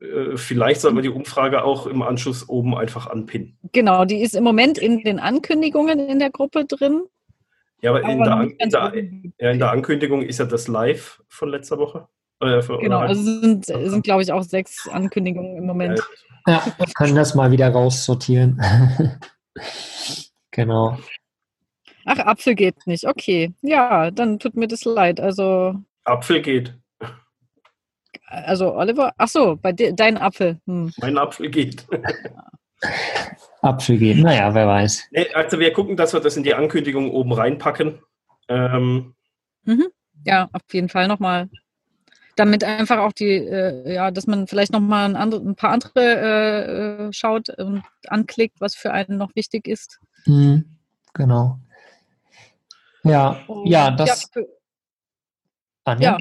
Äh, 0.00 0.36
vielleicht 0.36 0.80
sollten 0.80 0.96
wir 0.96 1.02
die 1.02 1.10
Umfrage 1.10 1.62
auch 1.64 1.86
im 1.86 2.02
Anschluss 2.02 2.48
oben 2.48 2.74
einfach 2.74 3.06
anpinnen. 3.06 3.58
Genau, 3.72 4.04
die 4.04 4.20
ist 4.20 4.34
im 4.34 4.44
Moment 4.44 4.78
in 4.78 5.02
den 5.04 5.18
Ankündigungen 5.18 5.98
in 6.00 6.18
der 6.18 6.30
Gruppe 6.30 6.64
drin. 6.64 7.04
Ja, 7.80 7.90
aber, 7.90 8.04
aber 8.04 8.12
in, 8.12 8.18
der, 8.24 8.42
in, 8.42 8.70
der, 8.70 9.32
ja, 9.38 9.50
in, 9.50 9.58
der, 9.58 9.70
Ankündigung 9.70 10.22
ist 10.22 10.38
ja 10.38 10.46
das 10.46 10.68
Live 10.68 11.22
von 11.28 11.50
letzter 11.50 11.78
Woche. 11.78 12.08
Äh, 12.40 12.62
für, 12.62 12.78
genau, 12.78 13.00
also 13.00 13.22
sind, 13.22 13.66
sind 13.66 14.02
glaube 14.04 14.22
ich, 14.22 14.32
auch 14.32 14.42
sechs 14.42 14.88
Ankündigungen 14.88 15.56
im 15.56 15.66
Moment. 15.66 16.02
Ja, 16.46 16.64
wir 16.78 16.86
können 16.94 17.14
das 17.14 17.34
mal 17.34 17.50
wieder 17.50 17.68
raussortieren. 17.68 18.60
genau. 20.50 20.98
Ach, 22.06 22.18
Apfel 22.18 22.54
geht 22.54 22.86
nicht. 22.86 23.06
Okay. 23.06 23.52
Ja, 23.62 24.10
dann 24.10 24.38
tut 24.38 24.56
mir 24.56 24.68
das 24.68 24.84
leid. 24.84 25.20
Also. 25.20 25.74
Apfel 26.04 26.42
geht. 26.42 26.74
Also 28.26 28.74
Oliver, 28.74 29.12
ach 29.16 29.28
so, 29.28 29.56
bei 29.56 29.72
de, 29.72 29.92
dein 29.94 30.18
Apfel. 30.18 30.58
Hm. 30.66 30.92
Mein 31.00 31.18
Apfel 31.18 31.50
geht. 31.50 31.86
Apfel 33.62 33.98
geht, 33.98 34.18
naja, 34.18 34.54
wer 34.54 34.66
weiß. 34.66 35.04
Nee, 35.12 35.32
also 35.34 35.58
wir 35.58 35.72
gucken, 35.72 35.96
dass 35.96 36.12
wir 36.12 36.20
das 36.20 36.36
in 36.36 36.42
die 36.42 36.54
Ankündigung 36.54 37.10
oben 37.10 37.32
reinpacken. 37.32 38.00
Ähm. 38.48 39.14
Mhm. 39.64 39.86
Ja, 40.24 40.48
auf 40.52 40.62
jeden 40.72 40.88
Fall 40.88 41.08
nochmal. 41.08 41.48
Damit 42.36 42.64
einfach 42.64 42.98
auch 42.98 43.12
die, 43.12 43.36
äh, 43.36 43.94
ja, 43.94 44.10
dass 44.10 44.26
man 44.26 44.48
vielleicht 44.48 44.72
nochmal 44.72 45.14
ein, 45.16 45.32
ein 45.32 45.54
paar 45.54 45.70
andere 45.70 45.92
äh, 45.96 47.06
äh, 47.06 47.12
schaut 47.12 47.48
und 47.50 47.84
anklickt, 48.08 48.60
was 48.60 48.74
für 48.74 48.92
einen 48.92 49.16
noch 49.16 49.34
wichtig 49.36 49.68
ist. 49.68 50.00
Mhm. 50.26 50.64
Genau. 51.14 51.58
Ja, 53.04 53.40
und, 53.46 53.66
ja, 53.66 53.90
das. 53.90 54.28
Ja, 54.34 54.42
Anja? 55.84 56.10
ja. 56.10 56.18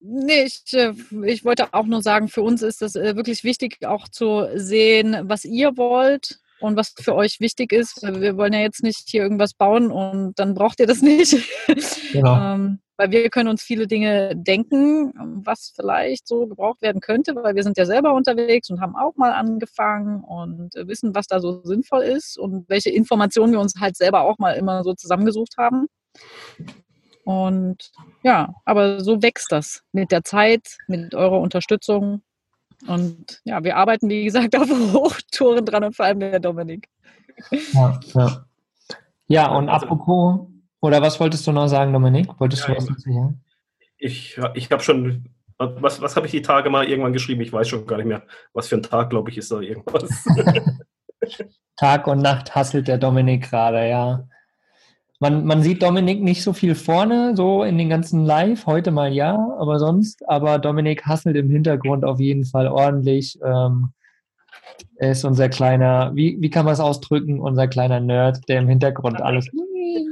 Nee, 0.00 0.44
ich, 0.44 0.62
äh, 0.74 0.92
ich 1.24 1.44
wollte 1.44 1.72
auch 1.72 1.86
nur 1.86 2.02
sagen, 2.02 2.28
für 2.28 2.42
uns 2.42 2.60
ist 2.62 2.82
es 2.82 2.94
äh, 2.94 3.16
wirklich 3.16 3.42
wichtig, 3.42 3.78
auch 3.86 4.08
zu 4.08 4.48
sehen, 4.54 5.16
was 5.22 5.46
ihr 5.46 5.76
wollt 5.78 6.40
und 6.60 6.76
was 6.76 6.94
für 6.98 7.14
euch 7.14 7.40
wichtig 7.40 7.72
ist. 7.72 8.02
Wir 8.02 8.36
wollen 8.36 8.52
ja 8.52 8.60
jetzt 8.60 8.82
nicht 8.82 9.08
hier 9.08 9.22
irgendwas 9.22 9.54
bauen 9.54 9.90
und 9.90 10.38
dann 10.38 10.54
braucht 10.54 10.80
ihr 10.80 10.86
das 10.86 11.00
nicht. 11.02 11.36
Genau. 12.12 12.54
ähm, 12.54 12.80
weil 12.96 13.10
wir 13.10 13.28
können 13.30 13.48
uns 13.48 13.62
viele 13.62 13.86
Dinge 13.86 14.36
denken, 14.36 15.12
was 15.44 15.72
vielleicht 15.74 16.28
so 16.28 16.46
gebraucht 16.46 16.80
werden 16.82 17.00
könnte, 17.00 17.34
weil 17.34 17.54
wir 17.56 17.62
sind 17.62 17.76
ja 17.76 17.86
selber 17.86 18.14
unterwegs 18.14 18.70
und 18.70 18.80
haben 18.80 18.94
auch 18.94 19.16
mal 19.16 19.32
angefangen 19.32 20.22
und 20.22 20.74
wissen, 20.74 21.14
was 21.14 21.26
da 21.26 21.40
so 21.40 21.62
sinnvoll 21.64 22.02
ist 22.02 22.38
und 22.38 22.68
welche 22.68 22.90
Informationen 22.90 23.52
wir 23.52 23.60
uns 23.60 23.74
halt 23.80 23.96
selber 23.96 24.20
auch 24.22 24.38
mal 24.38 24.52
immer 24.52 24.84
so 24.84 24.94
zusammengesucht 24.94 25.54
haben. 25.58 25.86
Und 27.24 27.90
ja, 28.22 28.54
aber 28.64 29.00
so 29.00 29.22
wächst 29.22 29.50
das 29.50 29.82
mit 29.92 30.12
der 30.12 30.24
Zeit, 30.24 30.76
mit 30.86 31.14
eurer 31.14 31.40
Unterstützung. 31.40 32.22
Und 32.86 33.40
ja, 33.44 33.64
wir 33.64 33.76
arbeiten, 33.76 34.08
wie 34.08 34.24
gesagt, 34.24 34.56
auf 34.58 34.68
Hochtouren 34.68 35.64
dran 35.64 35.84
und 35.84 35.96
vor 35.96 36.04
allem 36.06 36.20
der 36.20 36.40
Dominik. 36.40 36.88
Ja, 37.72 38.00
ja. 38.14 38.44
ja 39.26 39.56
und 39.56 39.68
also, 39.68 39.86
apropos, 39.86 40.46
oder 40.80 41.00
was 41.00 41.18
wolltest 41.18 41.46
du 41.46 41.52
noch 41.52 41.68
sagen, 41.68 41.92
Dominik? 41.92 42.28
Wolltest 42.38 42.68
ja, 42.68 42.74
du 42.74 42.76
was 42.76 43.02
sagen? 43.02 43.40
Ich, 43.96 44.38
ich 44.54 44.70
habe 44.70 44.82
schon, 44.82 45.30
was, 45.56 46.02
was 46.02 46.14
habe 46.14 46.26
ich 46.26 46.32
die 46.32 46.42
Tage 46.42 46.68
mal 46.68 46.86
irgendwann 46.86 47.14
geschrieben? 47.14 47.40
Ich 47.40 47.52
weiß 47.52 47.68
schon 47.68 47.86
gar 47.86 47.96
nicht 47.96 48.06
mehr, 48.06 48.22
was 48.52 48.68
für 48.68 48.76
ein 48.76 48.82
Tag, 48.82 49.08
glaube 49.08 49.30
ich, 49.30 49.38
ist 49.38 49.50
da 49.50 49.60
irgendwas. 49.60 50.04
Tag 51.76 52.06
und 52.06 52.20
Nacht 52.20 52.54
hasselt 52.54 52.86
der 52.86 52.98
Dominik 52.98 53.48
gerade, 53.48 53.88
ja. 53.88 54.28
Man, 55.20 55.44
man 55.44 55.62
sieht 55.62 55.82
Dominik 55.82 56.22
nicht 56.22 56.42
so 56.42 56.52
viel 56.52 56.74
vorne, 56.74 57.36
so 57.36 57.62
in 57.62 57.78
den 57.78 57.88
ganzen 57.88 58.24
Live, 58.24 58.66
heute 58.66 58.90
mal 58.90 59.12
ja, 59.12 59.34
aber 59.58 59.78
sonst, 59.78 60.28
aber 60.28 60.58
Dominik 60.58 61.06
hasselt 61.06 61.36
im 61.36 61.50
Hintergrund 61.50 62.04
auf 62.04 62.20
jeden 62.20 62.44
Fall 62.44 62.66
ordentlich. 62.66 63.38
Ähm, 63.44 63.90
er 64.96 65.12
ist 65.12 65.24
unser 65.24 65.48
kleiner, 65.48 66.12
wie, 66.14 66.36
wie 66.40 66.50
kann 66.50 66.64
man 66.64 66.74
es 66.74 66.80
ausdrücken, 66.80 67.40
unser 67.40 67.68
kleiner 67.68 68.00
Nerd, 68.00 68.40
der 68.48 68.60
im 68.60 68.68
Hintergrund 68.68 69.22
alles. 69.22 69.48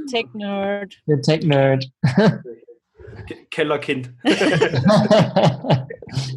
Tech-Nerd. 0.09 0.93
Der 1.07 1.21
Tech-Nerd. 1.21 1.89
Kellerkind. 3.51 4.13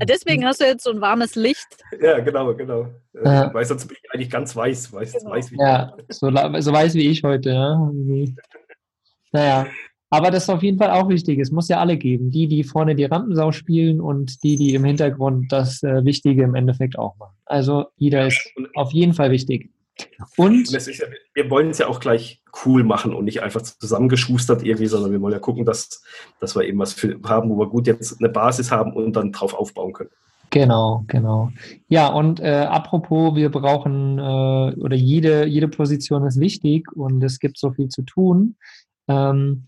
Deswegen 0.09 0.45
hast 0.45 0.61
du 0.61 0.65
jetzt 0.65 0.85
so 0.85 0.91
ein 0.91 1.01
warmes 1.01 1.35
Licht. 1.35 1.67
Ja, 2.01 2.19
genau, 2.21 2.55
genau. 2.55 2.89
Ja. 3.13 3.53
Weil 3.53 3.65
sonst 3.65 3.87
bin 3.87 3.97
ich 4.03 4.11
eigentlich 4.13 4.31
ganz 4.31 4.55
weiß. 4.55 4.93
weiß, 4.93 5.13
genau. 5.13 5.31
weiß 5.31 5.51
wie 5.53 5.59
ja, 5.59 5.93
so, 6.09 6.31
so, 6.31 6.73
weiß 6.73 6.95
wie 6.95 7.09
ich 7.09 7.23
heute. 7.23 7.51
Ja. 7.51 7.91
Naja, 9.33 9.67
aber 10.11 10.31
das 10.31 10.45
ist 10.45 10.51
auf 10.51 10.63
jeden 10.63 10.79
Fall 10.79 10.91
auch 10.91 11.09
wichtig. 11.09 11.39
Es 11.41 11.51
muss 11.51 11.69
ja 11.69 11.81
alle 11.81 11.97
geben. 11.97 12.31
Die, 12.31 12.47
die 12.47 12.65
vorne 12.65 12.95
die 12.95 13.05
Rampensau 13.05 13.53
spielen 13.53 14.01
und 14.01 14.43
die, 14.43 14.57
die 14.57 14.75
im 14.75 14.85
Hintergrund 14.85 15.51
das 15.51 15.83
äh, 15.83 16.05
Wichtige 16.05 16.45
im 16.45 16.55
Endeffekt 16.55 16.99
auch 16.99 17.17
machen. 17.17 17.37
Also 17.45 17.87
jeder 17.97 18.27
ist 18.27 18.41
auf 18.75 18.93
jeden 18.93 19.15
Fall 19.15 19.31
wichtig. 19.31 19.71
Und 20.37 20.71
ja, 20.71 21.07
wir 21.35 21.51
wollen 21.51 21.71
es 21.71 21.79
ja 21.79 21.89
auch 21.89 22.01
gleich 22.01 22.43
cool 22.65 22.85
machen 22.85 23.15
und 23.15 23.25
nicht 23.25 23.43
einfach 23.43 23.63
zusammengeschustert 23.63 24.63
irgendwie, 24.63 24.87
sondern 24.87 25.13
wir 25.13 25.21
wollen 25.21 25.33
ja 25.33 25.39
gucken, 25.39 25.65
dass, 25.65 26.03
dass 26.41 26.55
wir 26.55 26.65
eben 26.65 26.79
was 26.79 26.93
für, 26.93 27.19
haben, 27.25 27.51
wo 27.51 27.59
wir 27.59 27.69
gut 27.69 27.87
jetzt 27.87 28.19
eine 28.21 28.29
Basis 28.29 28.71
haben 28.71 28.93
und 28.93 29.15
dann 29.15 29.33
drauf 29.33 29.55
aufbauen 29.55 29.93
können. 29.93 30.11
Genau, 30.51 31.05
genau. 31.09 31.51
Ja, 31.89 32.09
und 32.09 32.41
äh, 32.41 32.67
apropos, 32.69 33.35
wir 33.35 33.51
brauchen, 33.51 34.19
äh, 34.19 34.81
oder 34.81 34.97
jede, 34.97 35.47
jede 35.47 35.69
Position 35.69 36.27
ist 36.27 36.39
wichtig 36.39 36.91
und 36.93 37.23
es 37.23 37.39
gibt 37.41 37.59
so 37.59 37.73
viel 37.73 37.89
zu 37.89 38.03
tun. 38.03 38.57
Ähm, 39.09 39.65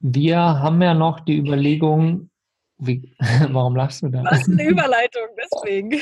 wir 0.00 0.38
haben 0.38 0.82
ja 0.82 0.94
noch 0.94 1.20
die 1.20 1.38
Überlegung, 1.38 2.30
wie, 2.78 3.14
warum 3.50 3.76
lachst 3.76 4.02
du 4.02 4.08
da? 4.08 4.22
Das 4.22 4.40
ist 4.40 4.50
eine 4.50 4.68
Überleitung, 4.68 5.28
deswegen. 5.36 6.00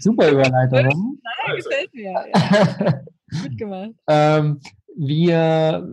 Super 0.00 0.30
Überleitung. 0.30 1.18
Nein, 1.46 1.56
gefällt 1.56 1.94
mir. 1.94 2.26
Ja. 2.34 3.00
Gut 3.42 3.58
gemacht. 3.58 3.90
ähm, 4.08 4.60
wir 4.96 5.86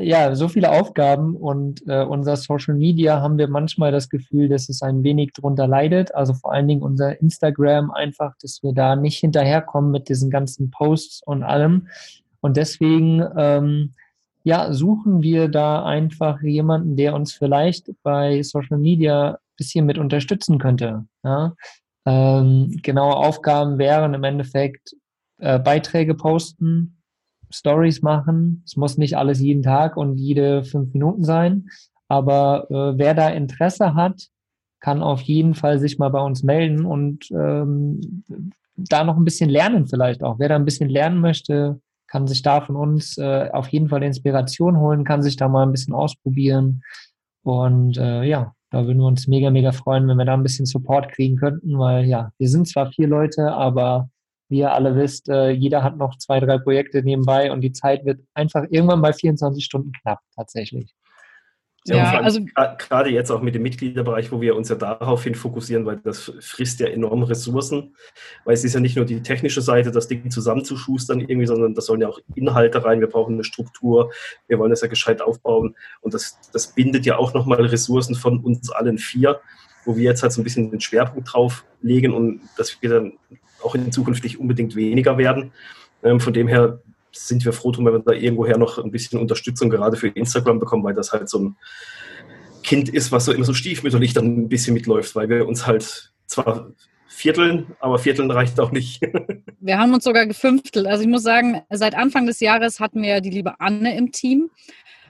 ja, 0.00 0.34
so 0.34 0.48
viele 0.48 0.70
Aufgaben 0.70 1.36
und 1.36 1.82
äh, 1.86 2.04
unser 2.04 2.36
Social 2.36 2.74
Media 2.74 3.20
haben 3.20 3.38
wir 3.38 3.48
manchmal 3.48 3.92
das 3.92 4.08
Gefühl, 4.08 4.48
dass 4.48 4.68
es 4.68 4.82
ein 4.82 5.02
wenig 5.02 5.32
drunter 5.32 5.66
leidet. 5.66 6.14
Also 6.14 6.34
vor 6.34 6.52
allen 6.52 6.68
Dingen 6.68 6.82
unser 6.82 7.20
Instagram 7.20 7.90
einfach, 7.90 8.34
dass 8.40 8.62
wir 8.62 8.72
da 8.72 8.96
nicht 8.96 9.18
hinterherkommen 9.18 9.90
mit 9.90 10.08
diesen 10.08 10.30
ganzen 10.30 10.70
Posts 10.70 11.22
und 11.24 11.42
allem. 11.42 11.88
Und 12.40 12.56
deswegen, 12.56 13.24
ähm, 13.36 13.94
ja, 14.44 14.72
suchen 14.72 15.22
wir 15.22 15.48
da 15.48 15.84
einfach 15.84 16.40
jemanden, 16.42 16.96
der 16.96 17.14
uns 17.14 17.32
vielleicht 17.32 17.90
bei 18.02 18.42
Social 18.42 18.78
Media 18.78 19.32
ein 19.32 19.36
bisschen 19.56 19.84
mit 19.84 19.98
unterstützen 19.98 20.58
könnte. 20.58 21.04
Ja? 21.24 21.54
Ähm, 22.06 22.78
genaue 22.82 23.16
Aufgaben 23.16 23.78
wären 23.78 24.14
im 24.14 24.24
Endeffekt 24.24 24.94
äh, 25.38 25.58
Beiträge 25.58 26.14
posten, 26.14 27.02
Stories 27.50 28.02
machen. 28.02 28.62
Es 28.66 28.76
muss 28.76 28.98
nicht 28.98 29.16
alles 29.16 29.40
jeden 29.40 29.62
Tag 29.62 29.96
und 29.96 30.18
jede 30.18 30.64
fünf 30.64 30.92
Minuten 30.92 31.24
sein. 31.24 31.68
Aber 32.08 32.66
äh, 32.70 32.98
wer 32.98 33.14
da 33.14 33.28
Interesse 33.28 33.94
hat, 33.94 34.28
kann 34.80 35.02
auf 35.02 35.20
jeden 35.22 35.54
Fall 35.54 35.78
sich 35.78 35.98
mal 35.98 36.10
bei 36.10 36.20
uns 36.20 36.42
melden 36.42 36.84
und 36.84 37.30
ähm, 37.32 38.24
da 38.76 39.02
noch 39.02 39.16
ein 39.16 39.24
bisschen 39.24 39.50
lernen 39.50 39.88
vielleicht 39.88 40.22
auch. 40.22 40.38
Wer 40.38 40.48
da 40.48 40.56
ein 40.56 40.64
bisschen 40.64 40.88
lernen 40.88 41.20
möchte, 41.20 41.80
kann 42.06 42.26
sich 42.26 42.42
da 42.42 42.60
von 42.60 42.76
uns 42.76 43.18
äh, 43.18 43.50
auf 43.52 43.68
jeden 43.68 43.88
Fall 43.88 44.02
Inspiration 44.02 44.78
holen, 44.78 45.04
kann 45.04 45.22
sich 45.22 45.36
da 45.36 45.48
mal 45.48 45.64
ein 45.64 45.72
bisschen 45.72 45.94
ausprobieren. 45.94 46.82
Und 47.42 47.98
äh, 47.98 48.22
ja, 48.22 48.52
da 48.70 48.86
würden 48.86 48.98
wir 48.98 49.06
uns 49.06 49.26
mega, 49.26 49.50
mega 49.50 49.72
freuen, 49.72 50.06
wenn 50.08 50.16
wir 50.16 50.24
da 50.24 50.34
ein 50.34 50.42
bisschen 50.42 50.66
Support 50.66 51.10
kriegen 51.10 51.36
könnten, 51.36 51.78
weil 51.78 52.04
ja, 52.04 52.30
wir 52.38 52.48
sind 52.48 52.68
zwar 52.68 52.90
vier 52.92 53.08
Leute, 53.08 53.52
aber 53.52 54.08
wie 54.48 54.58
ihr 54.58 54.72
alle 54.72 54.96
wisst, 54.96 55.28
äh, 55.28 55.50
jeder 55.50 55.82
hat 55.82 55.96
noch 55.96 56.16
zwei, 56.18 56.40
drei 56.40 56.58
Projekte 56.58 57.02
nebenbei 57.02 57.52
und 57.52 57.60
die 57.60 57.72
Zeit 57.72 58.04
wird 58.04 58.20
einfach 58.34 58.64
irgendwann 58.70 59.02
bei 59.02 59.12
24 59.12 59.64
Stunden 59.64 59.92
knapp 59.92 60.20
tatsächlich. 60.34 60.94
Ja, 61.88 61.96
ja 61.96 62.20
also 62.20 62.40
gerade 62.78 63.10
jetzt 63.10 63.30
auch 63.30 63.40
mit 63.40 63.54
dem 63.54 63.62
Mitgliederbereich, 63.62 64.30
wo 64.32 64.40
wir 64.40 64.56
uns 64.56 64.68
ja 64.68 64.74
daraufhin 64.74 65.34
fokussieren, 65.34 65.86
weil 65.86 65.98
das 65.98 66.32
frisst 66.40 66.80
ja 66.80 66.88
enorm 66.88 67.22
Ressourcen, 67.22 67.94
weil 68.44 68.54
es 68.54 68.64
ist 68.64 68.74
ja 68.74 68.80
nicht 68.80 68.96
nur 68.96 69.04
die 69.04 69.22
technische 69.22 69.62
Seite, 69.62 69.90
das 69.90 70.08
Ding 70.08 70.30
zusammenzuschustern 70.30 71.20
irgendwie, 71.20 71.46
sondern 71.46 71.74
da 71.74 71.80
sollen 71.80 72.00
ja 72.00 72.08
auch 72.08 72.18
Inhalte 72.34 72.84
rein, 72.84 73.00
wir 73.00 73.08
brauchen 73.08 73.34
eine 73.34 73.44
Struktur, 73.44 74.12
wir 74.48 74.58
wollen 74.58 74.70
das 74.70 74.82
ja 74.82 74.88
gescheit 74.88 75.22
aufbauen. 75.22 75.76
Und 76.00 76.14
das, 76.14 76.38
das 76.52 76.74
bindet 76.74 77.06
ja 77.06 77.16
auch 77.16 77.32
nochmal 77.32 77.64
Ressourcen 77.64 78.14
von 78.14 78.40
uns 78.40 78.70
allen 78.70 78.98
vier, 78.98 79.40
wo 79.84 79.96
wir 79.96 80.04
jetzt 80.04 80.22
halt 80.22 80.32
so 80.32 80.40
ein 80.40 80.44
bisschen 80.44 80.70
den 80.70 80.80
Schwerpunkt 80.80 81.32
drauf 81.32 81.64
legen 81.80 82.12
und 82.12 82.40
dass 82.56 82.82
wir 82.82 82.90
dann 82.90 83.12
auch 83.68 83.74
in 83.74 83.92
Zukunft 83.92 84.24
nicht 84.24 84.40
unbedingt 84.40 84.74
weniger 84.76 85.18
werden. 85.18 85.52
Ähm, 86.02 86.20
von 86.20 86.32
dem 86.32 86.48
her 86.48 86.80
sind 87.12 87.44
wir 87.44 87.52
froh 87.52 87.70
drum, 87.70 87.86
wenn 87.86 87.94
wir 87.94 87.98
da 88.00 88.12
irgendwoher 88.12 88.56
noch 88.56 88.78
ein 88.78 88.90
bisschen 88.90 89.20
Unterstützung 89.20 89.68
gerade 89.68 89.96
für 89.96 90.08
Instagram 90.08 90.58
bekommen, 90.58 90.84
weil 90.84 90.94
das 90.94 91.12
halt 91.12 91.28
so 91.28 91.38
ein 91.38 91.56
Kind 92.62 92.88
ist, 92.88 93.12
was 93.12 93.24
so 93.26 93.32
immer 93.32 93.44
so 93.44 93.54
stiefmütterlich 93.54 94.14
dann 94.14 94.26
ein 94.26 94.48
bisschen 94.48 94.74
mitläuft, 94.74 95.14
weil 95.14 95.28
wir 95.28 95.46
uns 95.46 95.66
halt 95.66 96.12
zwar 96.26 96.70
vierteln, 97.06 97.66
aber 97.80 97.98
vierteln 97.98 98.30
reicht 98.30 98.60
auch 98.60 98.70
nicht. 98.70 99.02
wir 99.60 99.78
haben 99.78 99.92
uns 99.92 100.04
sogar 100.04 100.26
gefünftelt. 100.26 100.86
Also 100.86 101.02
ich 101.02 101.08
muss 101.08 101.22
sagen, 101.22 101.62
seit 101.70 101.94
Anfang 101.94 102.26
des 102.26 102.40
Jahres 102.40 102.80
hatten 102.80 103.02
wir 103.02 103.20
die 103.20 103.30
liebe 103.30 103.60
Anne 103.60 103.96
im 103.96 104.12
Team. 104.12 104.50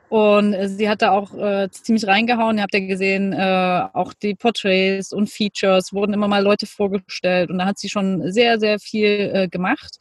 Und 0.08 0.56
sie 0.68 0.88
hat 0.88 1.02
da 1.02 1.10
auch 1.10 1.34
äh, 1.34 1.68
ziemlich 1.70 2.06
reingehauen. 2.06 2.56
Ihr 2.56 2.62
habt 2.62 2.72
ja 2.72 2.80
gesehen, 2.80 3.34
äh, 3.34 3.82
auch 3.92 4.14
die 4.14 4.34
Portraits 4.34 5.12
und 5.12 5.28
Features 5.28 5.92
wurden 5.92 6.14
immer 6.14 6.28
mal 6.28 6.42
Leute 6.42 6.66
vorgestellt. 6.66 7.50
Und 7.50 7.58
da 7.58 7.66
hat 7.66 7.78
sie 7.78 7.90
schon 7.90 8.32
sehr, 8.32 8.58
sehr 8.58 8.78
viel 8.78 9.30
äh, 9.34 9.48
gemacht. 9.48 9.98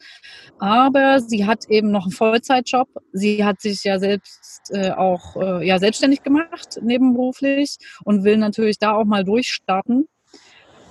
Aber 0.58 1.20
sie 1.20 1.46
hat 1.46 1.68
eben 1.68 1.90
noch 1.90 2.04
einen 2.04 2.12
Vollzeitjob. 2.12 2.88
Sie 3.12 3.44
hat 3.44 3.60
sich 3.60 3.84
ja 3.84 3.98
selbst 3.98 4.70
äh, 4.70 4.92
auch 4.92 5.36
äh, 5.36 5.66
ja, 5.66 5.78
selbstständig 5.78 6.22
gemacht, 6.22 6.78
nebenberuflich, 6.82 7.76
und 8.04 8.24
will 8.24 8.38
natürlich 8.38 8.78
da 8.78 8.94
auch 8.94 9.04
mal 9.04 9.24
durchstarten. 9.24 10.08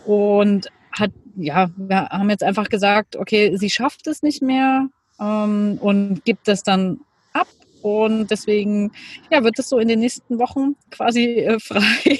Und 0.05 0.69
hat, 0.91 1.11
ja, 1.35 1.69
wir 1.75 2.09
haben 2.09 2.29
jetzt 2.29 2.43
einfach 2.43 2.69
gesagt, 2.69 3.15
okay, 3.15 3.55
sie 3.57 3.69
schafft 3.69 4.07
es 4.07 4.21
nicht 4.21 4.41
mehr 4.41 4.87
ähm, 5.19 5.77
und 5.81 6.23
gibt 6.23 6.47
das 6.47 6.63
dann 6.63 6.99
und 7.87 8.31
deswegen 8.31 8.91
ja, 9.31 9.43
wird 9.43 9.57
es 9.59 9.69
so 9.69 9.79
in 9.79 9.87
den 9.87 9.99
nächsten 9.99 10.39
Wochen 10.39 10.75
quasi 10.91 11.35
äh, 11.35 11.59
frei. 11.59 12.19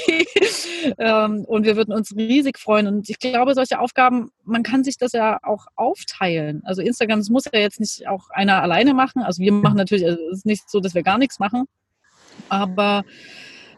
ähm, 0.98 1.46
und 1.46 1.66
wir 1.66 1.76
würden 1.76 1.94
uns 1.94 2.16
riesig 2.16 2.58
freuen. 2.58 2.88
Und 2.88 3.10
ich 3.10 3.20
glaube, 3.20 3.54
solche 3.54 3.80
Aufgaben, 3.80 4.32
man 4.44 4.64
kann 4.64 4.84
sich 4.84 4.98
das 4.98 5.12
ja 5.12 5.40
auch 5.44 5.68
aufteilen. 5.76 6.62
Also 6.66 6.82
Instagram, 6.82 7.20
das 7.20 7.30
muss 7.30 7.46
ja 7.46 7.60
jetzt 7.60 7.80
nicht 7.80 8.08
auch 8.08 8.30
einer 8.30 8.62
alleine 8.62 8.94
machen. 8.94 9.22
Also 9.22 9.42
wir 9.42 9.52
machen 9.52 9.78
natürlich, 9.78 10.06
also 10.06 10.20
es 10.32 10.40
ist 10.40 10.46
nicht 10.46 10.70
so, 10.70 10.80
dass 10.80 10.96
wir 10.96 11.04
gar 11.04 11.18
nichts 11.18 11.40
machen. 11.40 11.66
Aber 12.50 13.04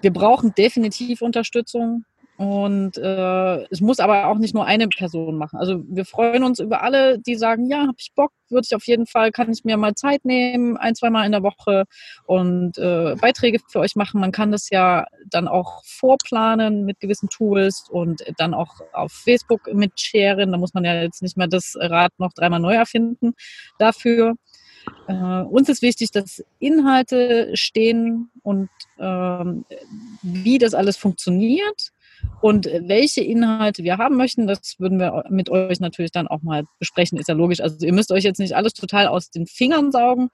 wir 0.01 0.11
brauchen 0.11 0.53
definitiv 0.55 1.21
Unterstützung. 1.21 2.05
Und 2.39 2.97
äh, 2.97 3.63
es 3.65 3.81
muss 3.81 3.99
aber 3.99 4.27
auch 4.27 4.37
nicht 4.37 4.53
nur 4.53 4.65
eine 4.65 4.87
Person 4.87 5.37
machen. 5.37 5.59
Also 5.59 5.83
wir 5.89 6.05
freuen 6.05 6.45
uns 6.45 6.59
über 6.59 6.83
alle, 6.83 7.19
die 7.19 7.35
sagen, 7.35 7.69
ja, 7.69 7.79
habe 7.81 7.97
ich 7.97 8.13
Bock, 8.15 8.31
würde 8.47 8.65
ich 8.65 8.73
auf 8.73 8.87
jeden 8.87 9.07
Fall, 9.07 9.33
kann 9.33 9.51
ich 9.51 9.65
mir 9.65 9.75
mal 9.75 9.93
Zeit 9.93 10.23
nehmen, 10.23 10.77
ein, 10.77 10.95
zweimal 10.95 11.25
in 11.25 11.33
der 11.33 11.43
Woche 11.43 11.83
und 12.27 12.77
äh, 12.77 13.17
Beiträge 13.19 13.59
für 13.67 13.79
euch 13.79 13.97
machen. 13.97 14.21
Man 14.21 14.31
kann 14.31 14.53
das 14.53 14.69
ja 14.69 15.05
dann 15.29 15.49
auch 15.49 15.83
vorplanen 15.83 16.85
mit 16.85 17.01
gewissen 17.01 17.27
Tools 17.27 17.89
und 17.89 18.23
dann 18.37 18.53
auch 18.53 18.79
auf 18.93 19.11
Facebook 19.11 19.73
mitsharen. 19.73 20.53
Da 20.53 20.57
muss 20.57 20.73
man 20.73 20.85
ja 20.85 20.93
jetzt 21.01 21.21
nicht 21.21 21.35
mehr 21.35 21.47
das 21.47 21.75
Rad 21.77 22.13
noch 22.19 22.31
dreimal 22.31 22.61
neu 22.61 22.75
erfinden 22.75 23.33
dafür. 23.79 24.35
Äh, 25.07 25.41
uns 25.43 25.69
ist 25.69 25.81
wichtig, 25.81 26.11
dass 26.11 26.43
Inhalte 26.59 27.51
stehen 27.55 28.29
und 28.43 28.69
ähm, 28.99 29.65
wie 30.21 30.57
das 30.57 30.73
alles 30.73 30.97
funktioniert 30.97 31.91
und 32.41 32.65
welche 32.65 33.21
Inhalte 33.21 33.83
wir 33.83 33.97
haben 33.97 34.17
möchten, 34.17 34.47
das 34.47 34.75
würden 34.77 34.99
wir 34.99 35.23
mit 35.29 35.49
euch 35.49 35.79
natürlich 35.79 36.11
dann 36.11 36.27
auch 36.27 36.41
mal 36.41 36.63
besprechen, 36.79 37.17
ist 37.17 37.27
ja 37.27 37.35
logisch. 37.35 37.61
Also 37.61 37.85
ihr 37.85 37.93
müsst 37.93 38.11
euch 38.11 38.23
jetzt 38.23 38.39
nicht 38.39 38.55
alles 38.55 38.73
total 38.73 39.07
aus 39.07 39.29
den 39.29 39.45
Fingern 39.45 39.91
saugen, 39.91 40.29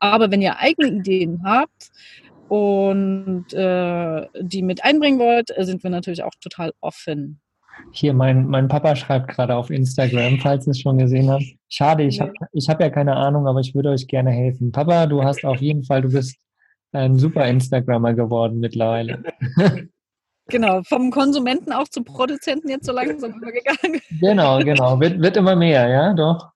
aber 0.00 0.30
wenn 0.30 0.42
ihr 0.42 0.58
eigene 0.58 0.88
Ideen 0.88 1.42
habt 1.44 1.90
und 2.48 3.52
äh, 3.52 4.26
die 4.40 4.62
mit 4.62 4.84
einbringen 4.84 5.18
wollt, 5.18 5.52
sind 5.58 5.82
wir 5.82 5.90
natürlich 5.90 6.22
auch 6.22 6.34
total 6.40 6.72
offen. 6.80 7.40
Hier, 7.92 8.14
mein, 8.14 8.46
mein 8.46 8.68
Papa 8.68 8.96
schreibt 8.96 9.28
gerade 9.28 9.54
auf 9.56 9.70
Instagram, 9.70 10.38
falls 10.38 10.66
ihr 10.66 10.72
es 10.72 10.80
schon 10.80 10.98
gesehen 10.98 11.30
habt. 11.30 11.44
Schade, 11.68 12.04
ich 12.04 12.20
habe 12.20 12.32
ich 12.52 12.68
hab 12.68 12.80
ja 12.80 12.90
keine 12.90 13.16
Ahnung, 13.16 13.46
aber 13.46 13.60
ich 13.60 13.74
würde 13.74 13.90
euch 13.90 14.06
gerne 14.06 14.30
helfen. 14.30 14.72
Papa, 14.72 15.06
du 15.06 15.22
hast 15.22 15.44
auf 15.44 15.60
jeden 15.60 15.84
Fall, 15.84 16.02
du 16.02 16.12
bist 16.12 16.36
ein 16.92 17.18
super 17.18 17.46
Instagrammer 17.46 18.14
geworden 18.14 18.60
mittlerweile. 18.60 19.22
Genau, 20.50 20.82
vom 20.82 21.10
Konsumenten 21.10 21.72
auch 21.72 21.88
zum 21.88 22.04
Produzenten 22.04 22.70
jetzt 22.70 22.86
so 22.86 22.92
langsam 22.92 23.34
übergegangen. 23.34 24.00
Genau, 24.18 24.58
genau. 24.60 24.98
Wird, 24.98 25.20
wird 25.20 25.36
immer 25.36 25.54
mehr, 25.54 25.86
ja, 25.88 26.14
doch. 26.14 26.52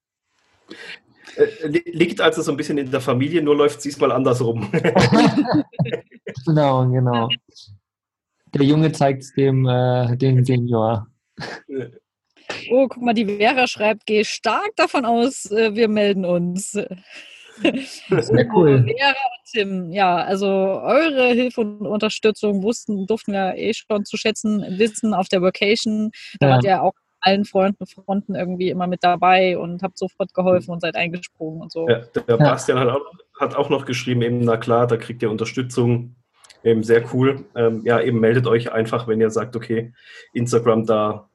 Äh, 1.36 1.66
liegt 1.66 2.20
also 2.20 2.40
so 2.40 2.52
ein 2.52 2.56
bisschen 2.56 2.78
in 2.78 2.90
der 2.90 3.02
Familie, 3.02 3.42
nur 3.42 3.54
läuft 3.54 3.76
es 3.76 3.82
diesmal 3.82 4.12
andersrum. 4.12 4.70
genau, 6.46 6.88
genau. 6.88 7.28
Der 8.54 8.64
Junge 8.64 8.92
zeigt 8.92 9.24
es 9.24 9.34
dem, 9.34 9.66
äh, 9.66 10.16
dem 10.16 10.42
Senior. 10.44 11.06
Oh, 12.70 12.88
guck 12.88 13.02
mal, 13.02 13.14
die 13.14 13.24
Vera 13.24 13.66
schreibt, 13.66 14.06
geh 14.06 14.24
stark 14.24 14.70
davon 14.76 15.04
aus, 15.04 15.50
äh, 15.50 15.74
wir 15.74 15.88
melden 15.88 16.24
uns. 16.24 16.72
Sehr 16.72 18.48
cool. 18.54 18.84
Vera 18.84 19.10
und 19.10 19.50
Tim, 19.52 19.92
ja, 19.92 20.16
also 20.16 20.46
eure 20.46 21.28
Hilfe 21.28 21.60
und 21.60 21.86
Unterstützung 21.86 22.62
wussten, 22.62 23.06
durften 23.06 23.32
wir 23.32 23.54
eh 23.56 23.72
schon 23.74 24.04
zu 24.04 24.16
schätzen 24.16 24.64
wissen 24.78 25.14
auf 25.14 25.28
der 25.28 25.42
Vacation. 25.42 26.10
Da 26.40 26.48
ja. 26.48 26.54
wart 26.54 26.64
ihr 26.64 26.82
auch 26.82 26.94
allen 27.20 27.44
Freunden, 27.44 27.86
Fronten 27.86 28.34
irgendwie 28.34 28.70
immer 28.70 28.86
mit 28.86 29.04
dabei 29.04 29.56
und 29.56 29.82
habt 29.82 29.96
sofort 29.98 30.34
geholfen 30.34 30.72
und 30.72 30.80
seid 30.80 30.96
eingesprungen 30.96 31.62
und 31.62 31.70
so. 31.70 31.88
Ja, 31.88 32.00
der 32.14 32.36
Bastian 32.36 32.78
hat 32.78 32.88
auch, 32.88 33.04
hat 33.38 33.54
auch 33.54 33.70
noch 33.70 33.84
geschrieben, 33.84 34.22
eben, 34.22 34.40
na 34.40 34.56
klar, 34.56 34.86
da 34.86 34.96
kriegt 34.96 35.22
ihr 35.22 35.30
Unterstützung. 35.30 36.16
Eben 36.64 36.84
sehr 36.84 37.04
cool. 37.12 37.44
Ähm, 37.56 37.82
ja, 37.84 38.00
eben 38.00 38.20
meldet 38.20 38.46
euch 38.46 38.70
einfach, 38.72 39.08
wenn 39.08 39.20
ihr 39.20 39.30
sagt, 39.30 39.56
okay, 39.56 39.92
Instagram, 40.32 40.86
da 40.86 41.28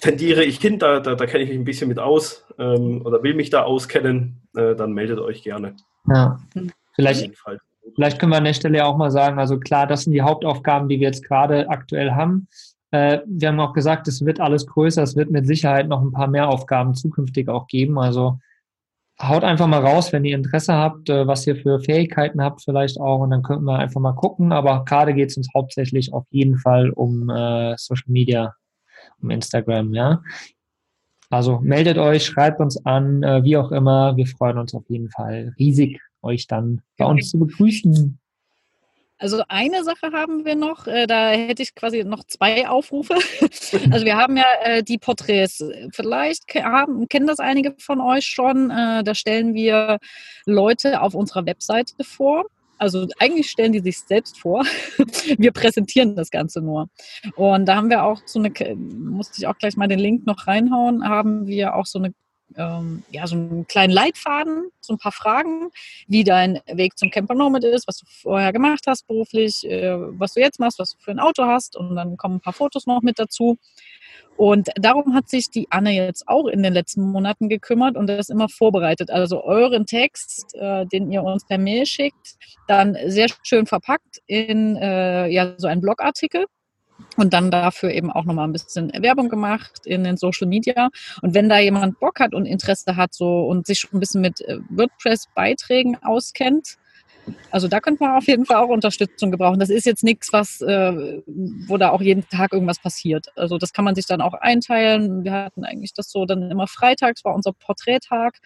tendiere 0.00 0.44
ich 0.44 0.58
hin, 0.58 0.78
da, 0.78 1.00
da, 1.00 1.14
da 1.14 1.26
kenne 1.26 1.44
ich 1.44 1.50
mich 1.50 1.58
ein 1.58 1.64
bisschen 1.64 1.88
mit 1.88 1.98
aus 1.98 2.44
ähm, 2.58 3.02
oder 3.04 3.22
will 3.22 3.34
mich 3.34 3.50
da 3.50 3.62
auskennen, 3.62 4.42
äh, 4.56 4.74
dann 4.74 4.92
meldet 4.92 5.18
euch 5.18 5.42
gerne. 5.42 5.76
Ja, 6.08 6.38
vielleicht, 6.94 7.30
vielleicht 7.94 8.18
können 8.18 8.32
wir 8.32 8.38
an 8.38 8.44
der 8.44 8.54
Stelle 8.54 8.84
auch 8.84 8.96
mal 8.96 9.10
sagen, 9.10 9.38
also 9.38 9.58
klar, 9.58 9.86
das 9.86 10.04
sind 10.04 10.12
die 10.12 10.22
Hauptaufgaben, 10.22 10.88
die 10.88 11.00
wir 11.00 11.08
jetzt 11.08 11.24
gerade 11.24 11.68
aktuell 11.68 12.12
haben. 12.12 12.48
Äh, 12.90 13.20
wir 13.26 13.48
haben 13.48 13.60
auch 13.60 13.72
gesagt, 13.72 14.08
es 14.08 14.24
wird 14.24 14.40
alles 14.40 14.66
größer, 14.66 15.02
es 15.02 15.16
wird 15.16 15.30
mit 15.30 15.46
Sicherheit 15.46 15.88
noch 15.88 16.02
ein 16.02 16.12
paar 16.12 16.28
mehr 16.28 16.48
Aufgaben 16.48 16.94
zukünftig 16.94 17.48
auch 17.48 17.66
geben. 17.66 17.98
Also 17.98 18.38
haut 19.20 19.44
einfach 19.44 19.66
mal 19.66 19.84
raus, 19.84 20.12
wenn 20.12 20.24
ihr 20.24 20.34
Interesse 20.34 20.74
habt, 20.74 21.08
äh, 21.10 21.26
was 21.26 21.46
ihr 21.46 21.56
für 21.56 21.78
Fähigkeiten 21.80 22.42
habt 22.42 22.62
vielleicht 22.62 22.98
auch 22.98 23.20
und 23.20 23.30
dann 23.30 23.42
könnten 23.42 23.64
wir 23.64 23.78
einfach 23.78 24.00
mal 24.00 24.14
gucken. 24.14 24.52
Aber 24.52 24.84
gerade 24.84 25.14
geht 25.14 25.30
es 25.30 25.36
uns 25.36 25.50
hauptsächlich 25.54 26.12
auf 26.12 26.24
jeden 26.30 26.56
Fall 26.56 26.90
um 26.90 27.28
äh, 27.28 27.76
Social 27.76 28.10
Media 28.10 28.54
Instagram, 29.28 29.92
ja. 29.92 30.22
Also 31.30 31.60
meldet 31.60 31.96
euch, 31.96 32.24
schreibt 32.24 32.60
uns 32.60 32.84
an, 32.84 33.22
äh, 33.22 33.44
wie 33.44 33.56
auch 33.56 33.70
immer. 33.70 34.16
Wir 34.16 34.26
freuen 34.26 34.58
uns 34.58 34.74
auf 34.74 34.82
jeden 34.88 35.10
Fall 35.10 35.54
riesig 35.58 36.00
euch 36.22 36.48
dann 36.48 36.82
bei 36.98 37.06
uns 37.06 37.30
zu 37.30 37.38
begrüßen. 37.38 38.18
Also 39.16 39.42
eine 39.48 39.84
Sache 39.84 40.12
haben 40.12 40.44
wir 40.44 40.56
noch, 40.56 40.86
äh, 40.86 41.06
da 41.06 41.30
hätte 41.30 41.62
ich 41.62 41.74
quasi 41.74 42.02
noch 42.04 42.24
zwei 42.24 42.68
Aufrufe. 42.68 43.14
Also 43.92 44.04
wir 44.04 44.16
haben 44.16 44.36
ja 44.36 44.46
äh, 44.64 44.82
die 44.82 44.98
Porträts. 44.98 45.62
Vielleicht 45.92 46.52
haben, 46.56 47.06
kennen 47.08 47.28
das 47.28 47.38
einige 47.38 47.76
von 47.78 48.00
euch 48.00 48.26
schon. 48.26 48.68
Da 48.68 49.14
stellen 49.14 49.54
wir 49.54 49.98
Leute 50.44 51.00
auf 51.00 51.14
unserer 51.14 51.46
Webseite 51.46 52.02
vor. 52.02 52.46
Also 52.80 53.06
eigentlich 53.18 53.50
stellen 53.50 53.72
die 53.72 53.80
sich 53.80 53.98
selbst 53.98 54.40
vor. 54.40 54.64
Wir 55.38 55.52
präsentieren 55.52 56.16
das 56.16 56.30
Ganze 56.30 56.62
nur. 56.62 56.88
Und 57.36 57.66
da 57.66 57.76
haben 57.76 57.90
wir 57.90 58.04
auch 58.04 58.22
so 58.24 58.38
eine, 58.38 58.50
musste 58.74 59.34
ich 59.38 59.46
auch 59.46 59.58
gleich 59.58 59.76
mal 59.76 59.86
den 59.86 59.98
Link 59.98 60.26
noch 60.26 60.46
reinhauen, 60.46 61.06
haben 61.06 61.46
wir 61.46 61.76
auch 61.76 61.84
so 61.84 61.98
eine 61.98 62.14
ähm, 62.56 63.02
ja, 63.10 63.26
so 63.26 63.36
einen 63.36 63.66
kleinen 63.66 63.92
Leitfaden, 63.92 64.70
so 64.80 64.94
ein 64.94 64.98
paar 64.98 65.12
Fragen, 65.12 65.70
wie 66.06 66.24
dein 66.24 66.60
Weg 66.66 66.98
zum 66.98 67.10
Camper 67.10 67.34
Nomad 67.34 67.64
ist, 67.64 67.86
was 67.88 67.98
du 67.98 68.06
vorher 68.08 68.52
gemacht 68.52 68.84
hast 68.86 69.06
beruflich, 69.06 69.64
äh, 69.64 69.96
was 70.18 70.34
du 70.34 70.40
jetzt 70.40 70.60
machst, 70.60 70.78
was 70.78 70.92
du 70.92 70.98
für 71.00 71.10
ein 71.10 71.20
Auto 71.20 71.44
hast 71.44 71.76
und 71.76 71.94
dann 71.96 72.16
kommen 72.16 72.36
ein 72.36 72.40
paar 72.40 72.52
Fotos 72.52 72.86
noch 72.86 73.02
mit 73.02 73.18
dazu. 73.18 73.58
Und 74.36 74.70
darum 74.76 75.14
hat 75.14 75.28
sich 75.28 75.50
die 75.50 75.66
Anne 75.70 75.92
jetzt 75.92 76.26
auch 76.26 76.46
in 76.46 76.62
den 76.62 76.72
letzten 76.72 77.02
Monaten 77.02 77.50
gekümmert 77.50 77.96
und 77.96 78.06
das 78.06 78.30
immer 78.30 78.48
vorbereitet. 78.48 79.10
Also 79.10 79.44
euren 79.44 79.84
Text, 79.84 80.54
äh, 80.54 80.86
den 80.86 81.12
ihr 81.12 81.22
uns 81.22 81.46
per 81.46 81.58
Mail 81.58 81.84
schickt, 81.84 82.36
dann 82.66 82.96
sehr 83.06 83.26
schön 83.42 83.66
verpackt 83.66 84.22
in 84.26 84.76
äh, 84.76 85.28
ja, 85.28 85.52
so 85.58 85.66
einen 85.66 85.82
Blogartikel 85.82 86.46
und 87.16 87.32
dann 87.32 87.50
dafür 87.50 87.90
eben 87.90 88.10
auch 88.10 88.24
nochmal 88.24 88.48
ein 88.48 88.52
bisschen 88.52 88.92
Werbung 89.00 89.28
gemacht 89.28 89.86
in 89.86 90.04
den 90.04 90.16
Social 90.16 90.46
Media. 90.46 90.88
Und 91.22 91.34
wenn 91.34 91.48
da 91.48 91.58
jemand 91.58 92.00
Bock 92.00 92.20
hat 92.20 92.34
und 92.34 92.46
Interesse 92.46 92.96
hat 92.96 93.14
so 93.14 93.46
und 93.46 93.66
sich 93.66 93.80
schon 93.80 93.94
ein 93.94 94.00
bisschen 94.00 94.20
mit 94.20 94.40
äh, 94.42 94.58
WordPress-Beiträgen 94.70 95.96
auskennt, 96.02 96.78
also 97.50 97.68
da 97.68 97.80
könnte 97.80 98.02
man 98.02 98.16
auf 98.16 98.26
jeden 98.26 98.46
Fall 98.46 98.56
auch 98.56 98.68
Unterstützung 98.68 99.30
gebrauchen. 99.30 99.58
Das 99.58 99.70
ist 99.70 99.86
jetzt 99.86 100.04
nichts, 100.04 100.32
was, 100.32 100.60
äh, 100.60 101.22
wo 101.26 101.76
da 101.76 101.90
auch 101.90 102.00
jeden 102.00 102.26
Tag 102.28 102.52
irgendwas 102.52 102.78
passiert. 102.78 103.26
Also 103.36 103.58
das 103.58 103.72
kann 103.72 103.84
man 103.84 103.94
sich 103.94 104.06
dann 104.06 104.20
auch 104.20 104.34
einteilen. 104.34 105.24
Wir 105.24 105.32
hatten 105.32 105.64
eigentlich 105.64 105.92
das 105.92 106.10
so 106.10 106.24
dann 106.24 106.50
immer 106.50 106.66
freitags 106.66 107.24
war 107.24 107.34
unser 107.34 107.52
Porträttag. 107.52 108.38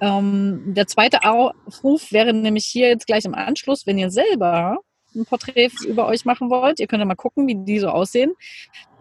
Ähm, 0.00 0.74
der 0.74 0.86
zweite 0.86 1.24
Aufruf 1.24 2.12
wäre 2.12 2.32
nämlich 2.32 2.66
hier 2.66 2.88
jetzt 2.88 3.06
gleich 3.06 3.24
im 3.24 3.34
Anschluss, 3.34 3.86
wenn 3.86 3.98
ihr 3.98 4.10
selber 4.10 4.78
ein 5.18 5.26
Porträt 5.26 5.70
über 5.86 6.06
euch 6.06 6.24
machen 6.24 6.50
wollt, 6.50 6.80
ihr 6.80 6.86
könnt 6.86 7.00
ja 7.00 7.06
mal 7.06 7.14
gucken, 7.14 7.46
wie 7.46 7.56
die 7.56 7.78
so 7.78 7.88
aussehen, 7.88 8.32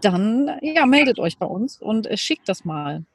dann 0.02 0.58
ja, 0.62 0.86
meldet 0.86 1.20
euch 1.20 1.38
bei 1.38 1.46
uns 1.46 1.82
und 1.82 2.08
äh, 2.08 2.18
schickt 2.18 2.50
das 2.50 2.66
mal 2.66 3.06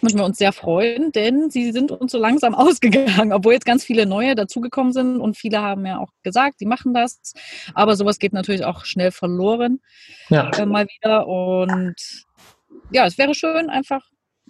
würden 0.00 0.18
wir 0.18 0.24
uns 0.24 0.38
sehr 0.38 0.52
freuen, 0.52 1.12
denn 1.12 1.50
sie 1.50 1.72
sind 1.72 1.90
uns 1.90 2.12
so 2.12 2.18
langsam 2.18 2.54
ausgegangen, 2.54 3.32
obwohl 3.32 3.54
jetzt 3.54 3.66
ganz 3.66 3.84
viele 3.84 4.06
neue 4.06 4.34
dazugekommen 4.34 4.92
sind 4.92 5.20
und 5.20 5.36
viele 5.36 5.60
haben 5.60 5.86
ja 5.86 5.98
auch 5.98 6.12
gesagt, 6.22 6.58
sie 6.58 6.66
machen 6.66 6.94
das. 6.94 7.34
Aber 7.74 7.96
sowas 7.96 8.18
geht 8.18 8.32
natürlich 8.32 8.64
auch 8.64 8.84
schnell 8.84 9.10
verloren. 9.10 9.80
Ja. 10.28 10.50
Äh, 10.50 10.66
mal 10.66 10.86
wieder. 10.86 11.26
Und 11.26 11.96
ja, 12.90 13.06
es 13.06 13.18
wäre 13.18 13.34
schön, 13.34 13.70
einfach 13.70 14.02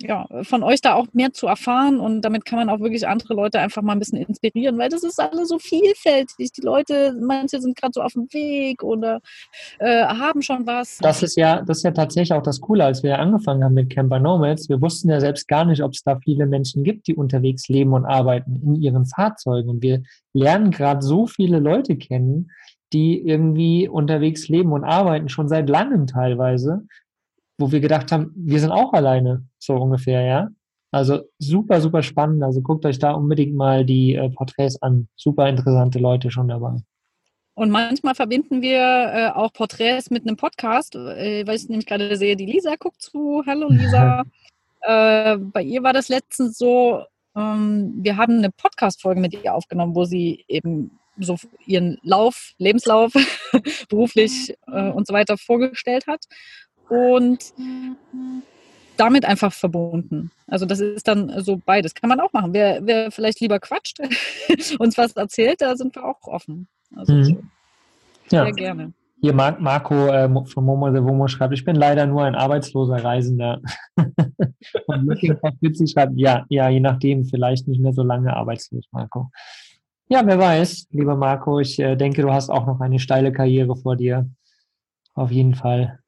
ja, 0.02 0.26
von 0.42 0.62
euch 0.62 0.80
da 0.80 0.94
auch 0.94 1.06
mehr 1.12 1.32
zu 1.32 1.46
erfahren 1.46 2.00
und 2.00 2.22
damit 2.22 2.44
kann 2.44 2.58
man 2.58 2.68
auch 2.68 2.80
wirklich 2.80 3.06
andere 3.06 3.34
Leute 3.34 3.58
einfach 3.58 3.82
mal 3.82 3.92
ein 3.92 3.98
bisschen 3.98 4.18
inspirieren, 4.18 4.78
weil 4.78 4.88
das 4.88 5.02
ist 5.02 5.20
alles 5.20 5.48
so 5.48 5.58
vielfältig. 5.58 6.52
Die 6.52 6.60
Leute, 6.60 7.16
manche 7.20 7.60
sind 7.60 7.76
gerade 7.76 7.92
so 7.94 8.02
auf 8.02 8.12
dem 8.12 8.26
Weg 8.32 8.82
oder 8.82 9.20
äh, 9.78 10.04
haben 10.04 10.42
schon 10.42 10.66
was. 10.66 10.98
Das 10.98 11.22
ist 11.22 11.36
ja, 11.36 11.62
das 11.62 11.78
ist 11.78 11.82
ja 11.84 11.90
tatsächlich 11.90 12.32
auch 12.32 12.42
das 12.42 12.60
Coole, 12.60 12.84
als 12.84 13.02
wir 13.02 13.18
angefangen 13.18 13.64
haben 13.64 13.74
mit 13.74 13.90
Camper 13.90 14.18
Nomads. 14.18 14.68
Wir 14.68 14.80
wussten 14.80 15.10
ja 15.10 15.20
selbst 15.20 15.48
gar 15.48 15.64
nicht, 15.64 15.82
ob 15.82 15.92
es 15.92 16.02
da 16.02 16.18
viele 16.18 16.46
Menschen 16.46 16.84
gibt, 16.84 17.06
die 17.06 17.14
unterwegs 17.14 17.68
leben 17.68 17.92
und 17.92 18.04
arbeiten 18.04 18.56
in 18.56 18.74
ihren 18.76 19.06
Fahrzeugen. 19.06 19.68
Und 19.68 19.82
wir 19.82 20.02
lernen 20.32 20.70
gerade 20.70 21.02
so 21.02 21.26
viele 21.26 21.58
Leute 21.58 21.96
kennen, 21.96 22.50
die 22.92 23.20
irgendwie 23.20 23.88
unterwegs 23.88 24.48
leben 24.48 24.72
und 24.72 24.84
arbeiten, 24.84 25.28
schon 25.28 25.48
seit 25.48 25.68
langem 25.68 26.06
teilweise 26.06 26.86
wo 27.58 27.72
wir 27.72 27.80
gedacht 27.80 28.12
haben, 28.12 28.32
wir 28.36 28.60
sind 28.60 28.70
auch 28.70 28.92
alleine, 28.92 29.44
so 29.58 29.74
ungefähr, 29.74 30.22
ja. 30.22 30.48
Also 30.90 31.20
super, 31.38 31.80
super 31.80 32.02
spannend. 32.02 32.42
Also 32.42 32.62
guckt 32.62 32.86
euch 32.86 32.98
da 32.98 33.10
unbedingt 33.10 33.54
mal 33.54 33.84
die 33.84 34.14
äh, 34.14 34.30
Porträts 34.30 34.80
an. 34.80 35.08
Super 35.16 35.48
interessante 35.48 35.98
Leute 35.98 36.30
schon 36.30 36.48
dabei. 36.48 36.76
Und 37.54 37.70
manchmal 37.70 38.14
verbinden 38.14 38.62
wir 38.62 38.78
äh, 38.80 39.30
auch 39.34 39.52
Porträts 39.52 40.10
mit 40.10 40.26
einem 40.26 40.36
Podcast, 40.36 40.94
äh, 40.94 41.46
weil 41.46 41.56
ich 41.56 41.68
nämlich 41.68 41.86
gerade 41.86 42.16
sehe, 42.16 42.36
die 42.36 42.46
Lisa 42.46 42.76
guckt 42.78 43.02
zu. 43.02 43.42
Hallo 43.46 43.68
Lisa. 43.68 44.22
äh, 44.82 45.36
bei 45.36 45.62
ihr 45.62 45.82
war 45.82 45.92
das 45.92 46.08
letztens 46.08 46.56
so, 46.56 47.02
ähm, 47.36 47.92
wir 47.98 48.16
haben 48.16 48.38
eine 48.38 48.50
Podcast-Folge 48.50 49.20
mit 49.20 49.34
ihr 49.34 49.52
aufgenommen, 49.52 49.94
wo 49.94 50.04
sie 50.04 50.44
eben 50.48 50.92
so 51.18 51.36
ihren 51.66 51.98
Lauf, 52.02 52.52
Lebenslauf, 52.58 53.12
beruflich 53.90 54.54
äh, 54.68 54.90
und 54.90 55.06
so 55.06 55.12
weiter 55.12 55.36
vorgestellt 55.36 56.06
hat 56.06 56.24
und 56.88 57.52
damit 58.96 59.24
einfach 59.24 59.52
verbunden. 59.52 60.30
Also 60.46 60.66
das 60.66 60.80
ist 60.80 61.08
dann 61.08 61.40
so 61.40 61.60
beides. 61.64 61.94
Kann 61.94 62.08
man 62.08 62.20
auch 62.20 62.32
machen. 62.32 62.52
Wer, 62.52 62.80
wer 62.86 63.10
vielleicht 63.10 63.40
lieber 63.40 63.60
quatscht, 63.60 64.00
uns 64.78 64.98
was 64.98 65.12
erzählt, 65.12 65.60
da 65.60 65.76
sind 65.76 65.94
wir 65.94 66.04
auch 66.04 66.26
offen. 66.26 66.68
Also 66.96 67.12
mhm. 67.12 67.24
so. 67.24 67.42
Sehr 68.26 68.44
ja. 68.44 68.50
gerne. 68.50 68.92
Hier 69.20 69.32
Mar 69.32 69.56
Marco 69.58 69.94
äh, 70.06 70.28
von 70.46 70.64
Momo 70.64 70.92
the 70.92 71.02
Womo 71.02 71.26
schreibt, 71.26 71.52
ich 71.52 71.64
bin 71.64 71.74
leider 71.74 72.06
nur 72.06 72.24
ein 72.24 72.36
arbeitsloser 72.36 73.02
Reisender. 73.02 73.60
Und 73.96 75.06
Looking 75.06 75.86
schreibt, 75.88 76.12
ja, 76.16 76.44
ja, 76.48 76.68
je 76.68 76.78
nachdem, 76.78 77.24
vielleicht 77.24 77.66
nicht 77.66 77.80
mehr 77.80 77.92
so 77.92 78.04
lange 78.04 78.34
arbeitslos, 78.36 78.84
Marco. 78.92 79.30
Ja, 80.08 80.24
wer 80.24 80.38
weiß, 80.38 80.86
lieber 80.90 81.16
Marco, 81.16 81.58
ich 81.58 81.78
äh, 81.80 81.96
denke, 81.96 82.22
du 82.22 82.32
hast 82.32 82.48
auch 82.48 82.66
noch 82.66 82.80
eine 82.80 83.00
steile 83.00 83.32
Karriere 83.32 83.76
vor 83.76 83.96
dir. 83.96 84.30
Auf 85.14 85.32
jeden 85.32 85.54
Fall. 85.54 85.98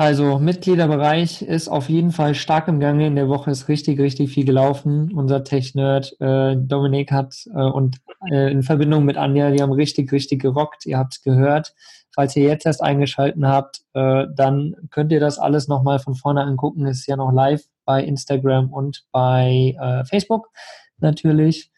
Also 0.00 0.38
Mitgliederbereich 0.38 1.42
ist 1.42 1.68
auf 1.68 1.90
jeden 1.90 2.10
Fall 2.10 2.34
stark 2.34 2.68
im 2.68 2.80
Gange. 2.80 3.06
In 3.06 3.16
der 3.16 3.28
Woche 3.28 3.50
ist 3.50 3.68
richtig, 3.68 4.00
richtig 4.00 4.30
viel 4.32 4.46
gelaufen. 4.46 5.12
Unser 5.12 5.44
Tech-Nerd 5.44 6.18
äh, 6.22 6.56
Dominik 6.56 7.12
hat 7.12 7.34
äh, 7.54 7.60
und 7.60 7.98
äh, 8.32 8.50
in 8.50 8.62
Verbindung 8.62 9.04
mit 9.04 9.18
Anja, 9.18 9.50
die 9.50 9.60
haben 9.60 9.72
richtig, 9.72 10.10
richtig 10.10 10.40
gerockt. 10.40 10.86
Ihr 10.86 10.96
habt 10.96 11.22
gehört. 11.22 11.74
Falls 12.14 12.34
ihr 12.34 12.44
jetzt 12.44 12.64
erst 12.64 12.82
eingeschalten 12.82 13.46
habt, 13.46 13.82
äh, 13.92 14.24
dann 14.34 14.74
könnt 14.90 15.12
ihr 15.12 15.20
das 15.20 15.38
alles 15.38 15.68
nochmal 15.68 15.98
von 15.98 16.14
vorne 16.14 16.44
angucken. 16.44 16.86
Ist 16.86 17.06
ja 17.06 17.16
noch 17.16 17.30
live 17.30 17.64
bei 17.84 18.02
Instagram 18.02 18.72
und 18.72 19.04
bei 19.12 19.76
äh, 19.78 20.06
Facebook 20.06 20.48
natürlich. 20.96 21.70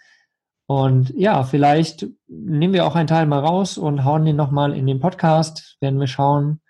Und 0.66 1.12
ja, 1.16 1.42
vielleicht 1.42 2.06
nehmen 2.28 2.72
wir 2.72 2.86
auch 2.86 2.94
einen 2.94 3.08
Teil 3.08 3.26
mal 3.26 3.40
raus 3.40 3.78
und 3.78 4.04
hauen 4.04 4.24
den 4.24 4.36
nochmal 4.36 4.76
in 4.76 4.86
den 4.86 5.00
Podcast. 5.00 5.76
Werden 5.80 5.98
wir 5.98 6.06
schauen 6.06 6.60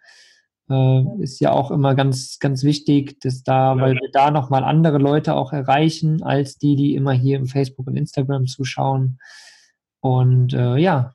äh, 0.72 1.22
ist 1.22 1.40
ja 1.40 1.52
auch 1.52 1.70
immer 1.70 1.94
ganz, 1.94 2.38
ganz 2.38 2.64
wichtig, 2.64 3.20
dass 3.20 3.42
da, 3.42 3.76
weil 3.78 3.94
wir 3.94 4.10
da 4.12 4.30
nochmal 4.30 4.64
andere 4.64 4.98
Leute 4.98 5.34
auch 5.34 5.52
erreichen, 5.52 6.22
als 6.22 6.58
die, 6.58 6.76
die 6.76 6.94
immer 6.94 7.12
hier 7.12 7.36
im 7.36 7.46
Facebook 7.46 7.86
und 7.86 7.96
Instagram 7.96 8.46
zuschauen. 8.46 9.18
Und 10.00 10.54
äh, 10.54 10.76
ja, 10.78 11.12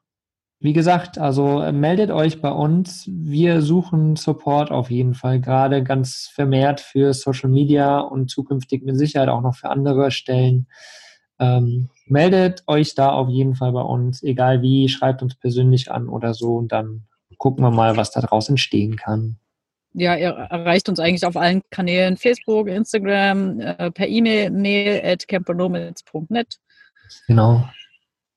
wie 0.59 0.73
gesagt, 0.73 1.19
also 1.19 1.61
äh, 1.61 1.71
meldet 1.71 2.09
euch 2.09 2.41
bei 2.41 2.51
uns. 2.51 3.07
Wir 3.07 3.61
suchen 3.61 4.15
Support 4.15 4.71
auf 4.71 4.89
jeden 4.89 5.13
Fall, 5.13 5.39
gerade 5.39 5.83
ganz 5.83 6.29
vermehrt 6.33 6.79
für 6.79 7.13
Social 7.13 7.49
Media 7.49 7.99
und 7.99 8.29
zukünftig 8.29 8.83
mit 8.83 8.97
Sicherheit 8.97 9.29
auch 9.29 9.41
noch 9.41 9.55
für 9.55 9.69
andere 9.69 10.09
Stellen. 10.09 10.67
Ähm, 11.39 11.89
meldet 12.07 12.63
euch 12.67 12.95
da 12.95 13.11
auf 13.11 13.29
jeden 13.29 13.55
Fall 13.55 13.71
bei 13.71 13.81
uns, 13.81 14.23
egal 14.23 14.61
wie, 14.63 14.89
schreibt 14.89 15.21
uns 15.21 15.35
persönlich 15.35 15.91
an 15.91 16.09
oder 16.09 16.33
so 16.33 16.55
und 16.55 16.71
dann 16.71 17.07
gucken 17.37 17.63
wir 17.63 17.71
mal, 17.71 17.95
was 17.95 18.11
daraus 18.11 18.49
entstehen 18.49 18.95
kann. 18.95 19.37
Ja, 19.99 20.15
ihr 20.15 20.29
erreicht 20.29 20.87
uns 20.89 20.99
eigentlich 20.99 21.25
auf 21.25 21.35
allen 21.35 21.63
Kanälen, 21.71 22.17
Facebook, 22.17 22.67
Instagram, 22.67 23.59
äh, 23.59 23.89
per 23.89 24.07
E-Mail, 24.07 24.51
mail 24.51 25.01
at 25.03 25.27
campernomads.net. 25.27 26.57
Genau. 27.25 27.67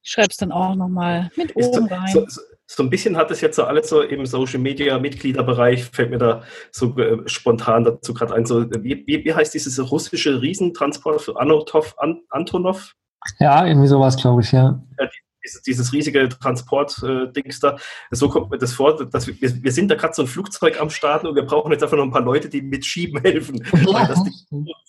Ich 0.02 0.10
schreibe 0.10 0.28
es 0.30 0.38
dann 0.38 0.52
auch 0.52 0.74
nochmal 0.74 1.30
mit 1.36 1.54
oben 1.54 1.86
rein. 1.88 2.08
So, 2.14 2.24
so, 2.28 2.40
so, 2.66 2.82
ein 2.82 2.88
bisschen 2.88 3.14
hat 3.14 3.30
es 3.30 3.42
jetzt 3.42 3.56
so 3.56 3.64
alles 3.64 3.90
so 3.90 4.00
im 4.00 4.24
Social 4.24 4.58
Media 4.58 4.98
Mitgliederbereich, 4.98 5.84
fällt 5.84 6.08
mir 6.08 6.16
da 6.16 6.42
so 6.72 6.96
äh, 6.98 7.28
spontan 7.28 7.84
dazu 7.84 8.14
gerade 8.14 8.34
ein. 8.34 8.46
So, 8.46 8.64
wie, 8.82 9.04
wie, 9.06 9.22
wie, 9.22 9.34
heißt 9.34 9.52
dieses 9.52 9.78
russische 9.90 10.40
Riesentransport 10.40 11.20
für 11.20 11.38
Anotov, 11.38 11.94
An, 11.98 12.22
Antonov? 12.30 12.94
Ja, 13.38 13.66
irgendwie 13.66 13.88
sowas, 13.88 14.16
glaube 14.16 14.40
ich, 14.40 14.50
ja. 14.52 14.82
ja 14.98 15.06
die, 15.06 15.18
dieses, 15.44 15.62
dieses 15.62 15.92
riesige 15.92 16.28
Transport-Dings 16.28 17.60
da. 17.60 17.76
So 18.10 18.28
kommt 18.28 18.50
mir 18.50 18.58
das 18.58 18.72
vor, 18.72 19.06
dass 19.06 19.26
wir, 19.26 19.34
wir 19.40 19.72
sind 19.72 19.90
da 19.90 19.94
gerade 19.94 20.14
so 20.14 20.22
ein 20.22 20.28
Flugzeug 20.28 20.80
am 20.80 20.90
Starten 20.90 21.26
und 21.26 21.34
wir 21.34 21.44
brauchen 21.44 21.72
jetzt 21.72 21.82
einfach 21.82 21.96
noch 21.96 22.04
ein 22.04 22.10
paar 22.10 22.22
Leute, 22.22 22.48
die 22.48 22.62
mit 22.62 22.84
Schieben 22.84 23.20
helfen. 23.20 23.62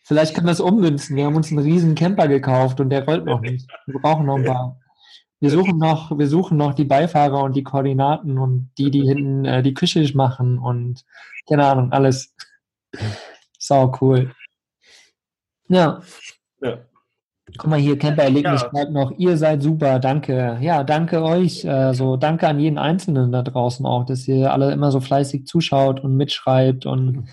Vielleicht 0.03 0.33
können 0.33 0.47
wir 0.47 0.53
es 0.53 0.59
ummünzen. 0.59 1.15
Wir 1.15 1.25
haben 1.25 1.35
uns 1.35 1.51
einen 1.51 1.59
riesen 1.59 1.93
Camper 1.93 2.27
gekauft 2.27 2.79
und 2.79 2.89
der 2.89 3.05
rollt 3.05 3.25
noch 3.25 3.41
nicht. 3.41 3.69
Wir 3.85 3.99
brauchen 3.99 4.25
noch 4.25 4.37
ein 4.37 4.45
paar. 4.45 4.79
Wir 5.39 5.51
suchen 5.51 5.77
noch, 5.77 6.17
wir 6.17 6.27
suchen 6.27 6.57
noch 6.57 6.73
die 6.73 6.83
Beifahrer 6.83 7.43
und 7.43 7.55
die 7.55 7.63
Koordinaten 7.63 8.39
und 8.39 8.71
die, 8.77 8.91
die 8.91 9.03
hinten 9.03 9.45
äh, 9.45 9.61
die 9.61 9.73
Küche 9.73 10.03
machen 10.15 10.57
und 10.57 11.05
keine 11.47 11.65
Ahnung, 11.65 11.91
alles. 11.91 12.33
Sau 13.59 13.95
cool. 14.01 14.33
Ja. 15.67 16.01
Ja. 16.61 16.79
Guck 17.57 17.69
mal 17.69 17.79
hier, 17.79 17.97
Camper-Erlebnis 17.97 18.61
ja. 18.61 18.69
schreibt 18.69 18.91
noch, 18.91 19.11
ihr 19.17 19.37
seid 19.37 19.61
super, 19.61 19.99
danke. 19.99 20.57
Ja, 20.61 20.83
danke 20.83 21.23
euch. 21.23 21.69
Also 21.69 22.17
danke 22.17 22.47
an 22.47 22.59
jeden 22.59 22.77
Einzelnen 22.77 23.31
da 23.31 23.41
draußen 23.41 23.85
auch, 23.85 24.05
dass 24.05 24.27
ihr 24.27 24.51
alle 24.51 24.71
immer 24.71 24.91
so 24.91 24.99
fleißig 24.99 25.45
zuschaut 25.45 26.01
und 26.01 26.15
mitschreibt 26.15 26.85
und 26.85 27.27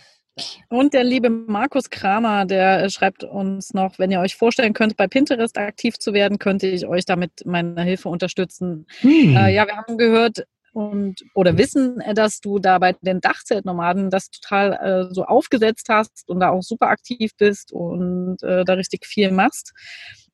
und 0.68 0.92
der 0.92 1.02
liebe 1.02 1.30
Markus 1.30 1.88
Kramer, 1.88 2.44
der 2.44 2.84
äh, 2.84 2.90
schreibt 2.90 3.24
uns 3.24 3.72
noch, 3.72 3.98
wenn 3.98 4.10
ihr 4.10 4.20
euch 4.20 4.36
vorstellen 4.36 4.74
könnt, 4.74 4.96
bei 4.96 5.08
Pinterest 5.08 5.56
aktiv 5.56 5.98
zu 5.98 6.12
werden, 6.12 6.38
könnte 6.38 6.66
ich 6.66 6.86
euch 6.86 7.06
damit 7.06 7.46
meiner 7.46 7.82
Hilfe 7.82 8.10
unterstützen. 8.10 8.86
Hm. 9.00 9.34
Äh, 9.34 9.54
ja, 9.54 9.66
wir 9.66 9.76
haben 9.76 9.96
gehört, 9.96 10.46
und 10.76 11.24
oder 11.32 11.56
wissen, 11.56 12.02
äh, 12.02 12.12
dass 12.12 12.40
du 12.40 12.58
da 12.58 12.78
bei 12.78 12.94
den 13.00 13.22
Dachzeltnomaden 13.22 14.10
das 14.10 14.28
total 14.30 14.74
äh, 14.74 15.14
so 15.14 15.24
aufgesetzt 15.24 15.88
hast 15.88 16.28
und 16.28 16.40
da 16.40 16.50
auch 16.50 16.62
super 16.62 16.88
aktiv 16.88 17.32
bist 17.38 17.72
und 17.72 18.42
äh, 18.42 18.62
da 18.62 18.74
richtig 18.74 19.06
viel 19.06 19.30
machst. 19.30 19.72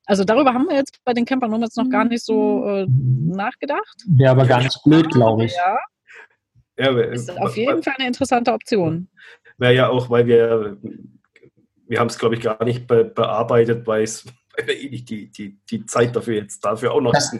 Also 0.05 0.24
darüber 0.24 0.53
haben 0.53 0.66
wir 0.68 0.74
jetzt 0.74 0.99
bei 1.05 1.12
den 1.12 1.26
Camper 1.26 1.47
Nomads 1.47 1.76
noch 1.76 1.88
gar 1.88 2.05
nicht 2.05 2.24
so 2.24 2.66
äh, 2.66 2.86
nachgedacht. 2.88 4.05
Ja, 4.18 4.32
aber 4.32 4.45
gar 4.45 4.61
nicht 4.61 4.76
blöd, 4.84 5.09
glaube 5.11 5.45
ich. 5.45 5.55
Ja. 5.55 5.78
ja 6.76 7.01
ist 7.03 7.30
auf 7.30 7.57
jeden 7.57 7.84
Fall 7.84 7.95
eine 7.99 8.09
interessante 8.09 8.53
Option. 8.53 9.09
Wäre 9.59 9.74
ja 9.74 9.88
auch, 9.90 10.11
weil 10.11 10.26
wir, 10.26 10.76
wir 11.86 12.01
haben 12.01 12.09
es, 12.09 12.18
glaube 12.18 12.34
ich, 12.34 12.40
gar 12.40 12.64
nicht 12.64 12.88
be 12.88 13.05
bearbeitet, 13.05 13.86
weil, 13.86 14.03
es, 14.03 14.26
weil 14.57 14.66
wir 14.66 14.76
eh 14.76 14.90
nicht 14.90 15.09
die, 15.09 15.30
die, 15.30 15.61
die 15.70 15.86
Zeit 15.86 16.16
dafür 16.16 16.34
jetzt 16.34 16.64
dafür 16.64 16.90
auch 16.90 17.01
noch 17.01 17.12
das, 17.12 17.32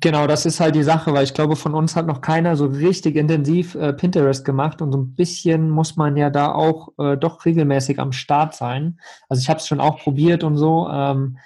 Genau, 0.00 0.26
das 0.26 0.46
ist 0.46 0.60
halt 0.60 0.74
die 0.74 0.82
Sache, 0.82 1.12
weil 1.12 1.24
ich 1.24 1.34
glaube, 1.34 1.56
von 1.56 1.74
uns 1.74 1.96
hat 1.96 2.06
noch 2.06 2.20
keiner 2.20 2.56
so 2.56 2.66
richtig 2.66 3.16
intensiv 3.16 3.74
äh, 3.74 3.92
Pinterest 3.92 4.44
gemacht 4.44 4.82
und 4.82 4.92
so 4.92 4.98
ein 4.98 5.14
bisschen 5.14 5.70
muss 5.70 5.96
man 5.96 6.16
ja 6.16 6.30
da 6.30 6.52
auch 6.52 6.92
äh, 6.98 7.16
doch 7.16 7.44
regelmäßig 7.44 7.98
am 7.98 8.12
Start 8.12 8.54
sein. 8.54 8.98
Also 9.28 9.40
ich 9.40 9.48
habe 9.48 9.60
es 9.60 9.66
schon 9.66 9.80
auch 9.80 9.98
probiert 9.98 10.44
und 10.44 10.56
so, 10.56 10.88
ähm, 10.90 11.38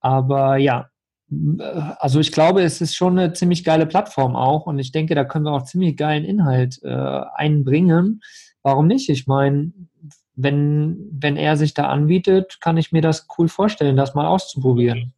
aber 0.00 0.56
ja, 0.56 0.88
äh, 1.30 1.62
also 1.98 2.20
ich 2.20 2.32
glaube, 2.32 2.62
es 2.62 2.80
ist 2.80 2.94
schon 2.96 3.18
eine 3.18 3.32
ziemlich 3.32 3.64
geile 3.64 3.86
Plattform 3.86 4.36
auch 4.36 4.66
und 4.66 4.78
ich 4.78 4.92
denke, 4.92 5.14
da 5.14 5.24
können 5.24 5.44
wir 5.44 5.52
auch 5.52 5.64
ziemlich 5.64 5.96
geilen 5.96 6.24
Inhalt 6.24 6.80
äh, 6.82 7.20
einbringen. 7.34 8.20
Warum 8.62 8.86
nicht? 8.88 9.08
Ich 9.10 9.26
meine, 9.26 9.72
wenn, 10.34 11.08
wenn 11.12 11.36
er 11.36 11.56
sich 11.56 11.72
da 11.74 11.88
anbietet, 11.88 12.60
kann 12.60 12.76
ich 12.76 12.92
mir 12.92 13.02
das 13.02 13.26
cool 13.38 13.48
vorstellen, 13.48 13.96
das 13.96 14.14
mal 14.14 14.26
auszuprobieren. 14.26 15.12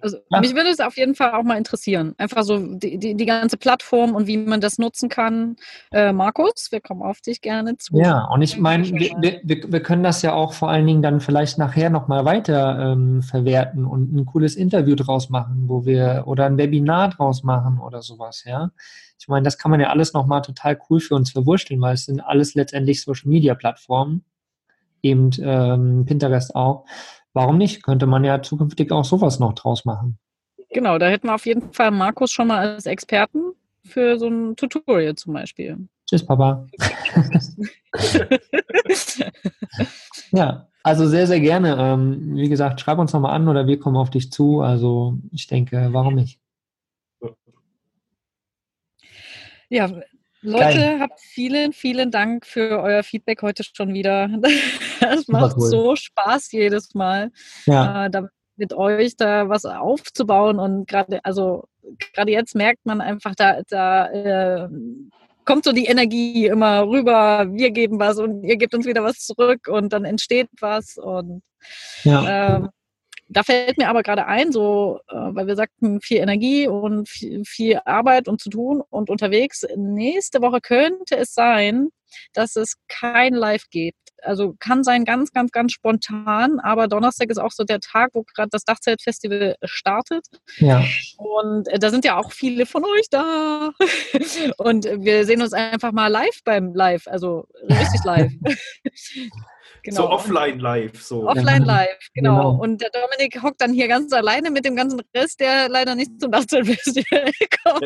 Also 0.00 0.18
ja. 0.30 0.40
mich 0.40 0.54
würde 0.54 0.70
es 0.70 0.80
auf 0.80 0.96
jeden 0.96 1.14
Fall 1.14 1.32
auch 1.32 1.42
mal 1.42 1.56
interessieren. 1.56 2.14
Einfach 2.18 2.42
so 2.42 2.58
die, 2.58 2.98
die, 2.98 3.14
die 3.14 3.26
ganze 3.26 3.56
Plattform 3.56 4.14
und 4.14 4.26
wie 4.26 4.36
man 4.36 4.60
das 4.60 4.78
nutzen 4.78 5.08
kann. 5.08 5.56
Äh, 5.92 6.12
Markus, 6.12 6.68
wir 6.70 6.80
kommen 6.80 7.02
auf 7.02 7.20
dich 7.20 7.40
gerne 7.40 7.76
zu. 7.76 7.96
Ja, 7.96 8.26
und 8.32 8.42
ich 8.42 8.58
meine, 8.58 8.84
wir, 8.84 9.40
wir, 9.42 9.72
wir, 9.72 9.82
können 9.82 10.02
das 10.02 10.22
ja 10.22 10.32
auch 10.32 10.52
vor 10.52 10.70
allen 10.70 10.86
Dingen 10.86 11.02
dann 11.02 11.20
vielleicht 11.20 11.58
nachher 11.58 11.90
nochmal 11.90 12.24
weiter 12.24 12.92
ähm, 12.92 13.22
verwerten 13.22 13.84
und 13.84 14.14
ein 14.14 14.26
cooles 14.26 14.56
Interview 14.56 14.94
draus 14.94 15.30
machen, 15.30 15.64
wo 15.68 15.84
wir 15.84 16.24
oder 16.26 16.46
ein 16.46 16.58
Webinar 16.58 17.10
draus 17.10 17.42
machen 17.42 17.78
oder 17.78 18.02
sowas, 18.02 18.44
ja. 18.46 18.70
Ich 19.18 19.28
meine, 19.28 19.44
das 19.44 19.58
kann 19.58 19.70
man 19.70 19.80
ja 19.80 19.88
alles 19.88 20.12
nochmal 20.12 20.42
total 20.42 20.78
cool 20.88 21.00
für 21.00 21.14
uns 21.14 21.30
verwurschteln, 21.30 21.80
weil 21.80 21.94
es 21.94 22.04
sind 22.04 22.20
alles 22.20 22.54
letztendlich 22.54 23.00
Social 23.02 23.30
Media 23.30 23.54
Plattformen, 23.54 24.24
eben 25.02 25.30
ähm, 25.40 26.04
Pinterest 26.06 26.54
auch 26.54 26.84
warum 27.34 27.58
nicht? 27.58 27.82
Könnte 27.82 28.06
man 28.06 28.24
ja 28.24 28.40
zukünftig 28.40 28.90
auch 28.90 29.04
sowas 29.04 29.38
noch 29.38 29.52
draus 29.52 29.84
machen. 29.84 30.18
Genau, 30.70 30.98
da 30.98 31.08
hätten 31.08 31.28
wir 31.28 31.34
auf 31.34 31.46
jeden 31.46 31.72
Fall 31.72 31.90
Markus 31.90 32.32
schon 32.32 32.48
mal 32.48 32.74
als 32.74 32.86
Experten 32.86 33.52
für 33.84 34.18
so 34.18 34.28
ein 34.28 34.56
Tutorial 34.56 35.14
zum 35.14 35.34
Beispiel. 35.34 35.88
Tschüss, 36.08 36.24
Papa. 36.24 36.66
ja, 40.32 40.68
also 40.82 41.06
sehr, 41.06 41.26
sehr 41.26 41.40
gerne. 41.40 41.76
Ähm, 41.78 42.36
wie 42.36 42.48
gesagt, 42.48 42.80
schreib 42.80 42.98
uns 42.98 43.12
nochmal 43.12 43.34
an 43.34 43.48
oder 43.48 43.66
wir 43.66 43.78
kommen 43.78 43.96
auf 43.96 44.10
dich 44.10 44.32
zu. 44.32 44.60
Also 44.60 45.18
ich 45.32 45.46
denke, 45.46 45.88
warum 45.92 46.14
nicht? 46.14 46.40
Ja, 49.70 49.90
Leute, 50.44 50.78
Geil. 50.78 51.00
habt 51.00 51.20
vielen, 51.20 51.72
vielen 51.72 52.10
Dank 52.10 52.44
für 52.44 52.82
euer 52.82 53.02
Feedback 53.02 53.40
heute 53.42 53.64
schon 53.64 53.94
wieder. 53.94 54.28
Das 55.00 55.28
macht 55.28 55.56
cool. 55.58 55.68
so 55.68 55.96
Spaß 55.96 56.52
jedes 56.52 56.94
Mal, 56.94 57.30
ja. 57.66 58.06
äh, 58.06 58.10
da 58.10 58.28
mit 58.56 58.72
euch 58.72 59.16
da 59.16 59.48
was 59.48 59.64
aufzubauen. 59.66 60.58
Und 60.58 60.86
gerade, 60.88 61.22
also 61.24 61.64
gerade 62.14 62.32
jetzt 62.32 62.54
merkt 62.54 62.86
man 62.86 63.00
einfach, 63.00 63.34
da, 63.34 63.60
da 63.68 64.06
äh, 64.08 64.68
kommt 65.44 65.64
so 65.64 65.72
die 65.72 65.86
Energie 65.86 66.46
immer 66.46 66.86
rüber. 66.86 67.46
Wir 67.50 67.70
geben 67.70 67.98
was 67.98 68.18
und 68.18 68.44
ihr 68.44 68.56
gebt 68.56 68.74
uns 68.74 68.86
wieder 68.86 69.02
was 69.02 69.18
zurück 69.18 69.68
und 69.68 69.92
dann 69.92 70.04
entsteht 70.04 70.48
was. 70.60 70.96
Und 70.96 71.42
ja. 72.04 72.56
ähm, 72.56 72.70
da 73.34 73.42
fällt 73.42 73.78
mir 73.78 73.88
aber 73.88 74.02
gerade 74.02 74.26
ein, 74.26 74.52
so, 74.52 75.00
äh, 75.08 75.14
weil 75.14 75.46
wir 75.46 75.56
sagten, 75.56 76.00
viel 76.00 76.18
Energie 76.18 76.68
und 76.68 77.08
viel, 77.08 77.42
viel, 77.44 77.80
Arbeit 77.84 78.28
und 78.28 78.40
zu 78.40 78.48
tun 78.48 78.82
und 78.90 79.10
unterwegs. 79.10 79.66
Nächste 79.76 80.40
Woche 80.40 80.60
könnte 80.60 81.16
es 81.16 81.34
sein, 81.34 81.88
dass 82.32 82.54
es 82.54 82.76
kein 82.88 83.34
Live 83.34 83.64
gibt. 83.70 83.98
Also 84.22 84.54
kann 84.58 84.84
sein 84.84 85.04
ganz, 85.04 85.32
ganz, 85.32 85.50
ganz 85.50 85.72
spontan, 85.72 86.60
aber 86.60 86.86
Donnerstag 86.88 87.28
ist 87.28 87.38
auch 87.38 87.50
so 87.50 87.64
der 87.64 87.80
Tag, 87.80 88.10
wo 88.14 88.22
gerade 88.22 88.48
das 88.50 88.64
Dachzeltfestival 88.64 89.56
startet. 89.64 90.24
Ja. 90.58 90.84
Und 91.18 91.68
äh, 91.68 91.78
da 91.78 91.90
sind 91.90 92.04
ja 92.04 92.16
auch 92.16 92.32
viele 92.32 92.66
von 92.66 92.84
euch 92.84 93.08
da. 93.10 93.72
Und 94.58 94.84
wir 94.84 95.26
sehen 95.26 95.42
uns 95.42 95.52
einfach 95.52 95.92
mal 95.92 96.06
live 96.06 96.40
beim 96.44 96.72
Live, 96.72 97.06
also 97.08 97.46
richtig 97.68 98.04
live. 98.04 98.32
Genau. 99.84 99.96
So 99.96 100.10
offline 100.10 100.58
live. 100.60 101.02
So. 101.02 101.28
Offline 101.28 101.62
live, 101.62 101.98
genau. 102.14 102.36
genau. 102.36 102.62
Und 102.62 102.80
der 102.80 102.88
Dominik 102.88 103.42
hockt 103.42 103.60
dann 103.60 103.74
hier 103.74 103.86
ganz 103.86 104.14
alleine 104.14 104.50
mit 104.50 104.64
dem 104.64 104.76
ganzen 104.76 105.02
Rest, 105.14 105.40
der 105.40 105.68
leider 105.68 105.94
nicht 105.94 106.18
zum 106.18 106.30
Nachtzeltfestival 106.30 107.30
kommt. 107.62 107.84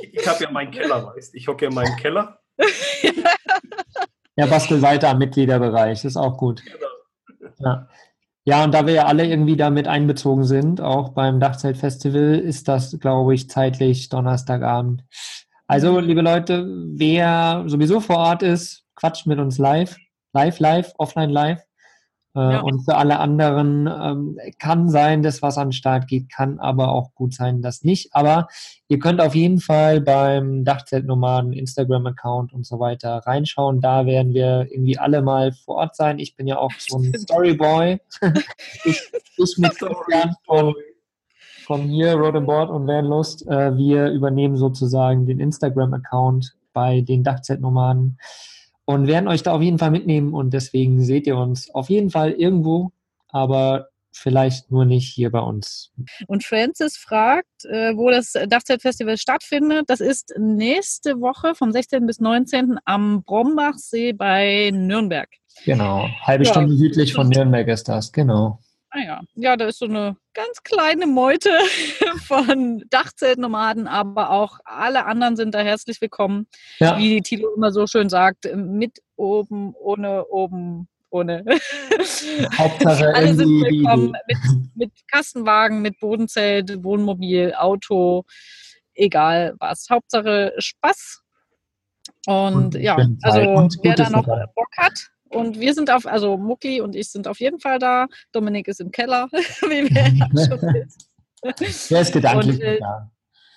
Ich, 0.00 0.14
ich 0.14 0.28
habe 0.28 0.44
ja 0.44 0.50
meinen 0.52 0.70
Keller, 0.70 1.12
weißt 1.14 1.34
Ich 1.34 1.48
hocke 1.48 1.64
ja 1.64 1.70
in 1.70 1.74
meinem 1.74 1.96
Keller. 1.96 2.38
ja, 4.36 4.46
bastel 4.46 4.80
weiter 4.80 5.08
am 5.08 5.18
Mitgliederbereich, 5.18 6.02
das 6.02 6.12
ist 6.12 6.16
auch 6.16 6.38
gut. 6.38 6.62
Genau. 6.64 7.58
Ja. 7.58 7.88
Ja, 8.46 8.62
und 8.62 8.74
da 8.74 8.86
wir 8.86 8.92
ja 8.92 9.06
alle 9.06 9.26
irgendwie 9.26 9.56
damit 9.56 9.88
einbezogen 9.88 10.44
sind, 10.44 10.80
auch 10.80 11.14
beim 11.14 11.40
Dachzeltfestival, 11.40 12.38
ist 12.38 12.68
das, 12.68 12.98
glaube 13.00 13.34
ich, 13.34 13.48
zeitlich 13.48 14.10
Donnerstagabend. 14.10 15.02
Also, 15.66 15.98
liebe 15.98 16.20
Leute, 16.20 16.66
wer 16.94 17.64
sowieso 17.66 18.00
vor 18.00 18.18
Ort 18.18 18.42
ist, 18.42 18.84
quatscht 18.96 19.26
mit 19.26 19.38
uns 19.38 19.56
live 19.56 19.96
live, 20.34 20.58
live, 20.58 20.92
offline, 20.98 21.30
live. 21.30 21.62
Äh, 22.36 22.40
ja. 22.40 22.60
Und 22.60 22.84
für 22.84 22.96
alle 22.96 23.20
anderen 23.20 23.86
ähm, 23.86 24.38
kann 24.58 24.88
sein, 24.88 25.22
dass 25.22 25.40
was 25.40 25.56
an 25.56 25.68
den 25.68 25.72
Start 25.72 26.08
geht, 26.08 26.30
kann 26.30 26.58
aber 26.58 26.90
auch 26.90 27.14
gut 27.14 27.32
sein, 27.32 27.62
dass 27.62 27.84
nicht. 27.84 28.14
Aber 28.14 28.48
ihr 28.88 28.98
könnt 28.98 29.20
auf 29.20 29.36
jeden 29.36 29.60
Fall 29.60 30.00
beim 30.00 30.64
Dachzeltnomaden 30.64 31.52
Instagram-Account 31.52 32.52
und 32.52 32.66
so 32.66 32.80
weiter 32.80 33.22
reinschauen. 33.24 33.80
Da 33.80 34.06
werden 34.06 34.34
wir 34.34 34.66
irgendwie 34.70 34.98
alle 34.98 35.22
mal 35.22 35.52
vor 35.52 35.76
Ort 35.76 35.94
sein. 35.94 36.18
Ich 36.18 36.34
bin 36.34 36.48
ja 36.48 36.58
auch 36.58 36.72
so 36.76 36.98
ein 36.98 37.14
Storyboy. 37.16 38.00
ich, 38.84 39.00
ich 39.36 39.58
mit 39.58 39.78
Christian 39.78 40.34
von, 40.44 40.74
von 41.64 41.82
hier, 41.82 42.14
Road 42.14 42.34
and 42.34 42.46
Board 42.46 42.68
und 42.68 42.88
Van 42.88 43.04
Lust. 43.04 43.46
Äh, 43.46 43.76
wir 43.76 44.10
übernehmen 44.10 44.56
sozusagen 44.56 45.24
den 45.26 45.38
Instagram-Account 45.38 46.56
bei 46.72 47.00
den 47.00 47.22
Dachzeltnomaden. 47.22 48.18
Und 48.84 49.06
werden 49.06 49.28
euch 49.28 49.42
da 49.42 49.52
auf 49.52 49.62
jeden 49.62 49.78
Fall 49.78 49.90
mitnehmen 49.90 50.34
und 50.34 50.52
deswegen 50.52 51.02
seht 51.02 51.26
ihr 51.26 51.36
uns 51.36 51.70
auf 51.74 51.90
jeden 51.90 52.10
Fall 52.10 52.32
irgendwo, 52.32 52.92
aber 53.28 53.88
vielleicht 54.12 54.70
nur 54.70 54.84
nicht 54.84 55.12
hier 55.12 55.30
bei 55.30 55.40
uns. 55.40 55.92
Und 56.26 56.44
Francis 56.44 56.96
fragt, 56.96 57.64
äh, 57.64 57.96
wo 57.96 58.10
das 58.10 58.32
Dachzeitfestival 58.48 59.16
stattfindet. 59.18 59.84
Das 59.88 60.00
ist 60.00 60.34
nächste 60.38 61.20
Woche 61.20 61.54
vom 61.54 61.72
16. 61.72 62.06
bis 62.06 62.20
19. 62.20 62.78
am 62.84 63.24
Brombachsee 63.24 64.12
bei 64.12 64.70
Nürnberg. 64.72 65.28
Genau, 65.64 66.08
halbe 66.22 66.44
ja. 66.44 66.50
Stunde 66.50 66.76
südlich 66.76 67.12
von 67.14 67.28
Nürnberg 67.28 67.68
ist 67.68 67.88
das, 67.88 68.12
genau. 68.12 68.60
Ah 68.96 69.00
ja. 69.00 69.20
ja, 69.34 69.56
da 69.56 69.66
ist 69.66 69.80
so 69.80 69.86
eine 69.86 70.16
ganz 70.34 70.62
kleine 70.62 71.08
Meute 71.08 71.50
von 72.26 72.84
Dachzeltnomaden, 72.90 73.88
aber 73.88 74.30
auch 74.30 74.60
alle 74.64 75.06
anderen 75.06 75.34
sind 75.34 75.52
da 75.52 75.58
herzlich 75.58 76.00
willkommen. 76.00 76.46
Ja. 76.78 76.96
Wie 76.96 77.16
die 77.16 77.22
Tilo 77.22 77.52
immer 77.56 77.72
so 77.72 77.88
schön 77.88 78.08
sagt, 78.08 78.48
mit 78.54 79.00
oben, 79.16 79.74
ohne 79.74 80.24
oben, 80.26 80.86
ohne. 81.10 81.44
Hauptsache 82.56 83.12
alle 83.12 83.34
sind 83.34 83.48
willkommen 83.64 84.12
mit, 84.28 84.38
mit 84.76 84.92
Kastenwagen, 85.10 85.82
mit 85.82 85.98
Bodenzelt, 85.98 86.84
Wohnmobil, 86.84 87.52
Auto, 87.56 88.22
egal 88.94 89.56
was. 89.58 89.88
Hauptsache 89.90 90.54
Spaß. 90.58 91.20
Und, 92.26 92.54
und 92.54 92.74
ja, 92.76 92.96
also 93.22 93.40
wer 93.82 93.94
da 93.96 94.08
noch 94.08 94.24
Bock 94.54 94.70
hat, 94.76 95.10
und 95.28 95.60
wir 95.60 95.74
sind 95.74 95.90
auf, 95.90 96.06
also 96.06 96.36
Muckli 96.36 96.80
und 96.80 96.94
ich 96.94 97.10
sind 97.10 97.28
auf 97.28 97.40
jeden 97.40 97.60
Fall 97.60 97.78
da. 97.78 98.06
Dominik 98.32 98.68
ist 98.68 98.80
im 98.80 98.90
Keller, 98.90 99.28
wie 99.32 99.88
wir 99.90 100.02
ja 100.02 100.26
schon 100.48 100.60
wissen. 100.60 101.90
Der 101.90 102.00
ist 102.00 102.12
gedanklich 102.12 102.56
und, 102.56 102.62
äh, 102.62 102.80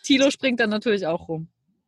Tilo 0.03 0.29
springt 0.31 0.59
dann 0.59 0.69
natürlich 0.69 1.05
auch 1.05 1.27
rum. 1.27 1.47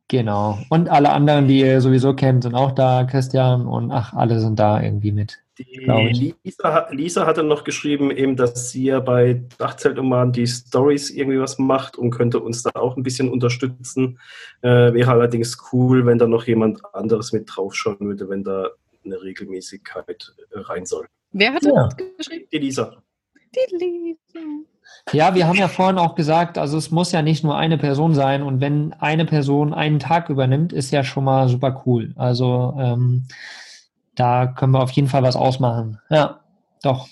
Genau. 0.10 0.58
Und 0.70 0.90
alle 0.90 1.12
anderen, 1.12 1.48
die 1.48 1.60
ihr 1.60 1.82
sowieso 1.82 2.16
kennt, 2.16 2.44
sind 2.44 2.56
auch 2.56 2.72
da. 2.72 3.04
Christian 3.04 3.68
und 3.68 3.92
ach, 3.92 4.14
alle 4.14 4.40
sind 4.40 4.60
da 4.60 4.82
irgendwie 4.82 5.12
mit. 5.12 5.40
Die 5.60 6.34
Lisa, 6.44 6.90
Lisa, 6.90 7.26
hatte 7.28 7.44
noch 7.44 7.66
geschrieben, 7.66 8.12
eben, 8.12 8.38
dass 8.38 8.72
sie 8.72 8.86
ja 8.86 9.02
bei 9.02 9.44
Dachzeltoman 9.58 10.32
die 10.32 10.48
Stories 10.48 11.10
irgendwie 11.12 11.40
was 11.40 11.60
macht 11.60 11.98
und 11.98 12.12
könnte 12.12 12.40
uns 12.40 12.64
da 12.64 12.72
auch 12.76 12.96
ein 12.96 13.04
bisschen 13.04 13.30
unterstützen. 13.30 14.20
Äh, 14.62 14.94
wäre 14.94 15.12
allerdings 15.12 15.58
cool, 15.72 16.06
wenn 16.06 16.18
da 16.18 16.28
noch 16.28 16.48
jemand 16.48 16.80
anderes 16.96 17.34
mit 17.34 17.50
draufschauen 17.54 18.00
würde, 18.00 18.30
wenn 18.30 18.46
da 18.46 18.70
eine 19.06 19.22
Regelmäßigkeit 19.22 20.34
äh, 20.52 20.60
rein 20.60 20.86
soll. 20.86 21.08
Wer 21.32 21.54
hat 21.54 21.64
ja. 21.64 21.72
das 21.72 21.98
geschrieben? 22.18 22.48
Die 22.52 22.58
Lisa. 22.58 23.04
Die 23.56 23.76
Lisa. 23.76 24.48
Ja, 25.12 25.34
wir 25.36 25.48
haben 25.48 25.58
ja 25.58 25.68
vorhin 25.68 25.98
auch 25.98 26.16
gesagt, 26.16 26.58
also 26.58 26.78
es 26.78 26.92
muss 26.92 27.12
ja 27.12 27.22
nicht 27.22 27.44
nur 27.44 27.58
eine 27.58 27.78
Person 27.78 28.14
sein 28.14 28.44
und 28.44 28.62
wenn 28.62 28.94
eine 28.94 29.26
Person 29.26 29.74
einen 29.74 30.00
Tag 30.00 30.30
übernimmt, 30.30 30.74
ist 30.74 30.92
ja 30.92 31.04
schon 31.04 31.24
mal 31.24 31.48
super 31.48 31.84
cool. 31.86 32.14
Also 32.16 32.76
ähm, 32.80 33.28
da 34.16 34.48
können 34.48 34.74
wir 34.74 34.82
auf 34.82 34.92
jeden 34.92 35.08
Fall 35.08 35.24
was 35.24 35.36
ausmachen. 35.36 36.00
Ja, 36.10 36.44
doch. 36.84 37.08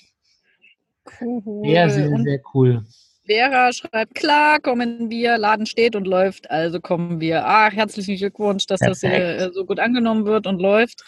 Cool. 1.21 1.69
Sehr, 1.69 1.89
sehr, 1.89 2.17
sehr 2.17 2.41
cool. 2.53 2.83
Vera 3.25 3.73
schreibt, 3.73 4.15
klar, 4.15 4.59
kommen 4.59 5.09
wir, 5.09 5.38
Laden 5.38 5.65
steht 5.65 5.95
und 5.95 6.07
läuft, 6.07 6.49
also 6.49 6.79
kommen 6.79 7.19
wir. 7.19 7.45
Ach, 7.45 7.71
herzlichen 7.71 8.15
Glückwunsch, 8.17 8.65
dass 8.67 8.79
Perfekt. 8.79 9.03
das 9.03 9.09
hier 9.11 9.38
äh, 9.38 9.53
so 9.53 9.65
gut 9.65 9.79
angenommen 9.79 10.25
wird 10.25 10.47
und 10.47 10.59
läuft 10.59 11.03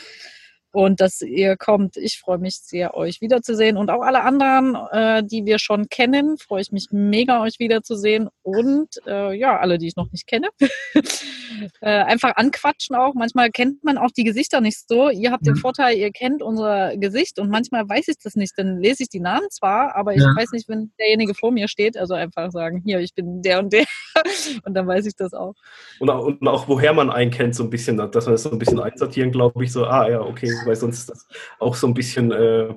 und 0.72 1.01
dass 1.01 1.22
ihr 1.22 1.57
kommt. 1.57 1.97
Ich 1.97 2.20
freue 2.20 2.38
mich 2.38 2.57
sehr, 2.57 2.93
euch 2.95 3.22
wiederzusehen 3.22 3.78
und 3.78 3.89
auch 3.89 4.01
alle 4.01 4.22
anderen, 4.22 4.78
äh, 4.91 5.24
die 5.24 5.45
wir 5.45 5.57
schon 5.59 5.88
kennen, 5.89 6.38
freue 6.38 6.61
ich 6.61 6.72
mich 6.72 6.88
mega, 6.91 7.41
euch 7.41 7.59
wiederzusehen 7.59 8.30
und 8.43 8.89
äh, 9.07 9.34
ja, 9.34 9.57
alle, 9.57 9.78
die 9.78 9.88
ich 9.88 9.95
noch 9.95 10.11
nicht 10.11 10.28
kenne, 10.28 10.49
äh, 11.82 11.89
einfach 11.89 12.36
anquatschen 12.36 12.95
auch. 12.95 13.13
Manchmal 13.15 13.49
kennt 13.49 13.84
man 13.84 13.97
auch 13.97 14.11
die 14.11 14.24
Gesichter 14.24 14.61
nicht 14.61 14.88
so. 14.88 15.09
Ihr 15.09 15.32
habt 15.32 15.45
den 15.45 15.55
mhm. 15.55 15.59
Vorteil, 15.59 15.97
ihr 15.97 16.11
kennt 16.11 16.43
unser 16.43 16.95
Gesicht 16.97 17.39
und 17.39 17.49
manchmal 17.49 17.88
weiß 17.89 18.07
ich 18.07 18.17
das 18.24 18.36
nicht. 18.36 18.53
Dann 18.57 18.80
lese 18.80 19.03
ich 19.03 19.09
die 19.09 19.20
Namen 19.20 19.49
zwar, 19.49 19.95
aber 19.95 20.13
ich 20.13 20.22
ja. 20.22 20.36
weiß 20.36 20.51
nicht, 20.51 20.70
wenn 20.70 20.91
derjenige 20.99 21.34
vor 21.34 21.51
mir 21.51 21.67
steht. 21.67 21.97
Also 21.97 22.13
einfach 22.13 22.51
sagen, 22.51 22.82
hier, 22.86 22.99
ich 22.99 23.15
bin 23.15 23.41
der 23.41 23.59
und 23.59 23.74
der 23.74 23.86
und 24.65 24.74
dann 24.76 24.88
weiß 24.88 25.07
ich 25.07 25.15
das 25.15 25.34
auch. 25.34 25.55
Und 25.99 26.09
auch, 26.09 26.26
und 26.26 26.47
auch 26.47 26.67
woher 26.67 26.93
man 26.93 27.09
einen 27.09 27.32
kennt, 27.32 27.55
so 27.55 27.63
ein 27.63 27.70
bisschen, 27.70 27.97
dass 27.97 28.28
wir 28.28 28.32
das 28.32 28.43
so 28.43 28.51
ein 28.51 28.59
bisschen 28.59 28.80
einsortieren, 28.80 29.32
glaube 29.32 29.63
ich, 29.63 29.72
so, 29.72 29.86
ah 29.86 30.07
ja, 30.07 30.22
okay 30.22 30.59
weil 30.66 30.76
sonst 30.76 30.99
ist 30.99 31.10
das 31.10 31.28
auch 31.60 31.76
so 31.76 31.88
ein 31.88 31.93
bisschen 31.93 32.32
äh, 32.32 32.74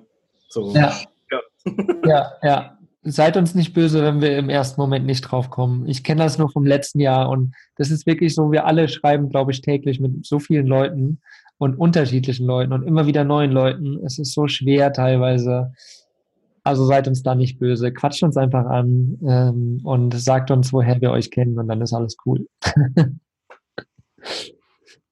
so. 0.48 0.72
Ja. 0.74 0.94
Ja. 1.30 1.40
ja, 2.06 2.32
ja. 2.42 2.78
Seid 3.04 3.36
uns 3.36 3.56
nicht 3.56 3.74
böse, 3.74 4.02
wenn 4.04 4.20
wir 4.20 4.38
im 4.38 4.48
ersten 4.48 4.80
Moment 4.80 5.06
nicht 5.06 5.22
drauf 5.22 5.50
kommen. 5.50 5.88
Ich 5.88 6.04
kenne 6.04 6.22
das 6.22 6.38
nur 6.38 6.50
vom 6.50 6.64
letzten 6.64 7.00
Jahr 7.00 7.30
und 7.30 7.52
das 7.76 7.90
ist 7.90 8.06
wirklich 8.06 8.32
so, 8.32 8.52
wir 8.52 8.64
alle 8.64 8.86
schreiben, 8.86 9.28
glaube 9.28 9.50
ich, 9.50 9.60
täglich 9.60 9.98
mit 9.98 10.24
so 10.24 10.38
vielen 10.38 10.68
Leuten 10.68 11.20
und 11.58 11.76
unterschiedlichen 11.76 12.46
Leuten 12.46 12.72
und 12.72 12.86
immer 12.86 13.06
wieder 13.06 13.24
neuen 13.24 13.50
Leuten. 13.50 13.98
Es 14.04 14.20
ist 14.20 14.32
so 14.32 14.46
schwer 14.46 14.92
teilweise. 14.92 15.72
Also 16.62 16.84
seid 16.86 17.08
uns 17.08 17.24
da 17.24 17.34
nicht 17.34 17.58
böse. 17.58 17.92
Quatscht 17.92 18.22
uns 18.22 18.36
einfach 18.36 18.66
an 18.66 19.18
ähm, 19.26 19.80
und 19.82 20.14
sagt 20.14 20.52
uns, 20.52 20.72
woher 20.72 21.00
wir 21.00 21.10
euch 21.10 21.32
kennen 21.32 21.58
und 21.58 21.66
dann 21.66 21.80
ist 21.80 21.92
alles 21.92 22.16
cool. 22.24 22.46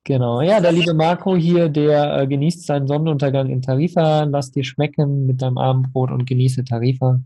Genau, 0.05 0.41
ja, 0.41 0.61
der 0.61 0.73
liebe 0.73 0.95
Marco 0.95 1.37
hier, 1.37 1.69
der 1.69 2.21
äh, 2.21 2.27
genießt 2.27 2.67
seinen 2.67 2.89
Sonnenuntergang 2.89 3.51
in 3.51 3.61
Tarifa. 3.61 4.25
Lass 4.25 4.51
dir 4.51 4.65
schmecken 4.65 5.27
mit 5.27 5.43
deinem 5.43 5.59
Abendbrot 5.59 6.11
und 6.11 6.27
genieße 6.27 6.65
Tarifa 6.65 7.21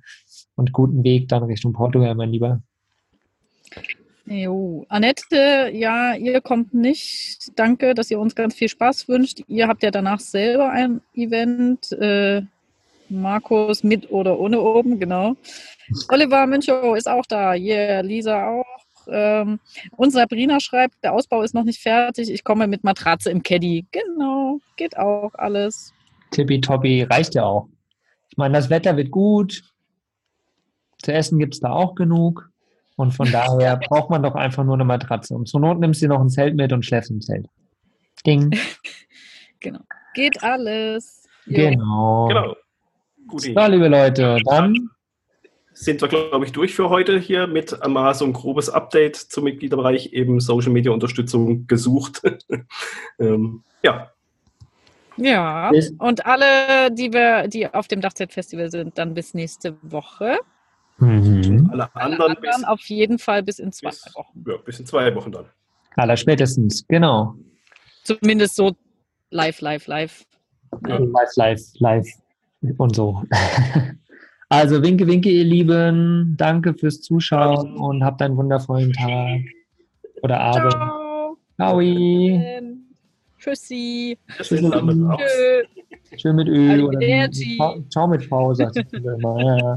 und 0.56 0.72
guten 0.72 1.04
Weg 1.04 1.28
dann 1.28 1.44
Richtung 1.44 1.72
Portugal, 1.72 2.14
mein 2.14 2.30
Lieber. 2.30 2.60
Jo. 4.26 4.86
Annette, 4.88 5.70
ja, 5.72 6.14
ihr 6.14 6.40
kommt 6.40 6.74
nicht. 6.74 7.52
Danke, 7.56 7.94
dass 7.94 8.10
ihr 8.10 8.18
uns 8.18 8.34
ganz 8.34 8.54
viel 8.54 8.68
Spaß 8.68 9.08
wünscht. 9.08 9.42
Ihr 9.46 9.68
habt 9.68 9.82
ja 9.82 9.90
danach 9.90 10.20
selber 10.20 10.70
ein 10.70 11.00
Event. 11.14 11.92
Äh, 11.92 12.42
Markus 13.10 13.84
mit 13.84 14.10
oder 14.10 14.38
ohne 14.38 14.60
oben, 14.60 14.98
genau. 14.98 15.36
Oliver 16.08 16.46
Münchow 16.46 16.96
ist 16.96 17.08
auch 17.08 17.26
da. 17.26 17.54
Yeah, 17.54 18.00
Lisa 18.00 18.48
auch. 18.48 18.83
Ähm, 19.10 19.60
und 19.96 20.10
Sabrina 20.10 20.60
schreibt, 20.60 21.02
der 21.02 21.12
Ausbau 21.12 21.42
ist 21.42 21.54
noch 21.54 21.64
nicht 21.64 21.80
fertig. 21.80 22.30
Ich 22.30 22.44
komme 22.44 22.66
mit 22.66 22.84
Matratze 22.84 23.30
im 23.30 23.42
Caddy. 23.42 23.86
Genau, 23.92 24.60
geht 24.76 24.96
auch 24.96 25.32
alles. 25.34 25.92
Tippitoppi, 26.30 27.02
reicht 27.02 27.34
ja 27.34 27.44
auch. 27.44 27.68
Ich 28.28 28.36
meine, 28.36 28.54
das 28.54 28.70
Wetter 28.70 28.96
wird 28.96 29.10
gut. 29.10 29.62
Zu 31.02 31.12
essen 31.12 31.38
gibt 31.38 31.54
es 31.54 31.60
da 31.60 31.70
auch 31.70 31.94
genug. 31.94 32.50
Und 32.96 33.12
von 33.12 33.30
daher 33.30 33.76
braucht 33.88 34.10
man 34.10 34.22
doch 34.22 34.34
einfach 34.34 34.64
nur 34.64 34.74
eine 34.74 34.84
Matratze. 34.84 35.34
Und 35.34 35.48
zur 35.48 35.60
Not 35.60 35.80
nimmst 35.80 36.02
du 36.02 36.08
noch 36.08 36.20
ein 36.20 36.30
Zelt 36.30 36.56
mit 36.56 36.72
und 36.72 36.84
schläfst 36.84 37.10
im 37.10 37.20
Zelt. 37.20 37.46
Ding. 38.26 38.56
genau. 39.60 39.80
Geht 40.14 40.42
alles. 40.42 41.24
Genau. 41.46 42.28
Genau. 42.28 42.56
So, 43.36 43.48
liebe 43.48 43.88
Leute, 43.88 44.38
dann 44.44 44.90
sind 45.74 46.00
wir, 46.00 46.08
glaube 46.08 46.44
ich, 46.44 46.52
durch 46.52 46.74
für 46.74 46.88
heute 46.88 47.18
hier 47.18 47.46
mit 47.46 47.76
mal 47.86 48.14
so 48.14 48.24
ein 48.24 48.32
grobes 48.32 48.70
Update 48.70 49.16
zum 49.16 49.44
Mitgliederbereich, 49.44 50.12
eben 50.12 50.40
Social 50.40 50.70
Media 50.72 50.92
Unterstützung 50.92 51.66
gesucht. 51.66 52.22
ähm, 53.18 53.64
ja. 53.82 54.10
Ja, 55.16 55.70
und 55.98 56.26
alle, 56.26 56.90
die 56.90 57.12
wir, 57.12 57.46
die 57.46 57.72
auf 57.72 57.86
dem 57.86 58.00
Dachzeit-Festival 58.00 58.70
sind, 58.70 58.98
dann 58.98 59.14
bis 59.14 59.34
nächste 59.34 59.76
Woche. 59.82 60.38
Mhm. 60.98 61.68
Alle, 61.72 61.94
anderen, 61.94 61.94
alle 61.94 62.36
anderen 62.36 62.36
bis, 62.40 62.64
auf 62.64 62.80
jeden 62.82 63.18
Fall 63.18 63.42
bis 63.42 63.58
in 63.58 63.72
zwei 63.72 63.90
bis, 63.90 64.14
Wochen. 64.14 64.44
Ja, 64.46 64.56
bis 64.56 64.80
in 64.80 64.86
zwei 64.86 65.14
Wochen 65.14 65.32
dann. 65.32 65.46
Aller 65.96 66.16
spätestens, 66.16 66.84
genau. 66.88 67.34
Zumindest 68.02 68.56
so 68.56 68.74
live, 69.30 69.60
live, 69.60 69.86
live. 69.86 70.24
Ja. 70.88 70.98
Live, 70.98 71.36
live, 71.36 71.60
live 71.78 72.08
und 72.78 72.96
so. 72.96 73.22
Also 74.54 74.80
winke, 74.80 75.04
winke, 75.08 75.30
ihr 75.30 75.44
Lieben. 75.44 76.34
Danke 76.36 76.74
fürs 76.74 77.00
Zuschauen 77.00 77.76
und 77.76 78.04
habt 78.04 78.22
einen 78.22 78.36
wundervollen 78.36 78.92
Tag 78.92 79.40
oder 80.22 80.38
Abend. 80.38 80.72
Ciao. 80.72 81.36
Ciao. 81.56 81.80
Tschüssi. 83.40 84.16
Tschüss. 84.38 84.60
Schön 86.16 86.36
mit 86.36 86.48
Ö. 86.48 86.82
Oder 86.84 87.30
Ciao 87.90 88.06
mit 88.06 88.24
V, 88.24 88.54
sagt 88.54 88.76
ich 88.76 88.92
immer. 88.92 89.40
Ja. 89.42 89.74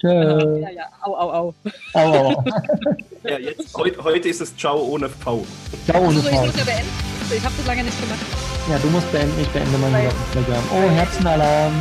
Tschö. 0.00 0.60
Ja, 0.60 0.70
ja. 0.70 0.84
Au, 1.02 1.14
au, 1.14 1.30
au. 1.30 1.54
Au, 1.94 2.12
au. 2.12 2.44
ja, 3.22 3.38
jetzt, 3.38 3.76
heute, 3.76 4.02
heute 4.02 4.28
ist 4.28 4.40
es 4.40 4.56
Ciao 4.56 4.82
ohne 4.82 5.08
V. 5.08 5.46
Ciao 5.84 6.02
ohne 6.02 6.18
V. 6.18 6.28
Ich 6.28 6.46
muss 6.46 6.56
ja 6.56 6.64
beenden. 6.64 6.88
Ich 7.30 7.44
habe 7.44 7.54
das 7.56 7.66
lange 7.66 7.84
nicht 7.84 8.00
gemacht. 8.00 8.20
Ja, 8.68 8.78
du 8.78 8.88
musst 8.88 9.10
beenden, 9.12 9.40
ich 9.40 9.48
beende 9.48 9.78
wieder 9.78 10.02
Instagram. 10.02 10.64
Oh, 10.72 10.90
Herzenalarm. 10.90 11.72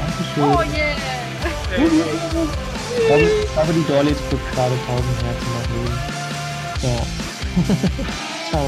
Dankeschön. 0.00 0.44
Oh, 0.44 0.76
yeah. 0.76 1.21
Ich 1.74 3.06
glaube, 3.54 3.72
die 3.72 3.86
Dolly 3.86 4.14
drückt 4.28 4.54
gerade 4.54 4.74
1000 4.74 5.22
Herzen 5.22 5.50
nach 5.54 5.68
oben. 5.78 5.98
Ja. 6.82 7.00
Ciao. 8.50 8.66